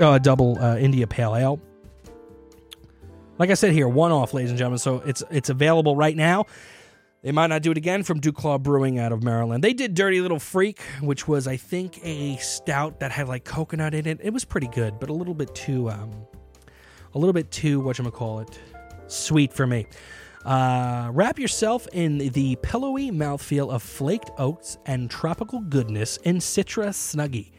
Oh, 0.00 0.12
a 0.12 0.20
double 0.20 0.58
uh, 0.58 0.76
India 0.76 1.06
Pale 1.06 1.36
Ale. 1.36 1.60
Like 3.38 3.50
I 3.50 3.54
said 3.54 3.72
here, 3.72 3.88
one 3.88 4.12
off, 4.12 4.34
ladies 4.34 4.50
and 4.50 4.58
gentlemen. 4.58 4.78
So 4.78 5.02
it's 5.06 5.22
it's 5.30 5.48
available 5.48 5.96
right 5.96 6.16
now. 6.16 6.46
They 7.22 7.32
might 7.32 7.48
not 7.48 7.62
do 7.62 7.72
it 7.72 7.76
again 7.76 8.04
from 8.04 8.20
Duclaw 8.20 8.62
Brewing 8.62 9.00
out 9.00 9.10
of 9.10 9.24
Maryland. 9.24 9.64
They 9.64 9.72
did 9.72 9.94
Dirty 9.94 10.20
Little 10.20 10.38
Freak, 10.38 10.80
which 11.00 11.26
was 11.26 11.48
I 11.48 11.56
think 11.56 11.98
a 12.04 12.36
stout 12.36 13.00
that 13.00 13.10
had 13.10 13.28
like 13.28 13.44
coconut 13.44 13.94
in 13.94 14.06
it. 14.06 14.20
It 14.22 14.32
was 14.32 14.44
pretty 14.44 14.68
good, 14.68 15.00
but 15.00 15.08
a 15.08 15.12
little 15.12 15.34
bit 15.34 15.52
too 15.54 15.90
um, 15.90 16.12
a 17.14 17.18
little 17.18 17.32
bit 17.32 17.50
too 17.50 17.80
what 17.80 17.98
call 18.12 18.40
it 18.40 18.58
sweet 19.08 19.52
for 19.52 19.66
me. 19.66 19.86
Uh, 20.44 21.10
wrap 21.12 21.38
yourself 21.38 21.86
in 21.92 22.18
the 22.18 22.56
pillowy 22.62 23.10
mouthfeel 23.10 23.70
of 23.70 23.82
flaked 23.82 24.30
oats 24.38 24.78
and 24.86 25.10
tropical 25.10 25.60
goodness 25.60 26.16
in 26.18 26.36
Citra 26.36 26.88
Snuggie. 26.88 27.50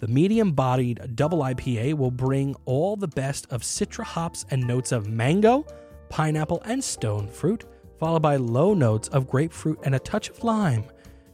The 0.00 0.06
medium 0.06 0.52
bodied 0.52 1.16
double 1.16 1.40
IPA 1.40 1.94
will 1.94 2.12
bring 2.12 2.54
all 2.64 2.96
the 2.96 3.08
best 3.08 3.46
of 3.50 3.62
Citra 3.62 4.04
hops 4.04 4.46
and 4.50 4.64
notes 4.64 4.92
of 4.92 5.08
mango, 5.08 5.66
pineapple, 6.08 6.62
and 6.64 6.82
stone 6.82 7.26
fruit, 7.26 7.64
followed 7.98 8.22
by 8.22 8.36
low 8.36 8.74
notes 8.74 9.08
of 9.08 9.28
grapefruit 9.28 9.80
and 9.82 9.96
a 9.96 9.98
touch 9.98 10.30
of 10.30 10.44
lime. 10.44 10.84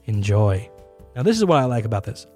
Enjoy. 0.06 0.68
Now, 1.14 1.22
this 1.22 1.36
is 1.36 1.44
what 1.44 1.58
I 1.58 1.64
like 1.66 1.84
about 1.84 2.04
this. 2.04 2.26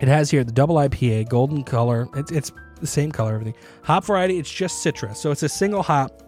It 0.00 0.08
has 0.08 0.30
here 0.30 0.44
the 0.44 0.52
double 0.52 0.76
IPA, 0.76 1.30
golden 1.30 1.64
color. 1.64 2.06
It's, 2.14 2.30
it's 2.30 2.52
the 2.80 2.86
same 2.86 3.10
color, 3.10 3.32
everything. 3.34 3.54
Hop 3.84 4.04
variety, 4.04 4.38
it's 4.38 4.52
just 4.52 4.84
Citra. 4.84 5.16
So 5.16 5.30
it's 5.30 5.42
a 5.42 5.48
single 5.48 5.82
hop 5.82 6.23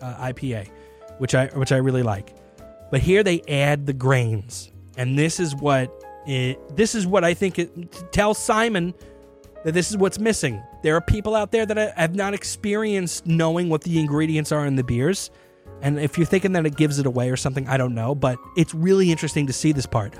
uh, 0.00 0.14
IPA, 0.32 0.68
which 1.18 1.34
I 1.34 1.46
which 1.46 1.72
I 1.72 1.76
really 1.76 2.02
like. 2.02 2.34
But 2.90 3.00
here 3.00 3.22
they 3.22 3.42
add 3.48 3.86
the 3.86 3.92
grains, 3.92 4.72
and 4.96 5.18
this 5.18 5.40
is 5.40 5.54
what 5.54 5.92
it, 6.26 6.76
this 6.76 6.94
is 6.94 7.06
what 7.06 7.24
I 7.24 7.34
think 7.34 7.58
it 7.58 8.12
tells 8.12 8.38
Simon 8.38 8.94
that 9.64 9.72
this 9.72 9.90
is 9.90 9.96
what's 9.96 10.18
missing. 10.18 10.62
There 10.82 10.96
are 10.96 11.00
people 11.00 11.34
out 11.34 11.52
there 11.52 11.66
that 11.66 11.96
have 11.96 12.14
not 12.14 12.34
experienced 12.34 13.26
knowing 13.26 13.68
what 13.68 13.82
the 13.82 13.98
ingredients 13.98 14.52
are 14.52 14.66
in 14.66 14.76
the 14.76 14.84
beers. 14.84 15.30
And 15.82 15.98
if 15.98 16.18
you're 16.18 16.26
thinking 16.26 16.52
that 16.52 16.66
it 16.66 16.76
gives 16.76 16.98
it 16.98 17.06
away 17.06 17.30
or 17.30 17.36
something, 17.36 17.66
I 17.68 17.76
don't 17.76 17.94
know. 17.94 18.14
But 18.14 18.38
it's 18.56 18.74
really 18.74 19.10
interesting 19.10 19.46
to 19.46 19.52
see 19.52 19.72
this 19.72 19.86
part. 19.86 20.14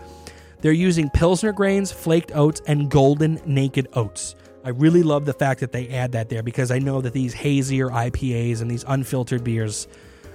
They're 0.60 0.72
using 0.72 1.08
Pilsner 1.10 1.52
grains, 1.52 1.90
flaked 1.90 2.32
oats, 2.34 2.60
and 2.66 2.90
golden 2.90 3.40
naked 3.46 3.88
oats. 3.94 4.34
I 4.64 4.70
really 4.70 5.02
love 5.02 5.24
the 5.24 5.32
fact 5.32 5.60
that 5.60 5.72
they 5.72 5.88
add 5.88 6.12
that 6.12 6.28
there 6.28 6.42
because 6.42 6.70
I 6.70 6.78
know 6.78 7.00
that 7.00 7.12
these 7.12 7.32
hazier 7.32 7.88
IPAs 7.88 8.60
and 8.60 8.70
these 8.70 8.84
unfiltered 8.86 9.42
beers, 9.42 9.88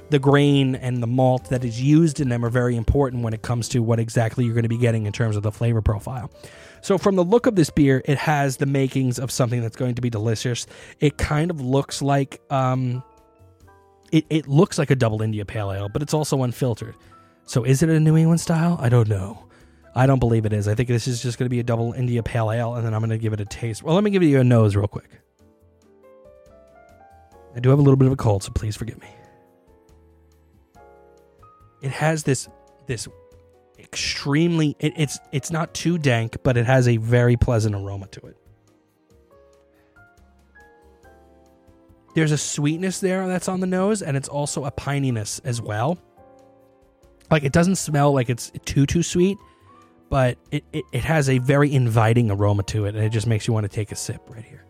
the 0.09 0.19
grain 0.19 0.76
and 0.76 1.01
the 1.01 1.07
malt 1.07 1.49
that 1.49 1.63
is 1.63 1.82
used 1.82 2.19
in 2.19 2.30
them 2.30 2.43
are 2.43 2.49
very 2.49 2.76
important 2.76 3.23
when 3.23 3.34
it 3.34 3.43
comes 3.43 3.69
to 3.69 3.80
what 3.80 3.99
exactly 3.99 4.45
you're 4.45 4.53
going 4.53 4.63
to 4.63 4.69
be 4.69 4.78
getting 4.78 5.05
in 5.05 5.13
terms 5.13 5.36
of 5.36 5.43
the 5.43 5.51
flavor 5.51 5.82
profile. 5.82 6.32
So, 6.82 6.97
from 6.97 7.15
the 7.15 7.23
look 7.23 7.45
of 7.47 7.55
this 7.55 7.69
beer, 7.69 8.01
it 8.05 8.17
has 8.17 8.57
the 8.57 8.67
makings 8.67 9.17
of 9.17 9.32
something 9.32 9.61
that's 9.61 9.76
going 9.76 9.95
to 9.95 10.01
be 10.01 10.09
delicious. 10.09 10.67
It 10.99 11.17
kind 11.17 11.49
of 11.49 11.59
looks 11.59 12.01
like 12.01 12.41
um, 12.51 13.03
it, 14.11 14.26
it 14.30 14.47
looks 14.47 14.78
like 14.78 14.91
a 14.91 14.95
double 14.95 15.21
India 15.21 15.45
Pale 15.45 15.71
Ale, 15.71 15.89
but 15.89 16.01
it's 16.01 16.13
also 16.13 16.43
unfiltered. 16.43 16.95
So, 17.45 17.63
is 17.63 17.82
it 17.82 17.89
a 17.89 17.99
New 17.99 18.15
England 18.15 18.41
style? 18.41 18.78
I 18.80 18.89
don't 18.89 19.07
know. 19.07 19.47
I 19.95 20.07
don't 20.07 20.19
believe 20.19 20.45
it 20.45 20.51
is. 20.51 20.67
I 20.67 20.75
think 20.75 20.89
this 20.89 21.07
is 21.07 21.21
just 21.21 21.39
going 21.39 21.45
to 21.45 21.49
be 21.49 21.59
a 21.59 21.63
double 21.63 21.93
India 21.93 22.21
Pale 22.21 22.51
Ale, 22.51 22.75
and 22.75 22.85
then 22.85 22.93
I'm 22.93 22.99
going 22.99 23.11
to 23.11 23.17
give 23.17 23.31
it 23.31 23.39
a 23.39 23.45
taste. 23.45 23.81
Well, 23.81 23.95
let 23.95 24.03
me 24.03 24.11
give 24.11 24.23
you 24.23 24.39
a 24.39 24.43
nose 24.43 24.75
real 24.75 24.87
quick. 24.87 25.09
I 27.55 27.61
do 27.61 27.69
have 27.69 27.79
a 27.79 27.81
little 27.81 27.95
bit 27.95 28.07
of 28.07 28.11
a 28.11 28.17
cold, 28.17 28.43
so 28.43 28.51
please 28.51 28.75
forgive 28.75 28.99
me. 28.99 29.07
It 31.81 31.91
has 31.91 32.23
this 32.23 32.49
this 32.87 33.07
extremely 33.79 34.75
it, 34.79 34.93
it's 34.97 35.19
it's 35.31 35.51
not 35.51 35.73
too 35.73 35.97
dank, 35.97 36.37
but 36.43 36.57
it 36.57 36.65
has 36.65 36.87
a 36.87 36.97
very 36.97 37.37
pleasant 37.37 37.75
aroma 37.75 38.07
to 38.07 38.27
it. 38.27 38.37
There's 42.15 42.31
a 42.31 42.37
sweetness 42.37 42.99
there 42.99 43.27
that's 43.27 43.47
on 43.47 43.59
the 43.59 43.67
nose, 43.67 44.01
and 44.01 44.17
it's 44.17 44.29
also 44.29 44.65
a 44.65 44.71
pininess 44.71 45.39
as 45.45 45.61
well. 45.61 45.97
Like 47.31 47.43
it 47.43 47.53
doesn't 47.53 47.75
smell 47.75 48.13
like 48.13 48.29
it's 48.29 48.51
too 48.65 48.85
too 48.85 49.03
sweet, 49.03 49.37
but 50.10 50.38
it, 50.51 50.64
it, 50.72 50.86
it 50.91 51.03
has 51.03 51.30
a 51.30 51.39
very 51.39 51.74
inviting 51.74 52.30
aroma 52.32 52.64
to 52.64 52.86
it, 52.86 52.95
and 52.95 53.03
it 53.03 53.10
just 53.10 53.28
makes 53.28 53.47
you 53.47 53.53
want 53.53 53.64
to 53.64 53.70
take 53.70 53.91
a 53.91 53.95
sip 53.95 54.22
right 54.28 54.43
here. 54.43 54.66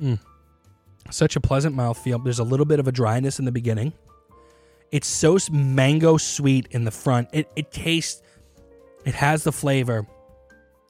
Mm. 0.00 0.18
Such 1.10 1.36
a 1.36 1.40
pleasant 1.40 1.76
mouthfeel. 1.76 2.22
There's 2.22 2.38
a 2.38 2.44
little 2.44 2.66
bit 2.66 2.80
of 2.80 2.88
a 2.88 2.92
dryness 2.92 3.38
in 3.38 3.44
the 3.44 3.52
beginning. 3.52 3.92
It's 4.90 5.06
so 5.06 5.38
mango 5.50 6.16
sweet 6.16 6.68
in 6.70 6.84
the 6.84 6.90
front. 6.90 7.28
It 7.32 7.50
it 7.56 7.72
tastes. 7.72 8.22
It 9.04 9.14
has 9.14 9.42
the 9.42 9.52
flavor 9.52 10.06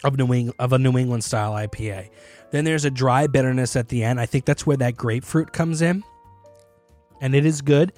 of 0.05 0.19
New 0.19 0.33
England, 0.33 0.57
of 0.59 0.73
a 0.73 0.79
New 0.79 0.99
England 0.99 1.25
style 1.25 1.53
IPA. 1.53 2.11
Then 2.51 2.65
there's 2.65 2.85
a 2.85 2.91
dry 2.91 3.27
bitterness 3.27 3.77
at 3.77 3.89
the 3.89 4.03
end. 4.03 4.21
I 4.21 4.27
think 4.27 4.45
that's 4.45 4.67
where 4.67 4.77
that 4.79 4.97
grapefruit 4.97 5.53
comes 5.53 5.83
in, 5.83 6.03
and 7.21 7.35
it 7.35 7.47
is 7.47 7.63
good. 7.63 7.93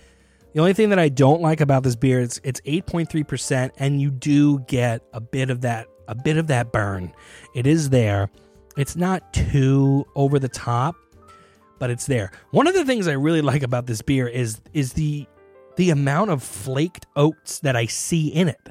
The 0.55 0.61
only 0.61 0.72
thing 0.72 0.90
that 0.90 1.00
I 1.00 1.09
don't 1.09 1.42
like 1.42 1.61
about 1.61 1.82
this 1.82 1.96
beer 1.96 2.20
is 2.20 2.40
it's 2.44 2.61
8.3%, 2.61 3.72
and 3.76 4.00
you 4.00 4.12
do 4.12 4.61
get 4.61 5.02
a 5.12 5.20
bit 5.20 5.50
of 5.50 5.62
that 5.62 5.88
a 6.07 6.14
bit 6.14 6.36
of 6.36 6.46
that 6.48 6.70
burn. 6.70 7.12
It 7.55 7.66
is 7.66 7.90
there. 7.90 8.30
It's 8.76 8.94
not 8.94 9.32
too 9.32 10.07
over 10.14 10.38
the 10.38 10.48
top, 10.48 10.94
but 11.78 11.90
it's 11.90 12.07
there. 12.07 12.30
One 12.50 12.66
of 12.66 12.74
the 12.74 12.84
things 12.84 13.09
I 13.09 13.12
really 13.12 13.40
like 13.40 13.62
about 13.62 13.86
this 13.86 14.00
beer 14.00 14.28
is 14.28 14.61
is 14.72 14.92
the 14.92 15.26
the 15.76 15.90
amount 15.90 16.30
of 16.30 16.40
flaked 16.40 17.07
oats 17.16 17.59
that 17.61 17.74
I 17.74 17.86
see 17.86 18.28
in 18.28 18.46
it. 18.46 18.68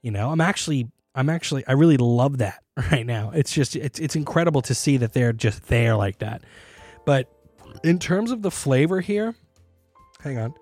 You 0.00 0.12
know, 0.12 0.30
I'm 0.30 0.40
actually 0.40 0.90
I'm 1.14 1.28
actually 1.28 1.62
I 1.66 1.72
really 1.72 1.98
love 1.98 2.38
that 2.38 2.62
right 2.90 3.04
now. 3.04 3.32
It's 3.34 3.52
just 3.52 3.76
it's 3.76 3.98
it's 3.98 4.16
incredible 4.16 4.62
to 4.62 4.74
see 4.74 4.96
that 4.96 5.12
they're 5.12 5.34
just 5.34 5.66
there 5.66 5.94
like 5.94 6.20
that. 6.20 6.42
But 7.04 7.30
in 7.84 7.98
terms 7.98 8.30
of 8.30 8.40
the 8.40 8.50
flavor 8.50 9.02
here, 9.02 9.34
hang 10.22 10.38
on. 10.38 10.54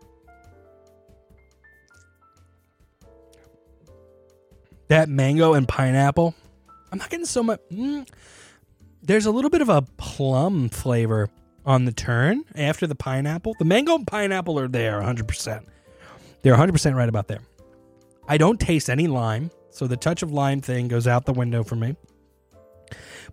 That 4.89 5.09
mango 5.09 5.55
and 5.55 5.67
pineapple, 5.67 6.35
I'm 6.93 6.99
not 6.99 7.11
getting 7.11 7.27
so 7.27 7.43
much. 7.43 7.61
Mm, 7.73 8.09
there's 9.03 9.27
a 9.27 9.31
little 9.31 9.51
bit 9.51 9.63
of 9.63 9.69
a 9.69 9.83
plum 9.97 10.69
flavor 10.69 11.29
on 11.65 11.85
the 11.85 11.93
turn 11.93 12.45
after 12.55 12.87
the 12.87 12.95
pineapple. 12.95 13.55
The 13.59 13.65
mango 13.65 13.95
and 13.97 14.07
pineapple 14.07 14.59
are 14.59 14.69
there 14.69 15.01
100%. 15.01 15.65
They're 16.43 16.57
100% 16.57 16.95
right 16.95 17.09
about 17.09 17.27
there. 17.27 17.41
I 18.29 18.39
don't 18.39 18.61
taste 18.61 18.89
any 18.89 19.09
lime, 19.09 19.51
so 19.71 19.87
the 19.87 19.97
touch 19.97 20.23
of 20.23 20.33
lime 20.33 20.61
thing 20.61 20.89
goes 20.89 21.07
out 21.07 21.27
the 21.27 21.33
window 21.33 21.65
for 21.65 21.77
me. 21.77 21.97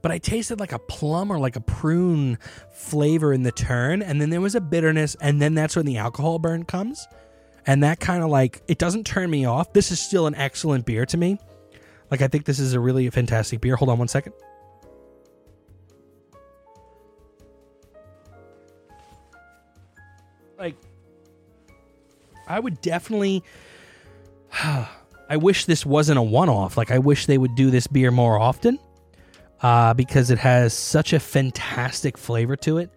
But 0.01 0.12
I 0.12 0.18
tasted 0.18 0.60
like 0.60 0.72
a 0.72 0.80
plum 0.80 1.32
or 1.32 1.39
like 1.39 1.56
a 1.56 1.62
prune 1.62 2.38
flavor 2.72 3.32
in 3.32 3.43
the 3.43 3.51
turn, 3.51 4.01
and 4.01 4.20
then 4.20 4.30
there 4.30 4.41
was 4.41 4.56
a 4.56 4.62
bitterness, 4.62 5.16
and 5.22 5.41
then 5.41 5.54
that's 5.54 5.76
when 5.76 5.86
the 5.86 5.97
alcohol 5.97 6.39
burn 6.39 6.66
comes. 6.66 7.08
And 7.66 7.84
that 7.84 7.99
kind 7.99 8.24
of 8.24 8.30
like, 8.30 8.61
it 8.68 8.78
doesn't 8.78 9.05
turn 9.05 9.30
me 9.30 9.45
off. 9.45 9.74
This 9.74 9.91
is 9.91 9.99
still 9.99 10.28
an 10.28 10.36
excellent 10.36 10.86
beer 10.86 11.05
to 11.05 11.18
me. 11.18 11.39
Like, 12.11 12.22
I 12.22 12.28
think 12.28 12.45
this 12.45 12.59
is 12.59 12.74
a 12.74 12.80
really 12.80 13.09
fantastic 13.09 13.61
beer. 13.61 13.76
Hold 13.76 13.89
on 13.89 13.97
one 13.97 14.07
second. 14.07 14.34
Like, 20.57 20.76
I 22.47 22.59
would 22.59 22.82
definitely. 22.82 23.43
I 25.30 25.38
wish 25.38 25.66
this 25.66 25.86
wasn't 25.86 26.20
a 26.20 26.22
one 26.22 26.49
off. 26.49 26.78
Like, 26.78 26.91
I 26.91 26.99
wish 26.99 27.26
they 27.26 27.38
would 27.38 27.55
do 27.55 27.72
this 27.72 27.88
beer 27.88 28.11
more 28.11 28.38
often 28.38 28.78
uh, 29.61 29.93
because 29.93 30.30
it 30.30 30.38
has 30.38 30.74
such 30.74 31.14
a 31.14 31.20
fantastic 31.20 32.18
flavor 32.18 32.55
to 32.57 32.78
it. 32.78 32.91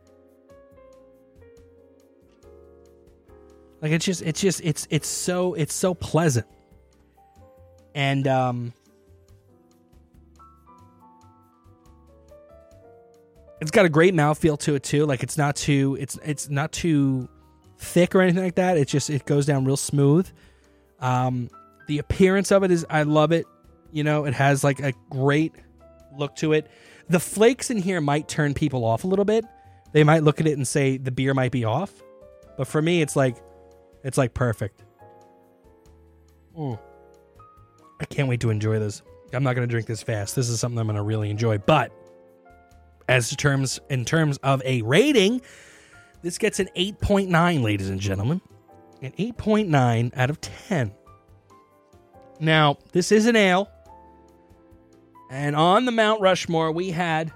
Like 3.81 3.93
it's 3.93 4.05
just 4.05 4.23
it's 4.23 4.41
just 4.41 4.61
it's 4.65 4.87
it's 4.91 5.09
so 5.09 5.55
it's 5.55 5.75
so 5.75 5.95
pleasant. 5.95 6.47
And 7.95 8.27
um 8.27 8.73
it's 13.61 13.71
got 13.71 13.85
a 13.85 13.89
great 13.89 14.15
mouthfeel 14.15 14.59
to 14.61 14.75
it 14.75 14.83
too. 14.83 15.07
Like 15.07 15.23
it's 15.23 15.37
not 15.37 15.57
too 15.57 15.97
it's 16.01 16.19
it's 16.25 16.49
not 16.49 16.73
too 16.73 17.29
thick 17.79 18.15
or 18.15 18.23
anything 18.23 18.43
like 18.43 18.57
that. 18.57 18.79
It 18.79 18.89
just 18.89 19.11
it 19.11 19.25
goes 19.27 19.47
down 19.47 19.65
real 19.65 19.77
smooth. 19.77 20.29
Um 21.01 21.51
the 21.87 21.99
appearance 21.99 22.51
of 22.51 22.63
it 22.65 22.71
is 22.71 22.87
I 22.89 23.03
love 23.03 23.33
it. 23.33 23.47
You 23.93 24.05
know, 24.05 24.25
it 24.25 24.35
has 24.35 24.65
like 24.65 24.81
a 24.81 24.93
great 25.11 25.53
look 26.17 26.35
to 26.37 26.53
it. 26.53 26.67
The 27.09 27.21
flakes 27.21 27.71
in 27.71 27.79
here 27.79 28.01
might 28.01 28.27
turn 28.27 28.55
people 28.55 28.85
off 28.85 29.05
a 29.05 29.07
little 29.07 29.25
bit. 29.25 29.45
They 29.93 30.03
might 30.03 30.25
look 30.25 30.41
at 30.41 30.47
it 30.47 30.57
and 30.57 30.67
say 30.67 30.97
the 30.97 31.13
beer 31.13 31.35
might 31.35 31.53
be 31.53 31.65
off. 31.65 31.93
But 32.57 32.67
for 32.67 32.83
me, 32.83 33.01
it's 33.01 33.15
like 33.15 33.37
it's 34.07 34.17
like 34.17 34.35
perfect. 34.35 34.85
Mm. 36.57 36.79
I 38.01 38.05
can't 38.05 38.29
wait 38.29 38.41
to 38.43 38.51
enjoy 38.51 38.79
this. 38.79 39.03
I'm 39.33 39.43
not 39.43 39.57
going 39.57 39.67
to 39.67 39.71
drink 39.71 39.89
this 39.89 40.01
fast. 40.01 40.37
This 40.37 40.49
is 40.49 40.61
something 40.61 40.79
I'm 40.79 40.87
going 40.87 40.95
to 40.95 41.03
really 41.03 41.29
enjoy. 41.29 41.59
But 41.59 41.91
as 43.09 43.35
terms 43.35 43.81
in 43.91 44.05
terms 44.05 44.39
of 44.45 44.63
a 44.65 44.83
rating, 44.83 45.43
this 46.23 46.39
gets 46.39 46.61
an 46.61 46.69
8.9, 46.77 47.63
ladies 47.65 47.91
and 47.91 47.99
gentlemen. 47.99 48.41
An 49.03 49.11
8.9 49.19 50.17
out 50.17 50.31
of 50.31 50.41
10. 50.41 50.93
Now, 52.39 52.79
this 52.93 53.11
is 53.11 53.27
an 53.27 53.35
ale. 53.35 53.69
And 55.33 55.57
on 55.57 55.85
the 55.85 55.93
Mount 55.93 56.21
Rushmore, 56.21 56.71
we 56.71 56.93
had 56.93 57.33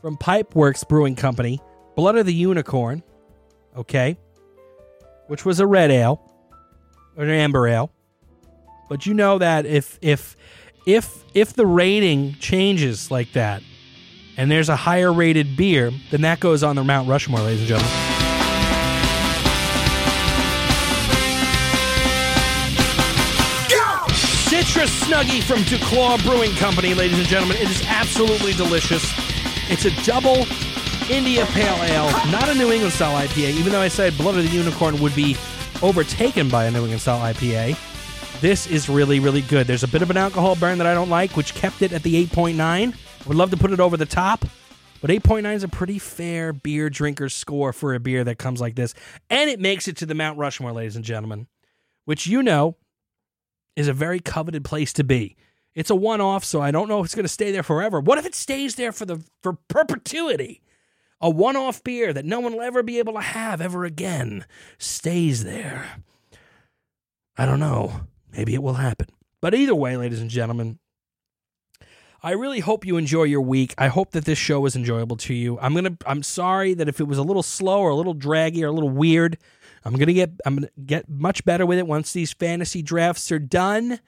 from 0.00 0.16
Pipeworks 0.16 0.88
Brewing 0.88 1.14
Company, 1.14 1.60
Blood 1.94 2.16
of 2.16 2.26
the 2.26 2.34
Unicorn. 2.34 3.04
Okay 3.76 4.18
which 5.28 5.44
was 5.44 5.60
a 5.60 5.66
red 5.66 5.90
ale 5.90 6.20
or 7.16 7.24
an 7.24 7.30
amber 7.30 7.68
ale. 7.68 7.92
But 8.88 9.06
you 9.06 9.14
know 9.14 9.38
that 9.38 9.66
if 9.66 9.98
if 10.02 10.36
if 10.86 11.24
if 11.34 11.52
the 11.52 11.66
rating 11.66 12.34
changes 12.34 13.10
like 13.10 13.32
that, 13.32 13.62
and 14.36 14.50
there's 14.50 14.68
a 14.68 14.76
higher 14.76 15.12
rated 15.12 15.56
beer, 15.56 15.92
then 16.10 16.22
that 16.22 16.40
goes 16.40 16.62
on 16.62 16.76
the 16.76 16.84
Mount 16.84 17.08
Rushmore, 17.08 17.40
ladies 17.40 17.60
and 17.60 17.68
gentlemen. 17.68 17.92
Citrus 24.48 24.90
Snuggie 25.02 25.42
from 25.42 25.58
Duclaw 25.58 26.22
Brewing 26.24 26.52
Company, 26.52 26.94
ladies 26.94 27.18
and 27.18 27.28
gentlemen. 27.28 27.58
It 27.58 27.68
is 27.68 27.84
absolutely 27.86 28.54
delicious. 28.54 29.12
It's 29.70 29.84
a 29.84 30.04
double 30.04 30.46
India 31.10 31.46
Pale 31.46 31.84
Ale, 31.84 32.10
not 32.30 32.50
a 32.50 32.54
New 32.54 32.70
England 32.70 32.92
style 32.92 33.18
IPA, 33.26 33.50
even 33.52 33.72
though 33.72 33.80
I 33.80 33.88
said 33.88 34.16
Blood 34.18 34.36
of 34.36 34.42
the 34.42 34.50
Unicorn 34.54 35.00
would 35.00 35.14
be 35.16 35.36
overtaken 35.82 36.50
by 36.50 36.66
a 36.66 36.70
New 36.70 36.80
England 36.80 37.00
style 37.00 37.32
IPA. 37.32 37.78
This 38.42 38.66
is 38.66 38.90
really, 38.90 39.18
really 39.18 39.40
good. 39.40 39.66
There's 39.66 39.82
a 39.82 39.88
bit 39.88 40.02
of 40.02 40.10
an 40.10 40.18
alcohol 40.18 40.54
burn 40.56 40.76
that 40.78 40.86
I 40.86 40.92
don't 40.92 41.08
like, 41.08 41.34
which 41.34 41.54
kept 41.54 41.80
it 41.80 41.94
at 41.94 42.02
the 42.02 42.26
8.9. 42.26 42.94
Would 43.26 43.36
love 43.36 43.50
to 43.52 43.56
put 43.56 43.72
it 43.72 43.80
over 43.80 43.96
the 43.96 44.04
top, 44.04 44.44
But 45.00 45.10
8.9 45.10 45.54
is 45.54 45.62
a 45.62 45.68
pretty 45.68 45.98
fair 45.98 46.52
beer 46.52 46.90
drinker 46.90 47.28
score 47.28 47.72
for 47.72 47.94
a 47.94 48.00
beer 48.00 48.24
that 48.24 48.38
comes 48.38 48.60
like 48.60 48.74
this. 48.74 48.94
And 49.30 49.48
it 49.48 49.60
makes 49.60 49.86
it 49.86 49.96
to 49.98 50.06
the 50.06 50.14
Mount 50.14 50.38
Rushmore, 50.38 50.72
ladies 50.72 50.96
and 50.96 51.04
gentlemen, 51.04 51.46
which 52.04 52.26
you 52.26 52.42
know 52.42 52.76
is 53.76 53.88
a 53.88 53.92
very 53.92 54.18
coveted 54.18 54.64
place 54.64 54.92
to 54.94 55.04
be. 55.04 55.36
It's 55.74 55.90
a 55.90 55.94
one 55.94 56.20
off, 56.20 56.44
so 56.44 56.60
I 56.60 56.72
don't 56.72 56.88
know 56.88 56.98
if 56.98 57.06
it's 57.06 57.14
going 57.14 57.24
to 57.24 57.28
stay 57.28 57.52
there 57.52 57.62
forever. 57.62 58.00
What 58.00 58.18
if 58.18 58.26
it 58.26 58.34
stays 58.34 58.74
there 58.74 58.90
for 58.90 59.06
the 59.06 59.22
for 59.42 59.52
perpetuity? 59.68 60.60
A 61.20 61.28
one 61.28 61.56
off 61.56 61.82
beer 61.82 62.12
that 62.12 62.24
no 62.24 62.40
one 62.40 62.52
will 62.52 62.62
ever 62.62 62.82
be 62.82 62.98
able 62.98 63.14
to 63.14 63.20
have 63.20 63.60
ever 63.60 63.84
again 63.84 64.44
stays 64.78 65.44
there. 65.44 66.02
I 67.36 67.46
don't 67.46 67.60
know. 67.60 68.02
Maybe 68.32 68.54
it 68.54 68.62
will 68.62 68.74
happen. 68.74 69.08
But 69.40 69.54
either 69.54 69.74
way, 69.74 69.96
ladies 69.96 70.20
and 70.20 70.30
gentlemen, 70.30 70.78
I 72.22 72.32
really 72.32 72.60
hope 72.60 72.84
you 72.84 72.96
enjoy 72.96 73.24
your 73.24 73.40
week. 73.40 73.74
I 73.78 73.86
hope 73.88 74.10
that 74.10 74.24
this 74.24 74.38
show 74.38 74.60
was 74.60 74.74
enjoyable 74.74 75.16
to 75.18 75.34
you. 75.34 75.58
I'm 75.60 75.74
gonna. 75.74 75.96
I'm 76.04 76.24
sorry 76.24 76.74
that 76.74 76.88
if 76.88 77.00
it 77.00 77.06
was 77.06 77.18
a 77.18 77.22
little 77.22 77.44
slow 77.44 77.80
or 77.80 77.90
a 77.90 77.94
little 77.94 78.14
draggy 78.14 78.64
or 78.64 78.68
a 78.68 78.72
little 78.72 78.90
weird. 78.90 79.38
I'm 79.84 79.94
gonna 79.94 80.12
get. 80.12 80.32
I'm 80.44 80.56
gonna 80.56 80.70
get 80.84 81.08
much 81.08 81.44
better 81.44 81.64
with 81.64 81.78
it 81.78 81.86
once 81.86 82.12
these 82.12 82.32
fantasy 82.32 82.82
drafts 82.82 83.30
are 83.30 83.38
done, 83.38 84.00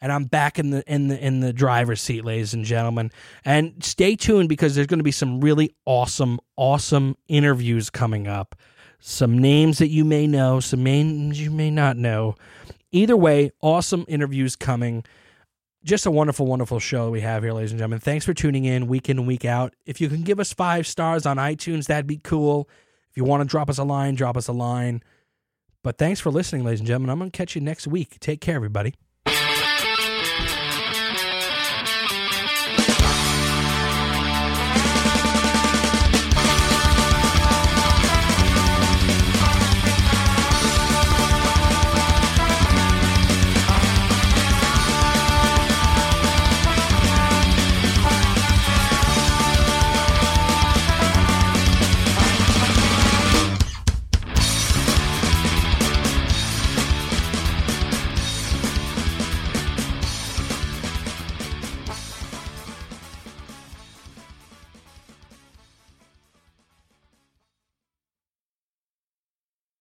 and 0.00 0.12
I'm 0.12 0.24
back 0.24 0.58
in 0.58 0.70
the 0.70 0.82
in 0.92 1.08
the 1.08 1.18
in 1.18 1.40
the 1.40 1.52
driver's 1.52 2.00
seat, 2.00 2.24
ladies 2.24 2.54
and 2.54 2.64
gentlemen. 2.64 3.10
And 3.44 3.82
stay 3.84 4.16
tuned 4.16 4.48
because 4.48 4.74
there's 4.74 4.86
going 4.86 5.00
to 5.00 5.04
be 5.04 5.10
some 5.10 5.40
really 5.40 5.74
awesome, 5.84 6.38
awesome 6.56 7.16
interviews 7.28 7.90
coming 7.90 8.26
up. 8.26 8.54
Some 9.00 9.38
names 9.38 9.78
that 9.78 9.88
you 9.88 10.04
may 10.04 10.26
know, 10.26 10.60
some 10.60 10.82
names 10.82 11.40
you 11.40 11.50
may 11.50 11.70
not 11.70 11.96
know. 11.96 12.34
Either 12.90 13.16
way, 13.16 13.52
awesome 13.60 14.04
interviews 14.08 14.56
coming 14.56 15.04
just 15.84 16.06
a 16.06 16.10
wonderful, 16.10 16.46
wonderful 16.46 16.80
show 16.80 17.10
we 17.10 17.20
have 17.20 17.42
here, 17.42 17.52
ladies 17.52 17.70
and 17.70 17.78
gentlemen. 17.78 18.00
Thanks 18.00 18.24
for 18.24 18.34
tuning 18.34 18.64
in 18.64 18.88
week 18.88 19.08
in 19.08 19.18
and 19.18 19.26
week 19.26 19.44
out. 19.44 19.74
If 19.86 20.00
you 20.00 20.08
can 20.08 20.22
give 20.22 20.40
us 20.40 20.52
five 20.52 20.86
stars 20.86 21.24
on 21.24 21.36
iTunes, 21.36 21.86
that'd 21.86 22.06
be 22.06 22.18
cool. 22.18 22.68
If 23.10 23.16
you 23.16 23.24
want 23.24 23.42
to 23.42 23.48
drop 23.48 23.70
us 23.70 23.78
a 23.78 23.84
line, 23.84 24.14
drop 24.14 24.36
us 24.36 24.48
a 24.48 24.52
line. 24.52 25.02
But 25.82 25.96
thanks 25.96 26.20
for 26.20 26.30
listening, 26.30 26.64
ladies 26.64 26.80
and 26.80 26.86
gentlemen. 26.86 27.10
I'm 27.10 27.18
going 27.18 27.30
to 27.30 27.36
catch 27.36 27.54
you 27.54 27.60
next 27.60 27.86
week. 27.86 28.18
Take 28.20 28.40
care, 28.40 28.56
everybody. 28.56 28.94